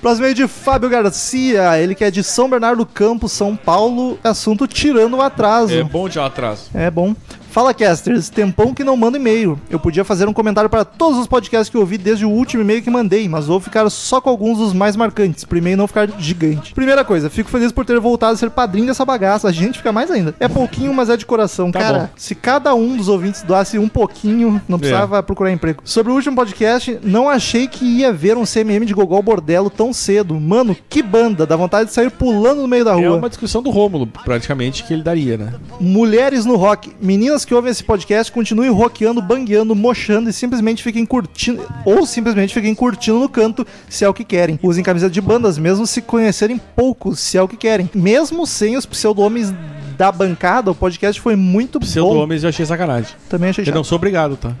[0.00, 4.18] Próximo aí de Fábio Garcia, ele que é de São Bernardo do Campo, São Paulo.
[4.24, 5.74] Assunto tirando o atraso.
[5.74, 6.70] É bom lá atrás.
[6.74, 7.14] É bom.
[7.50, 8.28] Fala, casters.
[8.28, 9.58] Tempão que não manda e-mail.
[9.68, 12.62] Eu podia fazer um comentário para todos os podcasts que eu ouvi desde o último
[12.62, 15.88] e-mail que mandei, mas vou ficar só com alguns dos mais marcantes, pro e-mail não
[15.88, 16.72] ficar gigante.
[16.72, 19.48] Primeira coisa, fico feliz por ter voltado a ser padrinho dessa bagaça.
[19.48, 20.32] A gente fica mais ainda.
[20.38, 21.72] É pouquinho, mas é de coração.
[21.72, 22.08] Tá Cara, bom.
[22.16, 25.82] se cada um dos ouvintes doasse um pouquinho, não precisava procurar emprego.
[25.84, 29.92] Sobre o último podcast, não achei que ia ver um CMM de Gogol Bordello tão
[29.92, 30.38] cedo.
[30.38, 31.44] Mano, que banda.
[31.44, 33.04] Dá vontade de sair pulando no meio da rua.
[33.04, 35.54] É uma discussão do Rômulo, praticamente, que ele daria, né?
[35.80, 36.92] Mulheres no rock.
[37.00, 41.66] Meninas que ouvem esse podcast, continuem rockeando, bangueando, mochando e simplesmente fiquem curtindo.
[41.84, 44.58] Ou simplesmente fiquem curtindo no canto, se é o que querem.
[44.62, 47.90] Usem camiseta de bandas, mesmo se conhecerem pouco, se é o que querem.
[47.94, 49.52] Mesmo sem os pseudo-homens
[50.00, 52.16] da bancada, o podcast foi muito bom.
[52.16, 53.10] homens eu achei sacanagem.
[53.28, 53.74] Também achei Eu chato.
[53.74, 54.52] não sou obrigado, tá?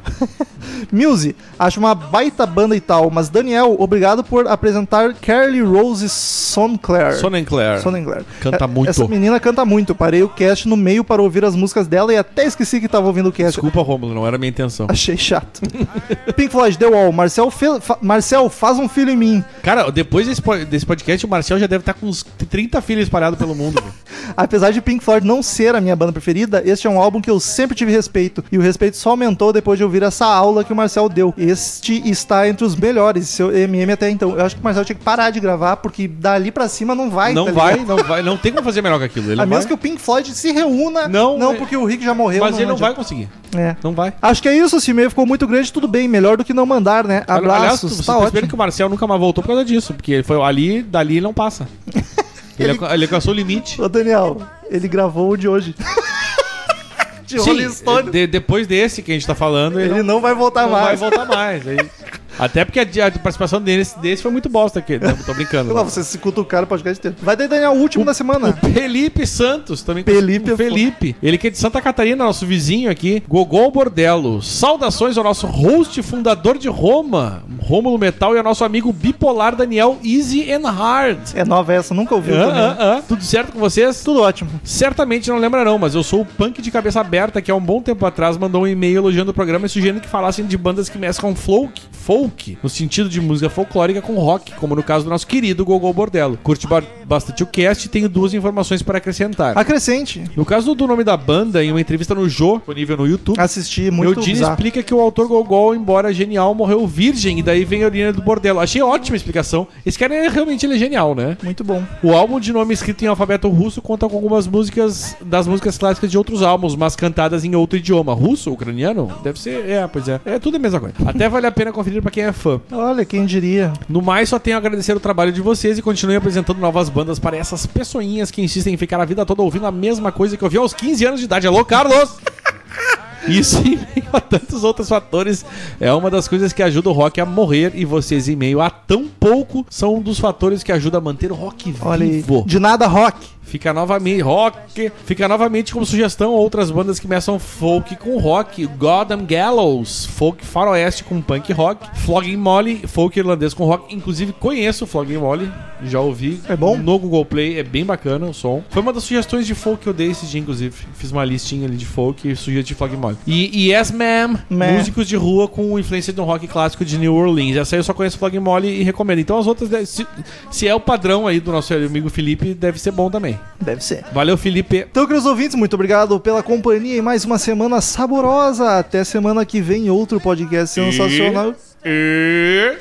[0.92, 7.14] Muse, acho uma baita banda e tal, mas Daniel, obrigado por apresentar Carly Rose Sonclair.
[7.16, 7.80] Sonenclair.
[7.80, 8.22] Sonenclair.
[8.40, 8.90] Canta É- muito.
[8.90, 9.94] Essa menina canta muito.
[9.94, 13.06] Parei o cast no meio para ouvir as músicas dela e até esqueci que tava
[13.06, 13.52] ouvindo o cast.
[13.52, 14.88] Desculpa, Rômulo, não era minha intenção.
[14.90, 15.62] Achei chato.
[16.36, 17.12] Pink Floyd, The Wall.
[17.12, 19.44] Marcel, fa- Marcel, faz um filho em mim.
[19.62, 23.04] Cara, depois desse, po- desse podcast, o Marcel já deve estar com uns 30 filhos
[23.04, 23.82] espalhados pelo mundo.
[24.36, 27.30] Apesar de Pink Floyd não ser a minha banda preferida, este é um álbum que
[27.30, 28.42] eu sempre tive respeito.
[28.50, 31.32] E o respeito só aumentou depois de ouvir essa aula que o Marcel deu.
[31.38, 34.36] Este está entre os melhores, seu MM até então.
[34.36, 37.08] Eu acho que o Marcel tinha que parar de gravar, porque dali pra cima não
[37.10, 37.32] vai.
[37.32, 39.30] não tá vai, não vai, não tem como fazer melhor que aquilo.
[39.30, 41.06] Ele A menos vai, que o Pink Floyd se reúna.
[41.08, 42.40] Não, não é- porque o Rick já morreu.
[42.40, 43.28] mas ele não vai conseguir.
[43.56, 43.76] É.
[43.82, 44.12] Não vai.
[44.20, 46.64] Acho que é isso, esse e-mail ficou muito grande, tudo bem, melhor do que não
[46.66, 47.22] mandar, né?
[47.26, 48.48] Aliás, Abraços, vocês tá perceberam ótimo.
[48.48, 51.20] que o Marcel nunca mais voltou por causa disso, porque ele foi ali, dali ele
[51.22, 51.68] não passa.
[52.62, 53.80] Ele, Ele- ele alcançou o limite.
[53.80, 54.40] Ô, Daniel,
[54.70, 55.74] ele gravou o de hoje.
[57.24, 58.10] de Rolling Stone.
[58.10, 60.82] de- depois desse que a gente tá falando, ele, Ele não vai voltar não vai
[60.84, 61.00] mais.
[61.00, 61.66] voltar mais.
[61.66, 61.90] Aí-
[62.38, 64.98] até porque a, a participação desse, desse foi muito bosta aqui.
[64.98, 65.72] Não, tô brincando.
[65.74, 67.16] Não, você se cutucar o podcast inteiro.
[67.22, 68.52] Vai daí, Daniel, o último da semana.
[68.52, 71.16] Felipe Santos, também Felipe o é Felipe.
[71.22, 73.22] Ele que é de Santa Catarina, nosso vizinho aqui.
[73.28, 74.42] Gogol Bordello.
[74.42, 79.98] Saudações ao nosso host, fundador de Roma, Rômulo Metal, e ao nosso amigo bipolar Daniel
[80.04, 81.18] Easy and Hard.
[81.34, 82.60] É nova essa, nunca ouviu Ah, também.
[82.62, 83.02] ah, ah.
[83.06, 84.02] Tudo certo com vocês?
[84.02, 84.50] Tudo ótimo.
[84.64, 87.60] Certamente não lembra não, mas eu sou o punk de cabeça aberta que há um
[87.60, 90.88] bom tempo atrás mandou um e-mail elogiando o programa e sugerindo que falassem de bandas
[90.88, 92.29] que mesclam folk, folk
[92.62, 96.38] no sentido de música folclórica com rock, como no caso do nosso querido Gogol Bordello.
[96.42, 99.56] Curte ba- bastante o cast e tenho duas informações para acrescentar.
[99.56, 100.22] Acrescente.
[100.36, 103.90] No caso do nome da banda, em uma entrevista no Jô, disponível no YouTube, Assisti
[103.90, 104.52] muito Eudine bizarro.
[104.54, 108.22] explica que o autor Gogol, embora genial, morreu virgem e daí vem a origem do
[108.22, 108.60] Bordello.
[108.60, 109.66] Achei ótima a explicação.
[109.84, 111.36] Esse cara é realmente ele é genial, né?
[111.42, 111.82] Muito bom.
[112.02, 116.10] O álbum de nome escrito em alfabeto russo conta com algumas músicas das músicas clássicas
[116.10, 118.14] de outros álbuns, mas cantadas em outro idioma.
[118.14, 118.50] Russo?
[118.52, 119.10] Ucraniano?
[119.22, 119.68] Deve ser.
[119.68, 120.20] É, pois é.
[120.24, 120.94] É tudo a mesma coisa.
[121.06, 122.60] Até vale a pena conferir pra quem é fã.
[122.72, 123.72] Olha, quem diria.
[123.88, 127.18] No mais, só tenho a agradecer o trabalho de vocês e continue apresentando novas bandas
[127.18, 130.44] para essas pessoinhas que insistem em ficar a vida toda ouvindo a mesma coisa que
[130.44, 131.46] eu vi aos 15 anos de idade.
[131.46, 132.18] Alô, Carlos!
[133.28, 135.44] Isso em meio a tantos outros fatores
[135.80, 138.70] é uma das coisas que ajuda o rock a morrer e vocês em meio a
[138.70, 142.10] tão pouco são um dos fatores que ajuda a manter o rock Olha aí.
[142.12, 142.44] vivo.
[142.46, 143.40] De nada, rock.
[143.50, 144.92] Fica novamente rock.
[145.04, 148.64] Fica novamente como sugestão outras bandas que mesclam folk com rock.
[148.64, 151.84] Gotham Gallows, folk faroeste com punk rock.
[151.98, 153.92] Flogging Molly, folk irlandês com rock.
[153.92, 155.50] Inclusive conheço o Flogging Molly,
[155.82, 156.40] já ouvi.
[156.48, 156.76] É bom?
[156.76, 158.62] No Google Play, é bem bacana o som.
[158.70, 160.76] Foi uma das sugestões de folk que eu dei esse dia, inclusive.
[160.94, 163.09] Fiz uma listinha ali de folk e de Flogging Molly.
[163.26, 167.14] E e Yes Ma'am, músicos de rua com influência de um rock clássico de New
[167.14, 167.56] Orleans.
[167.56, 169.18] Essa aí eu só conheço Flogging Molly e recomendo.
[169.18, 170.06] Então as outras, se,
[170.50, 173.38] se é o padrão aí do nosso amigo Felipe, deve ser bom também.
[173.60, 174.04] Deve ser.
[174.12, 174.86] Valeu, Felipe.
[174.90, 178.78] Então, queridos ouvintes, muito obrigado pela companhia e mais uma semana saborosa.
[178.78, 181.54] Até semana que vem, outro podcast sensacional.
[181.84, 182.76] E.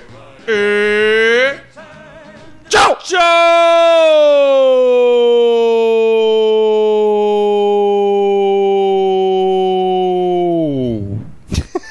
[0.48, 1.56] E.
[2.70, 2.98] Tchau!
[3.04, 3.20] Tchau!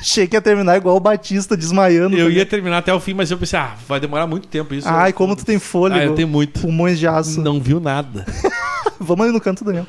[0.08, 2.16] Achei que ia terminar igual o Batista desmaiando.
[2.16, 4.72] Eu tá ia terminar até o fim, mas eu pensei, ah, vai demorar muito tempo
[4.72, 4.88] isso.
[4.88, 6.00] Ai, como tu tem fôlego.
[6.00, 6.60] Ah, eu tenho muito.
[6.60, 7.42] Pulmões de aço.
[7.42, 8.24] Não viu nada.
[8.98, 9.84] Vamos ali no canto, Daniel.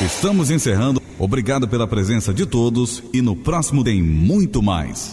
[0.00, 1.02] Estamos encerrando.
[1.18, 5.04] Obrigado pela presença de todos e no próximo tem muito mais.